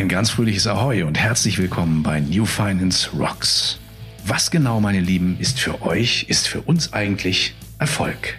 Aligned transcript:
Ein 0.00 0.08
ganz 0.08 0.30
fröhliches 0.30 0.66
Ahoi 0.66 1.02
und 1.02 1.18
herzlich 1.18 1.58
willkommen 1.58 2.02
bei 2.02 2.20
New 2.20 2.46
Finance 2.46 3.10
Rocks. 3.18 3.78
Was 4.24 4.50
genau, 4.50 4.80
meine 4.80 5.00
Lieben, 5.00 5.36
ist 5.38 5.60
für 5.60 5.82
euch, 5.82 6.24
ist 6.28 6.48
für 6.48 6.62
uns 6.62 6.94
eigentlich 6.94 7.54
Erfolg? 7.78 8.38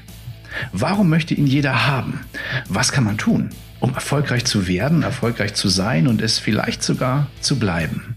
Warum 0.71 1.09
möchte 1.09 1.33
ihn 1.33 1.45
jeder 1.45 1.85
haben? 1.85 2.21
Was 2.67 2.91
kann 2.91 3.03
man 3.03 3.17
tun, 3.17 3.51
um 3.79 3.93
erfolgreich 3.93 4.45
zu 4.45 4.67
werden, 4.67 5.03
erfolgreich 5.03 5.53
zu 5.53 5.69
sein 5.69 6.07
und 6.07 6.21
es 6.21 6.39
vielleicht 6.39 6.81
sogar 6.81 7.27
zu 7.41 7.59
bleiben? 7.59 8.15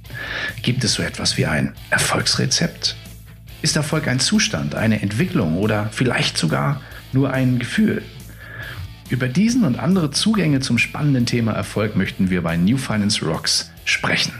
Gibt 0.62 0.82
es 0.85 0.95
so 0.95 1.03
etwas 1.03 1.37
wie 1.37 1.46
ein 1.46 1.75
Erfolgsrezept? 1.91 2.96
Ist 3.64 3.77
Erfolg 3.77 4.09
ein 4.09 4.21
Zustand, 4.21 4.75
eine 4.75 5.00
Entwicklung 5.00 5.57
oder 5.57 5.89
vielleicht 5.91 6.36
sogar 6.36 6.82
nur 7.14 7.32
ein 7.32 7.59
Gefühl? 7.59 8.03
Über 9.09 9.27
diesen 9.27 9.64
und 9.64 9.79
andere 9.79 10.11
Zugänge 10.11 10.61
zum 10.61 10.77
spannenden 10.77 11.25
Thema 11.25 11.53
Erfolg 11.53 11.96
möchten 11.96 12.29
wir 12.29 12.43
bei 12.43 12.58
New 12.58 12.77
Finance 12.77 13.25
Rocks 13.25 13.72
sprechen. 13.86 14.35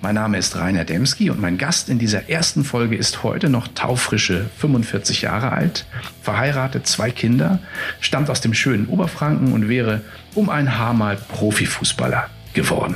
Mein 0.00 0.14
Name 0.14 0.38
ist 0.38 0.54
Rainer 0.54 0.84
Demski 0.84 1.28
und 1.28 1.40
mein 1.40 1.58
Gast 1.58 1.88
in 1.88 1.98
dieser 1.98 2.30
ersten 2.30 2.62
Folge 2.62 2.94
ist 2.94 3.24
heute 3.24 3.48
noch 3.48 3.66
taufrische 3.66 4.48
45 4.58 5.22
Jahre 5.22 5.50
alt, 5.50 5.84
verheiratet, 6.22 6.86
zwei 6.86 7.10
Kinder, 7.10 7.58
stammt 7.98 8.30
aus 8.30 8.42
dem 8.42 8.54
schönen 8.54 8.86
Oberfranken 8.86 9.54
und 9.54 9.68
wäre 9.68 10.02
um 10.36 10.48
ein 10.48 10.78
Haar 10.78 10.94
mal 10.94 11.16
Profifußballer 11.16 12.30
geworden. 12.54 12.94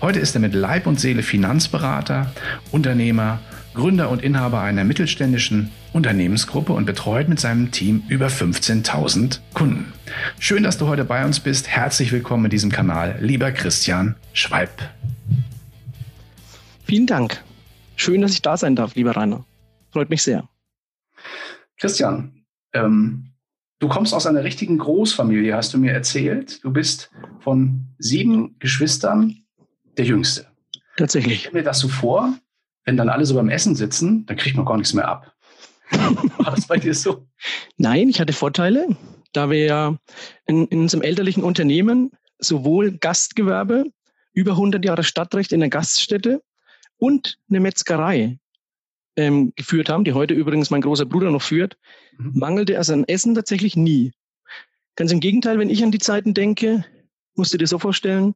Heute 0.00 0.20
ist 0.20 0.34
er 0.34 0.40
mit 0.40 0.54
Leib 0.54 0.86
und 0.86 0.98
Seele 0.98 1.22
Finanzberater, 1.22 2.32
Unternehmer, 2.70 3.40
Gründer 3.76 4.08
und 4.08 4.22
Inhaber 4.22 4.62
einer 4.62 4.84
mittelständischen 4.84 5.70
Unternehmensgruppe 5.92 6.72
und 6.72 6.86
betreut 6.86 7.28
mit 7.28 7.38
seinem 7.38 7.72
Team 7.72 8.04
über 8.08 8.28
15.000 8.28 9.40
Kunden. 9.52 9.92
Schön, 10.38 10.62
dass 10.62 10.78
du 10.78 10.86
heute 10.86 11.04
bei 11.04 11.22
uns 11.26 11.40
bist. 11.40 11.68
Herzlich 11.68 12.10
willkommen 12.10 12.46
in 12.46 12.50
diesem 12.50 12.72
Kanal, 12.72 13.18
lieber 13.20 13.52
Christian 13.52 14.14
Schwalb. 14.32 14.70
Vielen 16.84 17.06
Dank. 17.06 17.44
Schön, 17.96 18.22
dass 18.22 18.32
ich 18.32 18.40
da 18.40 18.56
sein 18.56 18.76
darf, 18.76 18.94
lieber 18.94 19.14
Rainer. 19.14 19.44
Freut 19.90 20.08
mich 20.08 20.22
sehr. 20.22 20.48
Christian, 21.76 22.46
ähm, 22.72 23.34
du 23.78 23.88
kommst 23.88 24.14
aus 24.14 24.26
einer 24.26 24.42
richtigen 24.42 24.78
Großfamilie, 24.78 25.54
hast 25.54 25.74
du 25.74 25.78
mir 25.78 25.92
erzählt. 25.92 26.64
Du 26.64 26.72
bist 26.72 27.10
von 27.40 27.88
sieben 27.98 28.58
Geschwistern 28.58 29.36
der 29.98 30.06
Jüngste. 30.06 30.46
Tatsächlich. 30.96 31.34
Ich 31.34 31.40
stelle 31.40 31.56
mir 31.56 31.62
das 31.62 31.78
so 31.78 31.88
vor, 31.88 32.38
wenn 32.86 32.96
dann 32.96 33.10
alle 33.10 33.26
so 33.26 33.34
beim 33.34 33.50
Essen 33.50 33.74
sitzen, 33.74 34.24
dann 34.26 34.36
kriegt 34.36 34.56
man 34.56 34.64
gar 34.64 34.78
nichts 34.78 34.94
mehr 34.94 35.08
ab. 35.08 35.34
War 35.90 36.54
das 36.54 36.66
bei 36.66 36.78
dir 36.78 36.94
so? 36.94 37.26
Nein, 37.76 38.08
ich 38.08 38.20
hatte 38.20 38.32
Vorteile, 38.32 38.96
da 39.32 39.50
wir 39.50 39.64
ja 39.64 39.98
in, 40.46 40.66
in 40.68 40.80
unserem 40.80 41.02
elterlichen 41.02 41.42
Unternehmen 41.42 42.12
sowohl 42.38 42.92
Gastgewerbe, 42.92 43.86
über 44.32 44.52
100 44.52 44.84
Jahre 44.84 45.02
Stadtrecht 45.02 45.52
in 45.52 45.60
der 45.60 45.68
Gaststätte 45.68 46.42
und 46.98 47.38
eine 47.48 47.60
Metzgerei 47.60 48.38
ähm, 49.16 49.52
geführt 49.56 49.88
haben, 49.88 50.04
die 50.04 50.12
heute 50.12 50.34
übrigens 50.34 50.70
mein 50.70 50.82
großer 50.82 51.06
Bruder 51.06 51.30
noch 51.30 51.42
führt, 51.42 51.76
mhm. 52.18 52.32
mangelte 52.34 52.74
es 52.74 52.90
an 52.90 53.04
Essen 53.04 53.34
tatsächlich 53.34 53.76
nie. 53.76 54.12
Ganz 54.94 55.10
im 55.10 55.20
Gegenteil, 55.20 55.58
wenn 55.58 55.70
ich 55.70 55.82
an 55.82 55.90
die 55.90 55.98
Zeiten 55.98 56.34
denke, 56.34 56.84
musst 57.34 57.52
du 57.52 57.58
dir 57.58 57.66
so 57.66 57.78
vorstellen, 57.78 58.34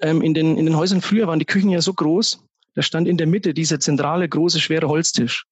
ähm, 0.00 0.20
in, 0.22 0.34
den, 0.34 0.58
in 0.58 0.66
den 0.66 0.76
Häusern 0.76 1.00
früher 1.00 1.26
waren 1.26 1.38
die 1.38 1.44
Küchen 1.44 1.70
ja 1.70 1.80
so 1.80 1.94
groß, 1.94 2.44
da 2.74 2.82
stand 2.82 3.08
in 3.08 3.16
der 3.16 3.26
Mitte 3.26 3.54
dieser 3.54 3.80
zentrale, 3.80 4.28
große, 4.28 4.60
schwere 4.60 4.88
Holztisch. 4.88 5.44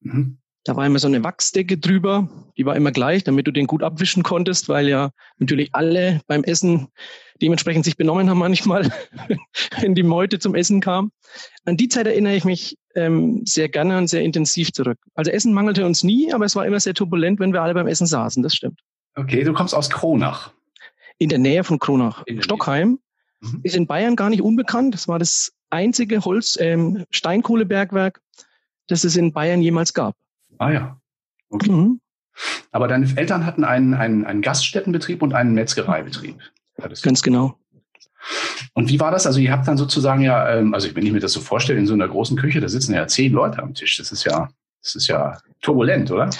Mhm. 0.00 0.38
Da 0.64 0.76
war 0.76 0.86
immer 0.86 1.00
so 1.00 1.08
eine 1.08 1.24
Wachsdecke 1.24 1.76
drüber, 1.76 2.28
die 2.56 2.64
war 2.64 2.76
immer 2.76 2.92
gleich, 2.92 3.24
damit 3.24 3.48
du 3.48 3.50
den 3.50 3.66
gut 3.66 3.82
abwischen 3.82 4.22
konntest, 4.22 4.68
weil 4.68 4.88
ja 4.88 5.10
natürlich 5.38 5.70
alle 5.72 6.20
beim 6.28 6.44
Essen 6.44 6.86
dementsprechend 7.40 7.84
sich 7.84 7.96
benommen 7.96 8.30
haben 8.30 8.38
manchmal, 8.38 8.88
wenn 9.80 9.96
die 9.96 10.04
Meute 10.04 10.38
zum 10.38 10.54
Essen 10.54 10.80
kam. 10.80 11.10
An 11.64 11.76
die 11.76 11.88
Zeit 11.88 12.06
erinnere 12.06 12.36
ich 12.36 12.44
mich 12.44 12.78
ähm, 12.94 13.42
sehr 13.44 13.68
gerne 13.68 13.98
und 13.98 14.06
sehr 14.06 14.22
intensiv 14.22 14.72
zurück. 14.72 14.98
Also 15.14 15.32
Essen 15.32 15.52
mangelte 15.52 15.84
uns 15.84 16.04
nie, 16.04 16.32
aber 16.32 16.44
es 16.44 16.54
war 16.54 16.64
immer 16.64 16.78
sehr 16.78 16.94
turbulent, 16.94 17.40
wenn 17.40 17.52
wir 17.52 17.62
alle 17.62 17.74
beim 17.74 17.88
Essen 17.88 18.06
saßen, 18.06 18.44
das 18.44 18.54
stimmt. 18.54 18.78
Okay, 19.16 19.42
du 19.42 19.52
kommst 19.52 19.74
aus 19.74 19.90
Kronach. 19.90 20.52
In 21.18 21.28
der 21.28 21.38
Nähe 21.38 21.64
von 21.64 21.80
Kronach. 21.80 22.24
Stockheim 22.38 23.00
mhm. 23.40 23.60
ist 23.64 23.74
in 23.74 23.88
Bayern 23.88 24.14
gar 24.14 24.30
nicht 24.30 24.42
unbekannt. 24.42 24.94
Das 24.94 25.08
war 25.08 25.18
das 25.18 25.52
einzige 25.72 26.24
Holz, 26.24 26.58
ähm, 26.60 27.04
Steinkohlebergwerk, 27.10 28.20
das 28.88 29.04
es 29.04 29.16
in 29.16 29.32
Bayern 29.32 29.62
jemals 29.62 29.94
gab. 29.94 30.16
Ah 30.58 30.70
ja. 30.70 31.00
Okay. 31.50 31.70
Mhm. 31.70 32.00
Aber 32.70 32.88
deine 32.88 33.06
Eltern 33.16 33.44
hatten 33.44 33.64
einen, 33.64 33.94
einen, 33.94 34.24
einen 34.24 34.42
Gaststättenbetrieb 34.42 35.22
und 35.22 35.34
einen 35.34 35.54
Metzgereibetrieb. 35.54 36.38
Ganz 37.02 37.22
genau. 37.22 37.58
Und 38.74 38.88
wie 38.88 39.00
war 39.00 39.10
das? 39.10 39.26
Also 39.26 39.40
ihr 39.40 39.52
habt 39.52 39.68
dann 39.68 39.76
sozusagen 39.76 40.22
ja, 40.22 40.56
ähm, 40.56 40.74
also 40.74 40.94
wenn 40.94 41.04
ich 41.04 41.12
mir 41.12 41.20
das 41.20 41.32
so 41.32 41.40
vorstelle, 41.40 41.78
in 41.78 41.86
so 41.86 41.94
einer 41.94 42.08
großen 42.08 42.36
Küche, 42.36 42.60
da 42.60 42.68
sitzen 42.68 42.94
ja 42.94 43.06
zehn 43.06 43.32
Leute 43.32 43.62
am 43.62 43.74
Tisch. 43.74 43.98
Das 43.98 44.12
ist 44.12 44.24
ja, 44.24 44.48
das 44.82 44.94
ist 44.94 45.08
ja 45.08 45.38
turbulent, 45.60 46.10
oder? 46.10 46.30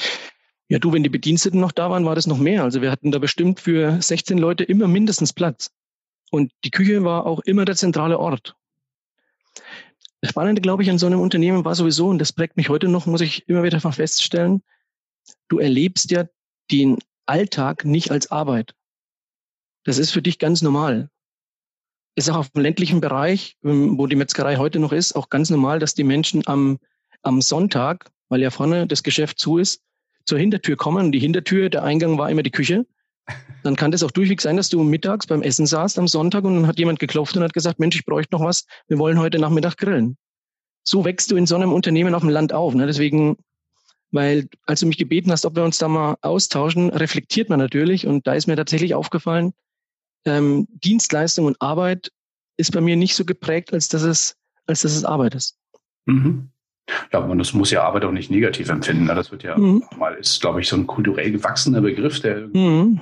Ja, 0.68 0.78
du, 0.78 0.92
wenn 0.92 1.02
die 1.02 1.10
Bediensteten 1.10 1.60
noch 1.60 1.72
da 1.72 1.90
waren, 1.90 2.04
war 2.04 2.14
das 2.14 2.26
noch 2.26 2.38
mehr. 2.38 2.62
Also 2.62 2.80
wir 2.80 2.90
hatten 2.90 3.10
da 3.10 3.18
bestimmt 3.18 3.60
für 3.60 4.00
16 4.00 4.38
Leute 4.38 4.64
immer 4.64 4.88
mindestens 4.88 5.32
Platz. 5.32 5.70
Und 6.30 6.50
die 6.64 6.70
Küche 6.70 7.04
war 7.04 7.26
auch 7.26 7.40
immer 7.40 7.66
der 7.66 7.76
zentrale 7.76 8.18
Ort. 8.18 8.54
Das 10.22 10.30
Spannende, 10.30 10.62
glaube 10.62 10.84
ich, 10.84 10.90
an 10.90 10.98
so 10.98 11.06
einem 11.06 11.20
Unternehmen 11.20 11.64
war 11.64 11.74
sowieso, 11.74 12.08
und 12.08 12.20
das 12.20 12.32
prägt 12.32 12.56
mich 12.56 12.68
heute 12.68 12.88
noch, 12.88 13.06
muss 13.06 13.20
ich 13.20 13.48
immer 13.48 13.64
wieder 13.64 13.80
feststellen, 13.80 14.62
du 15.48 15.58
erlebst 15.58 16.12
ja 16.12 16.26
den 16.70 16.98
Alltag 17.26 17.84
nicht 17.84 18.12
als 18.12 18.30
Arbeit. 18.30 18.74
Das 19.84 19.98
ist 19.98 20.12
für 20.12 20.22
dich 20.22 20.38
ganz 20.38 20.62
normal. 20.62 21.10
Ist 22.14 22.30
auch 22.30 22.36
auf 22.36 22.50
dem 22.50 22.62
ländlichen 22.62 23.00
Bereich, 23.00 23.56
ähm, 23.64 23.98
wo 23.98 24.06
die 24.06 24.14
Metzgerei 24.14 24.58
heute 24.58 24.78
noch 24.78 24.92
ist, 24.92 25.14
auch 25.14 25.28
ganz 25.28 25.50
normal, 25.50 25.80
dass 25.80 25.94
die 25.94 26.04
Menschen 26.04 26.46
am, 26.46 26.78
am 27.22 27.42
Sonntag, 27.42 28.12
weil 28.28 28.42
ja 28.42 28.50
vorne 28.50 28.86
das 28.86 29.02
Geschäft 29.02 29.40
zu 29.40 29.58
ist, 29.58 29.82
zur 30.24 30.38
Hintertür 30.38 30.76
kommen. 30.76 31.06
Und 31.06 31.12
die 31.12 31.18
Hintertür, 31.18 31.68
der 31.68 31.82
Eingang 31.82 32.16
war 32.16 32.30
immer 32.30 32.44
die 32.44 32.50
Küche. 32.52 32.86
Dann 33.62 33.76
kann 33.76 33.92
das 33.92 34.02
auch 34.02 34.10
durchweg 34.10 34.40
sein, 34.40 34.56
dass 34.56 34.68
du 34.68 34.82
mittags 34.82 35.26
beim 35.26 35.42
Essen 35.42 35.66
saßt 35.66 35.98
am 35.98 36.08
Sonntag 36.08 36.44
und 36.44 36.54
dann 36.56 36.66
hat 36.66 36.78
jemand 36.78 36.98
geklopft 36.98 37.36
und 37.36 37.42
hat 37.42 37.52
gesagt, 37.52 37.78
Mensch, 37.78 37.96
ich 37.96 38.04
bräuchte 38.04 38.34
noch 38.34 38.44
was, 38.44 38.66
wir 38.88 38.98
wollen 38.98 39.18
heute 39.18 39.38
Nachmittag 39.38 39.76
grillen. 39.76 40.16
So 40.84 41.04
wächst 41.04 41.30
du 41.30 41.36
in 41.36 41.46
so 41.46 41.54
einem 41.54 41.72
Unternehmen 41.72 42.14
auf 42.14 42.22
dem 42.22 42.30
Land 42.30 42.52
auf. 42.52 42.74
Ne? 42.74 42.86
Deswegen, 42.86 43.36
weil 44.10 44.48
als 44.66 44.80
du 44.80 44.86
mich 44.86 44.98
gebeten 44.98 45.30
hast, 45.30 45.46
ob 45.46 45.54
wir 45.54 45.62
uns 45.62 45.78
da 45.78 45.86
mal 45.86 46.16
austauschen, 46.22 46.90
reflektiert 46.90 47.48
man 47.48 47.60
natürlich 47.60 48.06
und 48.06 48.26
da 48.26 48.34
ist 48.34 48.48
mir 48.48 48.56
tatsächlich 48.56 48.94
aufgefallen, 48.94 49.52
ähm, 50.24 50.66
Dienstleistung 50.70 51.46
und 51.46 51.60
Arbeit 51.60 52.10
ist 52.56 52.72
bei 52.72 52.80
mir 52.80 52.96
nicht 52.96 53.14
so 53.14 53.24
geprägt, 53.24 53.72
als 53.72 53.88
dass 53.88 54.02
es, 54.02 54.36
als 54.66 54.82
dass 54.82 54.92
es 54.92 55.04
Arbeit 55.04 55.34
ist. 55.34 55.56
Mhm. 56.06 56.50
Ja, 57.12 57.20
man 57.20 57.38
das 57.38 57.52
muss 57.52 57.70
ja 57.70 57.84
Arbeit 57.84 58.04
auch 58.04 58.12
nicht 58.12 58.30
negativ 58.30 58.68
empfinden. 58.68 59.04
Ne? 59.04 59.14
Das 59.14 59.30
wird 59.30 59.42
ja 59.42 59.56
mhm. 59.56 59.84
mal, 59.98 60.14
ist, 60.14 60.40
glaube 60.40 60.60
ich, 60.60 60.68
so 60.68 60.76
ein 60.76 60.86
kulturell 60.86 61.30
gewachsener 61.30 61.80
Begriff, 61.80 62.20
der 62.20 62.48
mhm. 62.52 63.00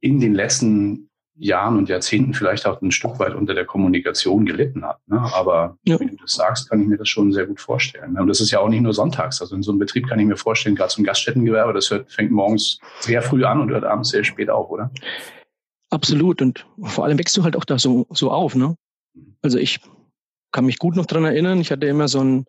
in 0.00 0.20
den 0.20 0.34
letzten 0.34 1.10
Jahren 1.34 1.76
und 1.76 1.88
Jahrzehnten 1.88 2.34
vielleicht 2.34 2.66
auch 2.66 2.80
ein 2.82 2.92
Stück 2.92 3.18
weit 3.18 3.34
unter 3.34 3.54
der 3.54 3.64
Kommunikation 3.64 4.46
gelitten 4.46 4.84
hat. 4.84 4.98
Ne? 5.06 5.20
Aber 5.34 5.76
ja. 5.84 5.98
wie 5.98 6.06
du 6.06 6.16
das 6.16 6.32
sagst, 6.32 6.70
kann 6.70 6.80
ich 6.80 6.86
mir 6.86 6.98
das 6.98 7.08
schon 7.08 7.32
sehr 7.32 7.46
gut 7.46 7.60
vorstellen. 7.60 8.12
Ne? 8.12 8.20
Und 8.20 8.28
das 8.28 8.40
ist 8.40 8.50
ja 8.50 8.60
auch 8.60 8.68
nicht 8.68 8.82
nur 8.82 8.92
sonntags. 8.92 9.40
Also 9.40 9.56
in 9.56 9.62
so 9.62 9.72
einem 9.72 9.78
Betrieb 9.78 10.08
kann 10.08 10.18
ich 10.18 10.26
mir 10.26 10.36
vorstellen, 10.36 10.76
gerade 10.76 10.90
zum 10.90 11.04
Gaststättengewerbe, 11.04 11.72
das 11.72 11.90
hört, 11.90 12.12
fängt 12.12 12.30
morgens 12.30 12.78
sehr 13.00 13.22
früh 13.22 13.44
an 13.44 13.60
und 13.60 13.70
hört 13.70 13.84
abends 13.84 14.10
sehr 14.10 14.24
spät 14.24 14.50
auf, 14.50 14.70
oder? 14.70 14.90
Absolut. 15.90 16.40
Und 16.42 16.66
vor 16.84 17.04
allem 17.04 17.18
wächst 17.18 17.36
du 17.36 17.42
halt 17.42 17.56
auch 17.56 17.64
da 17.64 17.78
so, 17.78 18.06
so 18.10 18.30
auf. 18.30 18.54
Ne? 18.54 18.76
Also 19.42 19.58
ich 19.58 19.80
kann 20.52 20.66
mich 20.66 20.78
gut 20.78 20.96
noch 20.96 21.06
dran 21.06 21.24
erinnern. 21.24 21.60
Ich 21.60 21.72
hatte 21.72 21.86
immer 21.86 22.08
so 22.08 22.22
ein 22.22 22.44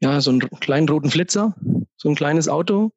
ja, 0.00 0.20
so 0.20 0.30
einen 0.30 0.40
kleinen 0.40 0.88
roten 0.88 1.10
Flitzer, 1.10 1.54
so 1.96 2.08
ein 2.08 2.14
kleines 2.14 2.48
Auto. 2.48 2.92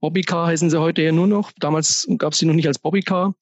Bobbycar 0.00 0.46
heißen 0.46 0.70
sie 0.70 0.80
heute 0.80 1.02
ja 1.02 1.12
nur 1.12 1.26
noch. 1.26 1.52
Damals 1.58 2.06
gab 2.18 2.32
es 2.32 2.38
sie 2.38 2.46
noch 2.46 2.54
nicht 2.54 2.68
als 2.68 2.78
Bobbycar. 2.78 3.34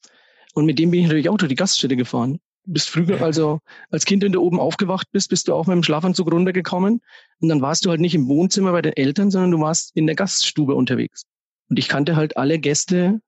Und 0.54 0.64
mit 0.64 0.78
dem 0.78 0.90
bin 0.90 1.00
ich 1.00 1.06
natürlich 1.06 1.28
auch 1.28 1.36
durch 1.36 1.50
die 1.50 1.56
Gaststätte 1.56 1.96
gefahren. 1.96 2.40
Du 2.64 2.72
bist 2.72 2.88
früher, 2.88 3.20
also 3.20 3.60
als 3.90 4.06
Kind, 4.06 4.22
wenn 4.22 4.32
du 4.32 4.40
oben 4.42 4.58
aufgewacht 4.58 5.08
bist, 5.12 5.28
bist 5.28 5.48
du 5.48 5.54
auch 5.54 5.66
mit 5.66 5.74
dem 5.74 5.82
Schlafanzug 5.82 6.32
runtergekommen. 6.32 7.00
Und 7.40 7.48
dann 7.48 7.60
warst 7.60 7.84
du 7.84 7.90
halt 7.90 8.00
nicht 8.00 8.14
im 8.14 8.26
Wohnzimmer 8.26 8.72
bei 8.72 8.82
den 8.82 8.94
Eltern, 8.94 9.30
sondern 9.30 9.50
du 9.50 9.60
warst 9.60 9.94
in 9.94 10.06
der 10.06 10.16
Gaststube 10.16 10.74
unterwegs. 10.74 11.24
Und 11.68 11.78
ich 11.78 11.88
kannte 11.88 12.16
halt 12.16 12.36
alle 12.36 12.58
Gäste, 12.58 13.20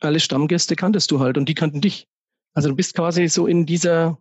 alle 0.00 0.20
Stammgäste 0.20 0.76
kanntest 0.76 1.10
du 1.10 1.20
halt 1.20 1.38
und 1.38 1.48
die 1.48 1.54
kannten 1.54 1.80
dich. 1.80 2.06
Also 2.54 2.68
du 2.68 2.76
bist 2.76 2.94
quasi 2.94 3.28
so 3.28 3.46
in 3.46 3.66
dieser, 3.66 4.18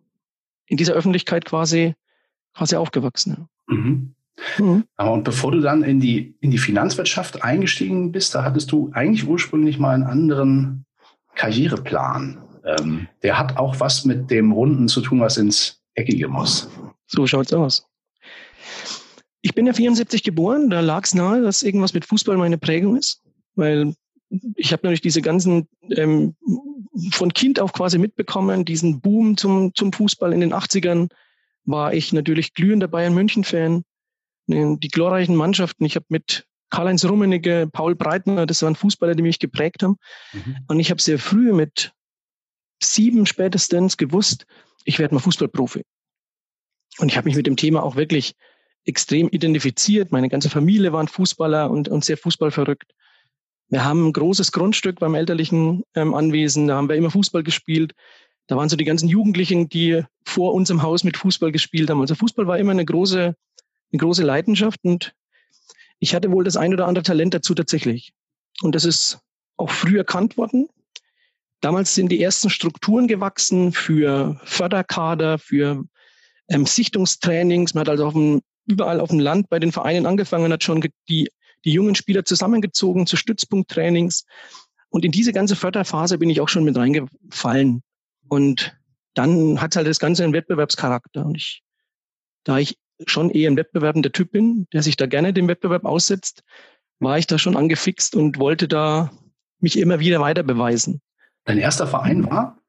in 0.65 0.77
dieser 0.77 0.93
Öffentlichkeit 0.93 1.45
quasi, 1.45 1.93
quasi 2.53 2.75
aufgewachsen. 2.75 3.47
Mhm. 3.67 4.14
Mhm. 4.57 4.83
Und 4.97 5.23
bevor 5.23 5.51
du 5.51 5.61
dann 5.61 5.83
in 5.83 5.99
die, 5.99 6.35
in 6.41 6.51
die 6.51 6.57
Finanzwirtschaft 6.57 7.43
eingestiegen 7.43 8.11
bist, 8.11 8.35
da 8.35 8.43
hattest 8.43 8.71
du 8.71 8.91
eigentlich 8.93 9.27
ursprünglich 9.27 9.79
mal 9.79 9.93
einen 9.93 10.03
anderen 10.03 10.85
Karriereplan. 11.35 12.41
Ähm, 12.65 13.07
der 13.23 13.37
hat 13.37 13.57
auch 13.57 13.79
was 13.79 14.05
mit 14.05 14.31
dem 14.31 14.51
Runden 14.51 14.87
zu 14.87 15.01
tun, 15.01 15.19
was 15.19 15.37
ins 15.37 15.81
Eckige 15.93 16.27
muss. 16.27 16.69
So 17.07 17.27
schaut's 17.27 17.53
aus. 17.53 17.87
Ich 19.41 19.53
bin 19.53 19.67
ja 19.67 19.73
74 19.73 20.23
geboren, 20.23 20.69
da 20.69 20.79
lag 20.79 21.03
es 21.03 21.13
nahe, 21.13 21.41
dass 21.41 21.61
irgendwas 21.61 21.93
mit 21.93 22.05
Fußball 22.05 22.35
meine 22.35 22.57
Prägung 22.57 22.97
ist, 22.97 23.21
weil 23.53 23.93
ich 24.55 24.73
habe 24.73 24.81
natürlich 24.83 25.01
diese 25.01 25.21
ganzen 25.21 25.67
ähm, 25.91 26.35
von 27.11 27.31
Kind 27.33 27.59
auf 27.59 27.73
quasi 27.73 27.97
mitbekommen, 27.97 28.65
diesen 28.65 29.01
Boom 29.01 29.37
zum, 29.37 29.73
zum 29.75 29.93
Fußball 29.93 30.33
in 30.33 30.41
den 30.41 30.53
80ern 30.53 31.09
war 31.65 31.93
ich 31.93 32.13
natürlich 32.13 32.53
glühender 32.53 32.87
Bayern 32.87 33.13
München-Fan. 33.13 33.83
Die 34.47 34.87
glorreichen 34.89 35.35
Mannschaften. 35.35 35.85
Ich 35.85 35.95
habe 35.95 36.05
mit 36.09 36.45
Karl-Heinz 36.69 37.05
Rummenigge, 37.05 37.67
Paul 37.71 37.95
Breitner, 37.95 38.45
das 38.45 38.61
waren 38.61 38.75
Fußballer, 38.75 39.15
die 39.15 39.23
mich 39.23 39.39
geprägt 39.39 39.83
haben. 39.83 39.97
Mhm. 40.33 40.57
Und 40.67 40.79
ich 40.79 40.91
habe 40.91 41.01
sehr 41.01 41.19
früh 41.19 41.53
mit 41.53 41.93
sieben 42.81 43.25
spätestens 43.25 43.97
gewusst, 43.97 44.45
ich 44.83 44.99
werde 44.99 45.15
mal 45.15 45.21
Fußballprofi. 45.21 45.83
Und 46.99 47.09
ich 47.09 47.17
habe 47.17 47.27
mich 47.27 47.35
mit 47.35 47.47
dem 47.47 47.55
Thema 47.55 47.83
auch 47.83 47.95
wirklich 47.95 48.35
extrem 48.85 49.29
identifiziert. 49.29 50.11
Meine 50.11 50.29
ganze 50.29 50.49
Familie 50.49 50.93
waren 50.93 51.07
Fußballer 51.07 51.69
und, 51.71 51.89
und 51.89 52.05
sehr 52.05 52.17
fußballverrückt. 52.17 52.93
Wir 53.69 53.83
haben 53.83 54.07
ein 54.07 54.13
großes 54.13 54.51
Grundstück 54.51 54.99
beim 54.99 55.15
elterlichen 55.15 55.83
ähm, 55.95 56.13
Anwesen, 56.13 56.67
da 56.67 56.75
haben 56.75 56.87
wir 56.87 56.95
immer 56.95 57.09
Fußball 57.09 57.43
gespielt. 57.43 57.93
Da 58.47 58.55
waren 58.55 58.69
so 58.69 58.75
die 58.75 58.85
ganzen 58.85 59.09
Jugendlichen, 59.09 59.69
die 59.69 60.03
vor 60.23 60.53
unserem 60.53 60.83
Haus 60.83 61.03
mit 61.03 61.17
Fußball 61.17 61.51
gespielt 61.51 61.89
haben. 61.89 61.99
Also 61.99 62.13
Fußball 62.13 62.45
war 62.45 62.59
immer 62.59 62.71
eine 62.71 62.85
große, 62.85 63.35
eine 63.91 63.99
große 63.99 64.23
Leidenschaft 64.23 64.79
und 64.83 65.13
ich 65.99 66.13
hatte 66.13 66.31
wohl 66.31 66.43
das 66.43 66.57
ein 66.57 66.73
oder 66.73 66.87
andere 66.87 67.03
Talent 67.03 67.33
dazu 67.33 67.53
tatsächlich. 67.55 68.13
Und 68.61 68.75
das 68.75 68.85
ist 68.85 69.19
auch 69.57 69.71
früh 69.71 69.97
erkannt 69.97 70.37
worden. 70.37 70.67
Damals 71.61 71.95
sind 71.95 72.09
die 72.11 72.21
ersten 72.21 72.49
Strukturen 72.49 73.07
gewachsen 73.07 73.71
für 73.71 74.39
Förderkader, 74.43 75.39
für 75.39 75.83
ähm, 76.49 76.65
Sichtungstrainings. 76.65 77.73
Man 77.73 77.81
hat 77.81 77.89
also 77.89 78.07
auf 78.07 78.13
dem, 78.13 78.41
überall 78.67 78.99
auf 78.99 79.09
dem 79.09 79.19
Land 79.19 79.49
bei 79.49 79.59
den 79.59 79.71
Vereinen 79.71 80.05
angefangen, 80.05 80.51
hat 80.51 80.63
schon 80.63 80.83
die 81.07 81.29
die 81.65 81.71
jungen 81.71 81.95
Spieler 81.95 82.23
zusammengezogen 82.23 83.07
zu 83.07 83.17
Stützpunkttrainings. 83.17 84.25
Und 84.89 85.03
in 85.03 85.11
diese 85.11 85.33
ganze 85.33 85.55
Förderphase 85.55 86.17
bin 86.17 86.29
ich 86.29 86.39
auch 86.39 86.47
schon 86.47 86.63
mit 86.63 86.77
reingefallen. 86.77 87.81
Und 88.29 88.77
dann 89.15 89.59
hat 89.59 89.75
halt 89.75 89.87
das 89.87 89.99
Ganze 89.99 90.23
einen 90.23 90.33
Wettbewerbscharakter. 90.33 91.25
Und 91.25 91.35
ich, 91.35 91.63
da 92.43 92.59
ich 92.59 92.77
schon 93.05 93.29
eher 93.29 93.49
ein 93.49 93.57
wettbewerbender 93.57 94.11
Typ 94.11 94.31
bin, 94.31 94.67
der 94.73 94.83
sich 94.83 94.97
da 94.97 95.05
gerne 95.05 95.33
dem 95.33 95.47
Wettbewerb 95.47 95.85
aussetzt, 95.85 96.43
war 96.99 97.17
ich 97.17 97.27
da 97.27 97.37
schon 97.37 97.57
angefixt 97.57 98.15
und 98.15 98.39
wollte 98.39 98.67
da 98.67 99.11
mich 99.59 99.77
immer 99.77 99.99
wieder 99.99 100.19
weiter 100.19 100.43
beweisen. 100.43 101.01
Dein 101.45 101.57
erster 101.57 101.87
Verein 101.87 102.29
war? 102.29 102.59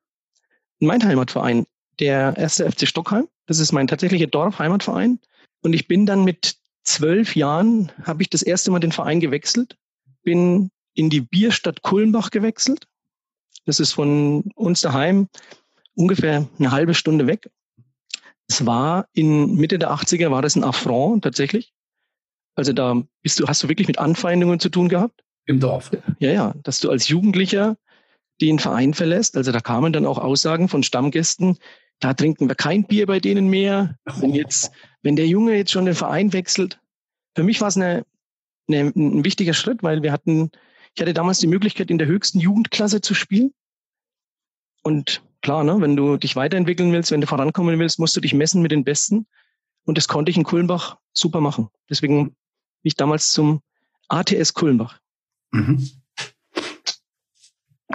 Mein 0.78 1.02
Heimatverein, 1.04 1.66
der 2.00 2.36
erste 2.36 2.70
FC 2.70 2.86
Stockheim. 2.86 3.28
Das 3.46 3.60
ist 3.60 3.72
mein 3.72 3.86
tatsächlicher 3.86 4.26
Dorf-Heimatverein. 4.26 5.20
Und 5.62 5.72
ich 5.72 5.88
bin 5.88 6.06
dann 6.06 6.24
mit 6.24 6.56
zwölf 6.84 7.36
Jahren 7.36 7.90
habe 8.04 8.22
ich 8.22 8.30
das 8.30 8.42
erste 8.42 8.70
Mal 8.70 8.80
den 8.80 8.92
Verein 8.92 9.20
gewechselt, 9.20 9.76
bin 10.22 10.70
in 10.94 11.10
die 11.10 11.20
Bierstadt 11.20 11.82
Kulmbach 11.82 12.30
gewechselt. 12.30 12.86
Das 13.64 13.80
ist 13.80 13.92
von 13.92 14.42
uns 14.54 14.80
daheim 14.80 15.28
ungefähr 15.94 16.48
eine 16.58 16.70
halbe 16.70 16.94
Stunde 16.94 17.26
weg. 17.26 17.50
Es 18.48 18.64
war 18.64 19.08
in 19.12 19.54
Mitte 19.54 19.78
der 19.78 19.90
80er 19.90 20.30
war 20.30 20.42
das 20.42 20.56
ein 20.56 20.64
Affront 20.64 21.24
tatsächlich. 21.24 21.72
Also 22.54 22.72
da 22.72 23.02
bist 23.22 23.38
du, 23.40 23.46
hast 23.46 23.62
du 23.62 23.68
wirklich 23.68 23.88
mit 23.88 23.98
Anfeindungen 23.98 24.60
zu 24.60 24.68
tun 24.68 24.88
gehabt? 24.88 25.24
Im 25.46 25.60
Dorf. 25.60 25.90
Ja, 26.18 26.32
ja, 26.32 26.54
dass 26.62 26.80
du 26.80 26.90
als 26.90 27.08
Jugendlicher 27.08 27.76
den 28.40 28.58
Verein 28.58 28.94
verlässt. 28.94 29.36
Also 29.36 29.52
da 29.52 29.60
kamen 29.60 29.92
dann 29.92 30.06
auch 30.06 30.18
Aussagen 30.18 30.68
von 30.68 30.82
Stammgästen, 30.82 31.58
da 32.00 32.14
trinken 32.14 32.48
wir 32.48 32.54
kein 32.54 32.84
Bier 32.84 33.06
bei 33.06 33.20
denen 33.20 33.48
mehr. 33.48 33.96
Wenn 34.04 34.34
jetzt, 34.34 34.70
wenn 35.02 35.16
der 35.16 35.26
Junge 35.26 35.56
jetzt 35.56 35.70
schon 35.70 35.86
den 35.86 35.94
Verein 35.94 36.32
wechselt. 36.32 36.78
Für 37.34 37.42
mich 37.42 37.60
war 37.60 37.68
es 37.68 37.76
eine, 37.76 38.04
eine, 38.68 38.92
ein 38.94 39.24
wichtiger 39.24 39.54
Schritt, 39.54 39.82
weil 39.82 40.02
wir 40.02 40.12
hatten, 40.12 40.50
ich 40.94 41.00
hatte 41.00 41.14
damals 41.14 41.38
die 41.38 41.46
Möglichkeit, 41.46 41.90
in 41.90 41.98
der 41.98 42.06
höchsten 42.06 42.38
Jugendklasse 42.38 43.00
zu 43.00 43.14
spielen. 43.14 43.52
Und 44.82 45.22
klar, 45.46 45.62
ne, 45.62 45.80
wenn 45.80 45.94
du 45.94 46.16
dich 46.16 46.34
weiterentwickeln 46.34 46.92
willst, 46.92 47.12
wenn 47.12 47.20
du 47.20 47.28
vorankommen 47.28 47.78
willst, 47.78 48.00
musst 48.00 48.16
du 48.16 48.20
dich 48.20 48.34
messen 48.34 48.62
mit 48.62 48.72
den 48.72 48.82
Besten. 48.82 49.28
Und 49.84 49.96
das 49.96 50.08
konnte 50.08 50.28
ich 50.28 50.36
in 50.36 50.42
Kulmbach 50.42 50.96
super 51.12 51.40
machen. 51.40 51.68
Deswegen 51.88 52.24
bin 52.24 52.36
ich 52.82 52.96
damals 52.96 53.30
zum 53.30 53.60
ATS 54.08 54.54
Kulmbach. 54.54 54.98
Mhm. 55.52 55.88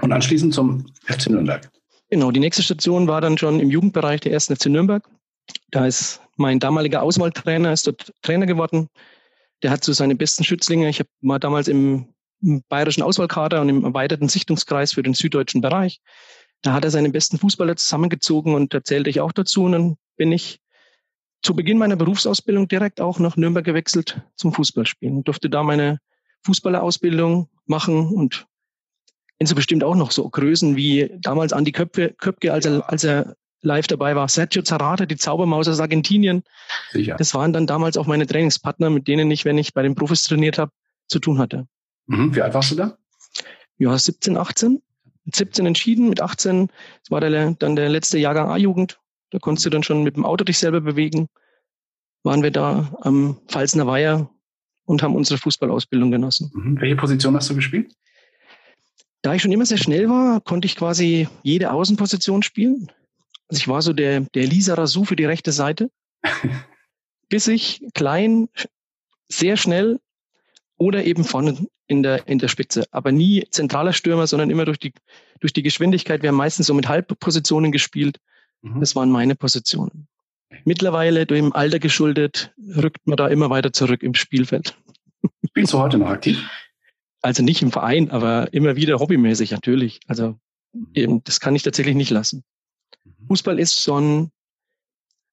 Und 0.01 0.13
anschließend 0.13 0.53
zum 0.53 0.85
FC 1.03 1.29
Nürnberg. 1.29 1.69
Genau, 2.09 2.31
die 2.31 2.39
nächste 2.39 2.63
Station 2.63 3.09
war 3.09 3.19
dann 3.19 3.37
schon 3.37 3.59
im 3.59 3.69
Jugendbereich 3.69 4.21
der 4.21 4.31
ersten 4.31 4.55
FC 4.55 4.67
Nürnberg. 4.67 5.05
Da 5.71 5.85
ist 5.85 6.21
mein 6.37 6.59
damaliger 6.59 7.01
Auswahltrainer, 7.03 7.73
ist 7.73 7.85
dort 7.85 8.13
Trainer 8.21 8.45
geworden. 8.45 8.87
Der 9.61 9.71
hat 9.71 9.83
so 9.83 9.91
seine 9.91 10.15
besten 10.15 10.45
Schützlinge. 10.45 10.87
Ich 10.87 11.03
war 11.19 11.39
damals 11.39 11.67
im, 11.67 12.13
im 12.41 12.63
bayerischen 12.69 13.03
Auswahlkader 13.03 13.59
und 13.59 13.67
im 13.67 13.83
erweiterten 13.83 14.29
Sichtungskreis 14.29 14.93
für 14.93 15.03
den 15.03 15.15
süddeutschen 15.15 15.59
Bereich. 15.59 15.99
Da 16.61 16.73
hat 16.73 16.83
er 16.83 16.91
seine 16.91 17.09
besten 17.09 17.37
Fußballer 17.37 17.75
zusammengezogen 17.75 18.53
und 18.53 18.73
da 18.73 18.83
zählte 18.83 19.09
ich 19.09 19.19
auch 19.19 19.31
dazu. 19.31 19.63
Und 19.63 19.71
dann 19.71 19.97
bin 20.15 20.31
ich 20.31 20.61
zu 21.41 21.55
Beginn 21.55 21.77
meiner 21.77 21.95
Berufsausbildung 21.95 22.67
direkt 22.67 23.01
auch 23.01 23.19
nach 23.19 23.35
Nürnberg 23.35 23.65
gewechselt 23.65 24.21
zum 24.35 24.53
Fußballspielen 24.53 25.17
und 25.17 25.27
durfte 25.27 25.49
da 25.49 25.63
meine 25.63 25.99
Fußballerausbildung 26.43 27.49
machen 27.65 28.07
und 28.07 28.45
kennst 29.37 29.51
du 29.51 29.55
bestimmt 29.55 29.83
auch 29.83 29.95
noch 29.95 30.11
so 30.11 30.29
Größen 30.29 30.75
wie 30.75 31.11
damals 31.19 31.53
Andi 31.53 31.71
Köpke, 31.71 32.13
Köpke 32.13 32.53
als, 32.53 32.65
er, 32.65 32.87
als 32.89 33.03
er 33.03 33.35
live 33.61 33.87
dabei 33.87 34.15
war. 34.15 34.27
Sergio 34.27 34.61
Zarate, 34.61 35.07
die 35.07 35.17
Zaubermaus 35.17 35.67
aus 35.67 35.79
Argentinien. 35.79 36.43
Sicher. 36.91 37.15
Das 37.15 37.33
waren 37.33 37.53
dann 37.53 37.67
damals 37.67 37.97
auch 37.97 38.07
meine 38.07 38.27
Trainingspartner, 38.27 38.89
mit 38.89 39.07
denen 39.07 39.31
ich, 39.31 39.45
wenn 39.45 39.57
ich 39.57 39.73
bei 39.73 39.83
den 39.83 39.95
Profis 39.95 40.23
trainiert 40.23 40.57
habe, 40.57 40.71
zu 41.07 41.19
tun 41.19 41.39
hatte. 41.39 41.67
Mhm. 42.07 42.35
Wie 42.35 42.41
alt 42.41 42.53
warst 42.53 42.71
du 42.71 42.75
da? 42.75 42.97
Ja, 43.77 43.97
17, 43.97 44.37
18. 44.37 44.81
Mit 45.25 45.35
17 45.35 45.65
entschieden, 45.65 46.09
mit 46.09 46.21
18, 46.21 46.67
das 46.67 47.11
war 47.11 47.21
der, 47.21 47.51
dann 47.51 47.75
der 47.75 47.89
letzte 47.89 48.17
Jahrgang 48.17 48.49
A-Jugend. 48.49 48.99
Da 49.29 49.39
konntest 49.39 49.65
du 49.65 49.69
dann 49.69 49.83
schon 49.83 50.03
mit 50.03 50.15
dem 50.15 50.25
Auto 50.25 50.43
dich 50.43 50.57
selber 50.57 50.81
bewegen. 50.81 51.27
Waren 52.23 52.43
wir 52.43 52.51
da 52.51 52.95
am 53.01 53.39
Pfalzner 53.47 53.87
Weiher 53.87 54.29
und 54.85 55.03
haben 55.03 55.15
unsere 55.15 55.37
Fußballausbildung 55.37 56.11
genossen. 56.11 56.51
Mhm. 56.53 56.81
Welche 56.81 56.95
Position 56.95 57.35
hast 57.35 57.49
du 57.49 57.55
gespielt? 57.55 57.93
Da 59.21 59.33
ich 59.35 59.41
schon 59.41 59.51
immer 59.51 59.65
sehr 59.65 59.77
schnell 59.77 60.09
war, 60.09 60.41
konnte 60.41 60.65
ich 60.65 60.75
quasi 60.75 61.27
jede 61.43 61.71
Außenposition 61.71 62.41
spielen. 62.41 62.91
Also 63.47 63.59
ich 63.59 63.67
war 63.67 63.81
so 63.81 63.93
der, 63.93 64.21
der 64.21 64.47
Lisa 64.47 64.73
Rasu 64.73 65.05
für 65.05 65.15
die 65.15 65.25
rechte 65.25 65.51
Seite. 65.51 65.91
Bissig, 67.29 67.81
klein, 67.93 68.49
sehr 69.29 69.57
schnell 69.57 69.99
oder 70.81 71.05
eben 71.05 71.23
vorne 71.23 71.67
in 71.85 72.01
der, 72.01 72.27
in 72.27 72.39
der 72.39 72.47
Spitze. 72.47 72.87
Aber 72.89 73.11
nie 73.11 73.45
zentraler 73.51 73.93
Stürmer, 73.93 74.25
sondern 74.25 74.49
immer 74.49 74.65
durch 74.65 74.79
die, 74.79 74.93
durch 75.39 75.53
die 75.53 75.61
Geschwindigkeit. 75.61 76.23
Wir 76.23 76.29
haben 76.29 76.37
meistens 76.37 76.65
so 76.65 76.73
mit 76.73 76.87
Halbpositionen 76.87 77.71
gespielt. 77.71 78.17
Mhm. 78.63 78.79
Das 78.79 78.95
waren 78.95 79.11
meine 79.11 79.35
Positionen. 79.35 80.07
Mittlerweile, 80.65 81.27
durch 81.27 81.39
im 81.39 81.53
Alter 81.53 81.77
geschuldet, 81.77 82.51
rückt 82.57 83.05
man 83.05 83.15
da 83.15 83.27
immer 83.27 83.51
weiter 83.51 83.71
zurück 83.71 84.01
im 84.01 84.15
Spielfeld. 84.15 84.75
Spielst 85.45 85.71
du 85.71 85.77
heute 85.77 85.99
noch 85.99 86.09
aktiv? 86.09 86.49
Also 87.21 87.43
nicht 87.43 87.61
im 87.61 87.71
Verein, 87.71 88.09
aber 88.09 88.51
immer 88.51 88.75
wieder 88.75 88.97
hobbymäßig 88.97 89.51
natürlich. 89.51 89.99
Also 90.07 90.39
eben, 90.95 91.23
das 91.25 91.39
kann 91.39 91.55
ich 91.55 91.61
tatsächlich 91.61 91.95
nicht 91.95 92.09
lassen. 92.09 92.43
Mhm. 93.03 93.27
Fußball 93.27 93.59
ist 93.59 93.75
so 93.75 93.99
ein 93.99 94.31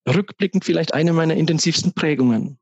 rückblickend 0.06 0.66
vielleicht 0.66 0.92
eine 0.92 1.14
meiner 1.14 1.36
intensivsten 1.36 1.94
Prägungen. 1.94 2.58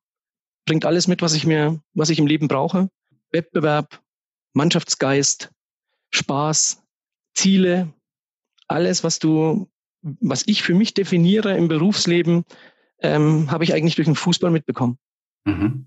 Bringt 0.66 0.84
alles 0.84 1.08
mit, 1.08 1.22
was 1.22 1.34
ich 1.34 1.46
mir, 1.46 1.80
was 1.94 2.10
ich 2.10 2.18
im 2.18 2.26
Leben 2.26 2.48
brauche. 2.48 2.90
Wettbewerb, 3.30 4.00
Mannschaftsgeist, 4.52 5.50
Spaß, 6.10 6.82
Ziele, 7.34 7.92
alles, 8.68 9.04
was 9.04 9.18
du, 9.18 9.68
was 10.02 10.42
ich 10.46 10.62
für 10.62 10.74
mich 10.74 10.94
definiere 10.94 11.56
im 11.56 11.68
Berufsleben, 11.68 12.44
ähm, 13.00 13.50
habe 13.50 13.64
ich 13.64 13.74
eigentlich 13.74 13.94
durch 13.94 14.06
den 14.06 14.14
Fußball 14.14 14.50
mitbekommen. 14.50 14.98
Mhm. 15.44 15.86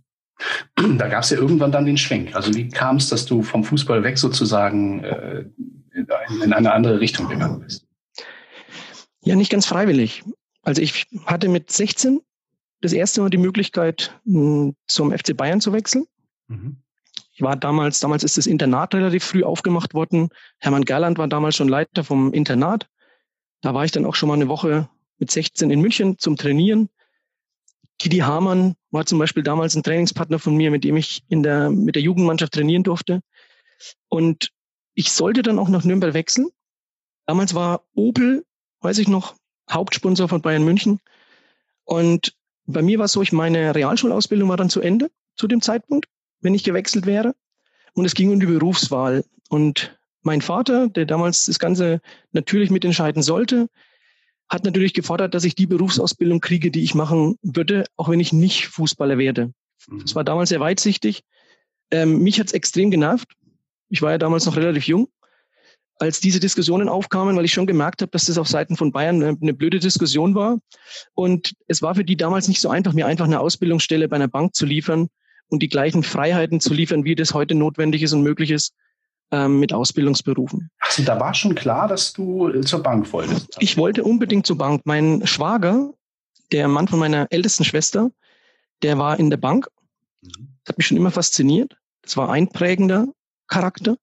Da 0.98 1.10
gab 1.10 1.24
es 1.24 1.32
ja 1.32 1.38
irgendwann 1.38 1.72
dann 1.72 1.86
den 1.86 1.98
Schwenk. 1.98 2.34
Also 2.34 2.54
wie 2.54 2.70
kam 2.70 2.96
es, 2.96 3.10
dass 3.10 3.26
du 3.26 3.44
vom 3.44 3.66
Fußball 3.66 4.04
weg 4.04 4.18
sozusagen 4.18 5.04
äh, 5.04 5.46
in 5.94 6.54
eine 6.54 6.72
andere 6.72 7.02
Richtung 7.02 7.28
gegangen 7.28 7.60
bist? 7.60 7.86
Ja, 9.22 9.36
nicht 9.36 9.52
ganz 9.52 9.66
freiwillig. 9.66 10.24
Also 10.62 10.82
ich 10.82 11.08
hatte 11.26 11.50
mit 11.50 11.72
16 11.72 12.22
das 12.82 12.94
erste 12.94 13.22
Mal 13.22 13.30
die 13.30 13.38
Möglichkeit, 13.38 14.20
zum 14.24 14.76
FC 15.12 15.36
Bayern 15.36 15.62
zu 15.62 15.74
wechseln. 15.74 16.06
Mhm. 16.48 16.78
Ich 17.34 17.42
war 17.42 17.56
damals, 17.56 18.00
damals 18.00 18.24
ist 18.24 18.38
das 18.38 18.48
Internat 18.48 18.94
relativ 18.94 19.24
früh 19.24 19.44
aufgemacht 19.44 19.94
worden. 19.94 20.30
Hermann 20.58 20.84
Gerland 20.84 21.18
war 21.18 21.28
damals 21.28 21.56
schon 21.56 21.70
Leiter 21.70 22.04
vom 22.04 22.34
Internat. 22.34 22.90
Da 23.62 23.74
war 23.74 23.86
ich 23.86 23.92
dann 23.92 24.06
auch 24.06 24.16
schon 24.16 24.28
mal 24.28 24.36
eine 24.36 24.50
Woche 24.50 24.90
mit 25.20 25.32
16 25.32 25.70
in 25.70 25.82
München 25.82 26.18
zum 26.18 26.36
Trainieren. 26.36 26.90
Kidi 27.98 28.20
Hamann 28.20 28.76
war 28.92 29.06
zum 29.06 29.20
Beispiel 29.20 29.44
damals 29.44 29.76
ein 29.76 29.84
Trainingspartner 29.84 30.40
von 30.40 30.56
mir, 30.56 30.72
mit 30.72 30.84
dem 30.84 30.96
ich 30.96 31.24
in 31.28 31.44
der, 31.44 31.70
mit 31.70 31.96
der 31.96 32.02
Jugendmannschaft 32.02 32.54
trainieren 32.54 32.84
durfte. 32.84 33.22
Und 34.08 34.52
ich 34.94 35.12
sollte 35.12 35.42
dann 35.42 35.60
auch 35.60 35.70
nach 35.70 35.84
Nürnberg 35.84 36.14
wechseln. 36.14 36.50
Damals 37.26 37.54
war 37.54 37.84
Opel, 37.94 38.46
weiß 38.82 38.98
ich 38.98 39.08
noch, 39.08 39.36
Hauptsponsor 39.70 40.28
von 40.28 40.42
Bayern 40.42 40.64
München. 40.64 41.00
Und 41.84 42.34
bei 42.70 42.82
mir 42.82 43.00
war 43.00 43.06
es 43.06 43.12
so, 43.12 43.22
ich 43.22 43.32
meine 43.32 43.74
Realschulausbildung 43.76 44.50
war 44.50 44.58
dann 44.58 44.70
zu 44.70 44.82
Ende 44.82 45.10
zu 45.36 45.48
dem 45.48 45.62
Zeitpunkt, 45.62 46.08
wenn 46.42 46.54
ich 46.54 46.64
gewechselt 46.64 47.06
wäre. 47.06 47.36
Und 47.94 48.06
es 48.06 48.14
ging 48.14 48.32
um 48.32 48.40
die 48.40 48.46
Berufswahl. 48.46 49.26
Und 49.50 50.00
mein 50.22 50.42
Vater, 50.42 50.90
der 50.90 51.06
damals 51.06 51.46
das 51.46 51.60
Ganze 51.60 52.02
natürlich 52.32 52.70
mitentscheiden 52.70 53.24
sollte, 53.24 53.70
hat 54.48 54.64
natürlich 54.64 54.94
gefordert, 54.94 55.34
dass 55.34 55.44
ich 55.44 55.56
die 55.56 55.68
Berufsausbildung 55.68 56.40
kriege, 56.42 56.72
die 56.72 56.84
ich 56.84 56.96
machen 56.96 57.38
würde, 57.42 57.86
auch 57.98 58.10
wenn 58.10 58.20
ich 58.20 58.34
nicht 58.34 58.68
Fußballer 58.68 59.18
werde. 59.18 59.54
Mhm. 59.88 60.02
Das 60.02 60.16
war 60.16 60.24
damals 60.24 60.50
sehr 60.50 60.60
weitsichtig. 60.60 61.24
Ähm, 61.92 62.20
mich 62.20 62.40
hat 62.40 62.48
es 62.48 62.54
extrem 62.54 62.92
genervt. 62.92 63.30
Ich 63.90 64.02
war 64.02 64.12
ja 64.12 64.18
damals 64.18 64.46
noch 64.46 64.56
relativ 64.56 64.86
jung, 64.86 65.08
als 66.00 66.20
diese 66.20 66.40
Diskussionen 66.40 66.90
aufkamen, 66.90 67.36
weil 67.36 67.46
ich 67.46 67.54
schon 67.54 67.68
gemerkt 67.68 68.02
habe, 68.02 68.12
dass 68.12 68.26
das 68.26 68.38
auf 68.38 68.48
Seiten 68.48 68.78
von 68.78 68.92
Bayern 68.92 69.22
eine, 69.22 69.38
eine 69.40 69.54
blöde 69.54 69.80
Diskussion 69.80 70.34
war. 70.34 70.60
Und 71.14 71.54
es 71.68 71.82
war 71.82 71.96
für 71.96 72.06
die 72.06 72.18
damals 72.18 72.48
nicht 72.48 72.62
so 72.62 72.70
einfach, 72.70 72.94
mir 72.94 73.06
einfach 73.06 73.26
eine 73.26 73.40
Ausbildungsstelle 73.40 74.08
bei 74.08 74.16
einer 74.16 74.30
Bank 74.30 74.56
zu 74.56 74.66
liefern 74.66 75.10
und 75.50 75.62
die 75.62 75.68
gleichen 75.68 76.04
Freiheiten 76.04 76.62
zu 76.62 76.74
liefern, 76.74 77.04
wie 77.04 77.16
das 77.16 77.34
heute 77.34 77.54
notwendig 77.54 78.02
ist 78.02 78.14
und 78.14 78.24
möglich 78.24 78.52
ist 78.52 78.74
ähm, 79.32 79.60
mit 79.60 79.74
Ausbildungsberufen. 79.74 80.72
Also 80.80 81.04
da 81.04 81.20
war 81.20 81.34
schon 81.34 81.56
klar, 81.56 81.88
dass 81.88 82.14
du 82.14 82.48
äh, 82.48 82.62
zur 82.62 82.82
Bank 82.82 83.12
wolltest. 83.12 83.58
Ich 83.60 83.78
wollte 83.78 84.04
unbedingt 84.04 84.48
zur 84.48 84.58
Bank. 84.58 84.82
Mein 84.86 85.28
Schwager, 85.28 85.92
der 86.52 86.68
Mann 86.68 86.88
von 86.88 87.00
meiner 87.00 87.28
ältesten 87.30 87.66
Schwester, 87.66 88.10
der 88.84 88.98
war 88.98 89.20
in 89.20 89.30
der 89.30 89.38
Bank. 89.38 89.68
Das 90.22 90.32
mhm. 90.40 90.48
hat 90.68 90.78
mich 90.78 90.88
schon 90.88 90.98
immer 90.98 91.12
fasziniert. 91.12 91.76
Das 92.02 92.16
war 92.16 92.30
ein 92.32 92.48
prägender 92.48 93.08
Charakter. 93.48 93.98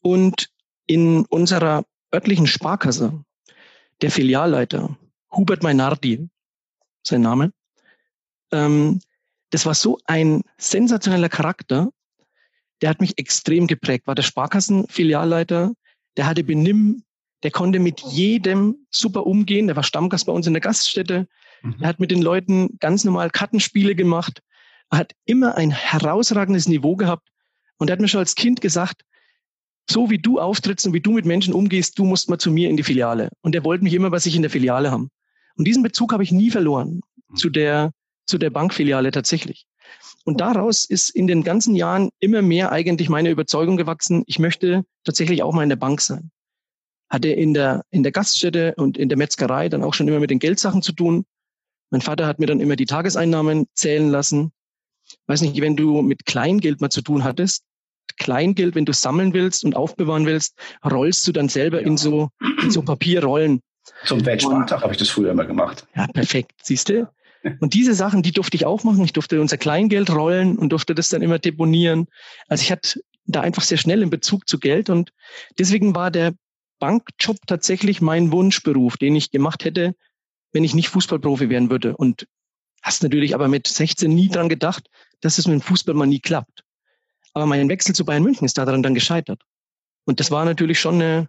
Und 0.00 0.50
in 0.86 1.24
unserer 1.26 1.84
örtlichen 2.14 2.46
Sparkasse, 2.46 3.24
der 4.02 4.10
Filialleiter, 4.10 4.96
Hubert 5.32 5.62
Meinardi, 5.62 6.28
sein 7.02 7.22
Name, 7.22 7.52
ähm, 8.52 9.00
das 9.50 9.66
war 9.66 9.74
so 9.74 9.98
ein 10.06 10.42
sensationeller 10.58 11.28
Charakter, 11.28 11.90
der 12.82 12.90
hat 12.90 13.00
mich 13.00 13.18
extrem 13.18 13.66
geprägt, 13.66 14.06
war 14.06 14.14
der 14.14 14.22
Sparkassenfilialleiter, 14.22 15.72
der 16.16 16.26
hatte 16.26 16.44
Benimm, 16.44 17.04
der 17.42 17.50
konnte 17.50 17.78
mit 17.78 18.00
jedem 18.00 18.86
super 18.90 19.26
umgehen, 19.26 19.66
der 19.66 19.76
war 19.76 19.82
Stammgast 19.82 20.26
bei 20.26 20.32
uns 20.32 20.46
in 20.46 20.52
der 20.52 20.60
Gaststätte, 20.60 21.26
mhm. 21.62 21.76
er 21.80 21.88
hat 21.88 22.00
mit 22.00 22.10
den 22.10 22.22
Leuten 22.22 22.76
ganz 22.80 23.04
normal 23.04 23.30
Kartenspiele 23.30 23.94
gemacht, 23.94 24.42
er 24.90 24.98
hat 24.98 25.12
immer 25.24 25.56
ein 25.56 25.70
herausragendes 25.70 26.68
Niveau 26.68 26.96
gehabt. 26.96 27.28
Und 27.78 27.90
er 27.90 27.92
hat 27.92 28.00
mir 28.00 28.08
schon 28.08 28.20
als 28.20 28.34
Kind 28.34 28.60
gesagt, 28.60 29.02
so 29.88 30.10
wie 30.10 30.18
du 30.18 30.40
auftrittst 30.40 30.86
und 30.86 30.92
wie 30.92 31.00
du 31.00 31.12
mit 31.12 31.24
Menschen 31.24 31.54
umgehst, 31.54 31.98
du 31.98 32.04
musst 32.04 32.28
mal 32.28 32.38
zu 32.38 32.50
mir 32.50 32.68
in 32.68 32.76
die 32.76 32.82
Filiale. 32.82 33.30
Und 33.42 33.54
er 33.54 33.64
wollte 33.64 33.84
mich 33.84 33.94
immer 33.94 34.10
bei 34.10 34.18
sich 34.18 34.34
in 34.34 34.42
der 34.42 34.50
Filiale 34.50 34.90
haben. 34.90 35.10
Und 35.56 35.66
diesen 35.66 35.82
Bezug 35.82 36.12
habe 36.12 36.22
ich 36.22 36.32
nie 36.32 36.50
verloren 36.50 37.00
mhm. 37.28 37.36
zu 37.36 37.50
der, 37.50 37.92
zu 38.26 38.38
der 38.38 38.50
Bankfiliale 38.50 39.10
tatsächlich. 39.10 39.66
Und 40.24 40.40
daraus 40.40 40.84
ist 40.84 41.10
in 41.10 41.28
den 41.28 41.44
ganzen 41.44 41.76
Jahren 41.76 42.10
immer 42.18 42.42
mehr 42.42 42.72
eigentlich 42.72 43.08
meine 43.08 43.30
Überzeugung 43.30 43.76
gewachsen, 43.76 44.24
ich 44.26 44.40
möchte 44.40 44.84
tatsächlich 45.04 45.42
auch 45.42 45.54
mal 45.54 45.62
in 45.62 45.68
der 45.68 45.76
Bank 45.76 46.00
sein. 46.00 46.30
Hatte 47.08 47.28
in 47.28 47.54
der, 47.54 47.84
in 47.90 48.02
der 48.02 48.10
Gaststätte 48.10 48.74
und 48.76 48.98
in 48.98 49.08
der 49.08 49.16
Metzgerei 49.16 49.68
dann 49.68 49.84
auch 49.84 49.94
schon 49.94 50.08
immer 50.08 50.18
mit 50.18 50.30
den 50.30 50.40
Geldsachen 50.40 50.82
zu 50.82 50.92
tun. 50.92 51.24
Mein 51.90 52.00
Vater 52.00 52.26
hat 52.26 52.40
mir 52.40 52.46
dann 52.46 52.58
immer 52.58 52.74
die 52.74 52.86
Tageseinnahmen 52.86 53.66
zählen 53.74 54.10
lassen. 54.10 54.50
Weiß 55.28 55.40
nicht, 55.42 55.60
wenn 55.60 55.76
du 55.76 56.02
mit 56.02 56.26
Kleingeld 56.26 56.80
mal 56.80 56.90
zu 56.90 57.02
tun 57.02 57.22
hattest, 57.22 57.62
Kleingeld, 58.16 58.74
wenn 58.74 58.84
du 58.84 58.92
sammeln 58.92 59.32
willst 59.32 59.64
und 59.64 59.76
aufbewahren 59.76 60.26
willst, 60.26 60.54
rollst 60.84 61.26
du 61.26 61.32
dann 61.32 61.48
selber 61.48 61.80
ja. 61.80 61.86
in 61.86 61.96
so, 61.96 62.30
in 62.62 62.70
so 62.70 62.82
Papierrollen. 62.82 63.60
Zum 64.04 64.24
Weltspartag 64.24 64.82
habe 64.82 64.92
ich 64.92 64.98
das 64.98 65.08
früher 65.08 65.30
immer 65.30 65.44
gemacht. 65.44 65.86
Ja, 65.94 66.06
perfekt. 66.08 66.52
Siehst 66.62 66.88
du? 66.88 67.08
Und 67.60 67.74
diese 67.74 67.94
Sachen, 67.94 68.22
die 68.22 68.32
durfte 68.32 68.56
ich 68.56 68.66
auch 68.66 68.82
machen. 68.84 69.04
Ich 69.04 69.12
durfte 69.12 69.40
unser 69.40 69.56
Kleingeld 69.56 70.10
rollen 70.10 70.58
und 70.58 70.70
durfte 70.70 70.94
das 70.94 71.08
dann 71.08 71.22
immer 71.22 71.38
deponieren. 71.38 72.06
Also 72.48 72.62
ich 72.62 72.72
hatte 72.72 73.00
da 73.26 73.40
einfach 73.40 73.62
sehr 73.62 73.78
schnell 73.78 74.02
in 74.02 74.10
Bezug 74.10 74.48
zu 74.48 74.58
Geld 74.58 74.90
und 74.90 75.12
deswegen 75.58 75.94
war 75.94 76.10
der 76.10 76.32
Bankjob 76.78 77.38
tatsächlich 77.46 78.00
mein 78.00 78.32
Wunschberuf, 78.32 78.96
den 78.96 79.16
ich 79.16 79.30
gemacht 79.30 79.64
hätte, 79.64 79.94
wenn 80.52 80.64
ich 80.64 80.74
nicht 80.74 80.88
Fußballprofi 80.88 81.48
werden 81.48 81.70
würde. 81.70 81.96
Und 81.96 82.26
hast 82.82 83.02
natürlich 83.02 83.34
aber 83.34 83.48
mit 83.48 83.66
16 83.66 84.12
nie 84.12 84.28
dran 84.28 84.48
gedacht, 84.48 84.88
dass 85.20 85.38
es 85.38 85.46
mit 85.46 85.54
dem 85.54 85.62
Fußball 85.62 85.94
mal 85.94 86.06
nie 86.06 86.20
klappt. 86.20 86.62
Aber 87.36 87.44
mein 87.44 87.68
Wechsel 87.68 87.94
zu 87.94 88.06
Bayern 88.06 88.22
München 88.22 88.46
ist 88.46 88.56
daran 88.56 88.82
dann 88.82 88.94
gescheitert. 88.94 89.42
Und 90.06 90.20
das 90.20 90.30
war 90.30 90.46
natürlich 90.46 90.80
schon 90.80 90.94
eine, 90.94 91.28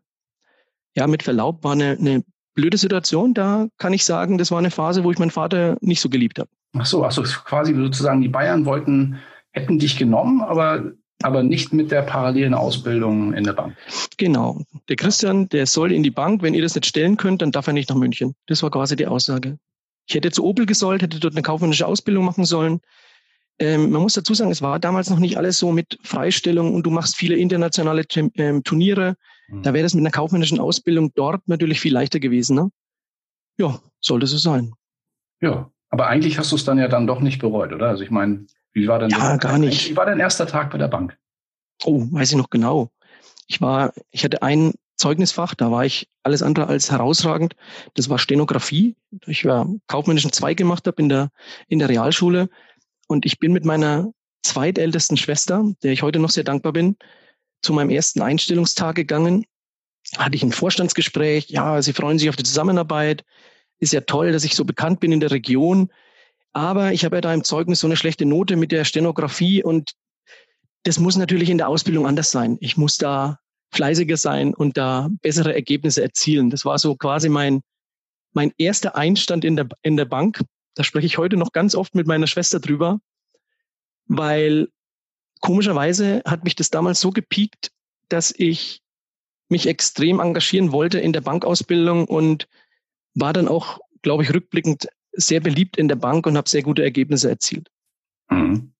ja, 0.96 1.06
mit 1.06 1.22
Verlaub, 1.22 1.66
war 1.66 1.74
eine, 1.74 1.98
eine 2.00 2.24
blöde 2.54 2.78
Situation. 2.78 3.34
Da 3.34 3.68
kann 3.78 3.92
ich 3.92 4.06
sagen, 4.06 4.38
das 4.38 4.50
war 4.50 4.58
eine 4.58 4.72
Phase, 4.72 5.04
wo 5.04 5.12
ich 5.12 5.20
meinen 5.20 5.32
Vater 5.32 5.76
nicht 5.82 6.00
so 6.00 6.08
geliebt 6.08 6.40
habe. 6.40 6.50
Ach 6.78 6.86
so, 6.86 7.04
also 7.04 7.24
quasi 7.24 7.76
sozusagen 7.76 8.22
die 8.22 8.30
Bayern 8.30 8.64
wollten, 8.64 9.20
hätten 9.52 9.80
dich 9.80 9.98
genommen, 9.98 10.42
aber 10.42 10.94
aber 11.24 11.44
nicht 11.44 11.74
mit 11.74 11.92
der 11.92 12.04
parallelen 12.04 12.54
Ausbildung 12.54 13.34
in 13.34 13.44
der 13.44 13.54
Bank. 13.54 13.76
Genau. 14.18 14.62
Der 14.88 14.96
Christian, 14.96 15.50
der 15.50 15.66
soll 15.66 15.92
in 15.92 16.04
die 16.04 16.12
Bank. 16.12 16.42
Wenn 16.42 16.54
ihr 16.54 16.62
das 16.62 16.76
nicht 16.76 16.86
stellen 16.86 17.18
könnt, 17.18 17.42
dann 17.42 17.52
darf 17.52 17.68
er 17.68 17.74
nicht 17.74 17.90
nach 17.90 17.98
München. 17.98 18.34
Das 18.46 18.64
war 18.64 18.72
quasi 18.72 18.96
die 18.96 19.08
Aussage. 19.08 19.58
Ich 20.08 20.16
hätte 20.16 20.32
zu 20.32 20.46
Opel 20.46 20.66
gesollt, 20.68 21.02
hätte 21.02 21.20
dort 21.20 21.34
eine 21.34 21.42
kaufmännische 21.42 21.86
Ausbildung 21.86 22.24
machen 22.24 22.46
sollen. 22.46 22.80
Ähm, 23.60 23.90
man 23.90 24.02
muss 24.02 24.14
dazu 24.14 24.34
sagen, 24.34 24.52
es 24.52 24.62
war 24.62 24.80
damals 24.80 25.10
noch 25.10 25.20
nicht 25.20 25.38
alles 25.38 25.58
so 25.58 25.72
mit 25.72 25.98
Freistellung 26.04 26.76
und 26.76 26.84
du 26.84 26.92
machst 26.92 27.16
viele 27.16 27.36
internationale 27.36 28.06
ähm, 28.36 28.64
Turniere. 28.64 29.16
Mhm. 29.48 29.64
Da 29.64 29.74
wäre 29.74 29.84
das 29.84 29.94
mit 29.94 30.02
einer 30.02 30.12
kaufmännischen 30.12 30.60
Ausbildung 30.60 31.12
dort 31.16 31.48
natürlich 31.48 31.80
viel 31.80 31.94
leichter 31.94 32.20
gewesen. 32.20 32.56
Ne? 32.56 32.70
Ja, 33.58 33.80
sollte 34.00 34.28
so 34.28 34.38
sein. 34.38 34.74
Ja, 35.42 35.72
aber 35.90 36.08
eigentlich 36.08 36.38
hast 36.38 36.52
du 36.52 36.56
es 36.56 36.66
dann 36.66 36.78
ja 36.78 36.88
dann 36.88 37.08
doch 37.08 37.20
nicht 37.20 37.40
bereut, 37.40 37.74
oder? 37.74 37.88
Also 37.88 38.04
ich 38.04 38.12
meine, 38.12 38.46
wie 38.74 38.88
war 38.88 39.00
denn 39.00 39.10
ja, 39.10 39.38
gar 39.38 39.58
nicht. 39.58 39.90
Wie 39.90 39.98
war 39.98 40.06
dein 40.06 40.20
erster 40.20 40.46
Tag 40.46 40.72
bei 40.72 40.78
der 40.78 40.88
Bank? 40.88 41.18
Oh, 41.84 42.06
weiß 42.12 42.32
ich 42.32 42.38
noch 42.38 42.50
genau. 42.50 42.92
Ich 43.48 43.62
war, 43.62 43.94
ich 44.12 44.24
hatte 44.24 44.42
ein 44.42 44.74
Zeugnisfach, 44.98 45.56
da 45.56 45.72
war 45.72 45.86
ich 45.86 46.10
alles 46.24 46.44
andere 46.44 46.68
als 46.68 46.92
herausragend. 46.92 47.56
Das 47.94 48.10
war 48.10 48.20
Stenografie. 48.20 48.96
Ich 49.26 49.46
war 49.46 49.68
kaufmännischen 49.88 50.32
Zweig 50.32 50.58
gemacht 50.58 50.86
habe 50.88 51.02
in 51.02 51.10
der 51.10 51.32
in 51.68 51.80
der 51.80 51.90
Realschule 51.90 52.50
und 53.08 53.26
ich 53.26 53.40
bin 53.40 53.54
mit 53.54 53.66
meiner 53.66 54.12
zweitältesten 54.44 55.18
Schwester, 55.18 55.66
der 55.84 55.92
ich 55.92 56.04
heute 56.04 56.20
noch 56.20 56.30
sehr 56.30 56.44
dankbar 56.44 56.74
bin, 56.74 56.98
zu 57.62 57.74
meinem 57.74 57.90
ersten 57.90 58.22
Einstellungstag 58.22 58.96
gegangen, 58.96 59.46
hatte 60.18 60.36
ich 60.36 60.44
ein 60.44 60.52
Vorstandsgespräch. 60.52 61.50
Ja, 61.50 61.82
sie 61.82 61.94
freuen 61.94 62.20
sich 62.20 62.30
auf 62.30 62.36
die 62.36 62.44
Zusammenarbeit. 62.44 63.26
Ist 63.80 63.94
ja 63.94 64.02
toll, 64.02 64.32
dass 64.32 64.44
ich 64.44 64.56
so 64.56 64.64
bekannt 64.64 65.00
bin 65.00 65.12
in 65.12 65.20
der 65.20 65.32
Region. 65.32 65.92
Aber 66.54 66.94
ich 66.94 67.04
habe 67.04 67.18
ja 67.18 67.22
da 67.22 67.34
im 67.34 67.44
Zeugnis 67.44 67.82
so 67.82 67.88
eine 67.88 67.98
schlechte 67.98 68.26
Note 68.26 68.56
mit 68.56 68.72
der 68.72 68.86
Stenografie 68.86 69.64
und 69.64 69.92
das 70.84 71.00
muss 71.00 71.18
natürlich 71.18 71.50
in 71.50 71.58
der 71.58 71.68
Ausbildung 71.68 72.08
anders 72.08 72.32
sein. 72.32 72.58
Ich 72.62 72.78
muss 72.78 72.98
da 72.98 73.40
fleißiger 73.74 74.18
sein 74.18 74.54
und 74.54 74.78
da 74.78 75.10
bessere 75.22 75.54
Ergebnisse 75.54 76.02
erzielen. 76.02 76.50
Das 76.50 76.64
war 76.64 76.80
so 76.80 76.96
quasi 76.96 77.30
mein, 77.30 77.62
mein 78.34 78.54
erster 78.58 78.96
Einstand 78.96 79.44
in 79.44 79.56
der, 79.58 79.68
in 79.82 79.98
der 79.98 80.06
Bank. 80.06 80.42
Da 80.78 80.84
spreche 80.84 81.08
ich 81.08 81.18
heute 81.18 81.38
noch 81.38 81.54
ganz 81.54 81.74
oft 81.74 81.96
mit 81.96 82.06
meiner 82.06 82.28
Schwester 82.28 82.60
drüber, 82.60 83.00
weil 84.06 84.68
komischerweise 85.42 86.22
hat 86.24 86.44
mich 86.44 86.56
das 86.56 86.70
damals 86.70 87.02
so 87.02 87.10
gepiekt, 87.10 87.72
dass 88.10 88.32
ich 88.38 88.84
mich 89.50 89.68
extrem 89.68 90.20
engagieren 90.20 90.72
wollte 90.72 91.00
in 91.00 91.14
der 91.14 91.22
Bankausbildung 91.22 92.06
und 92.06 92.48
war 93.16 93.34
dann 93.34 93.48
auch, 93.48 93.80
glaube 94.04 94.22
ich, 94.22 94.32
rückblickend 94.32 94.88
sehr 95.14 95.40
beliebt 95.40 95.78
in 95.78 95.88
der 95.88 95.96
Bank 95.96 96.28
und 96.28 96.38
habe 96.38 96.48
sehr 96.48 96.62
gute 96.62 96.84
Ergebnisse 96.84 97.28
erzielt. 97.28 97.72
Mhm. 98.30 98.72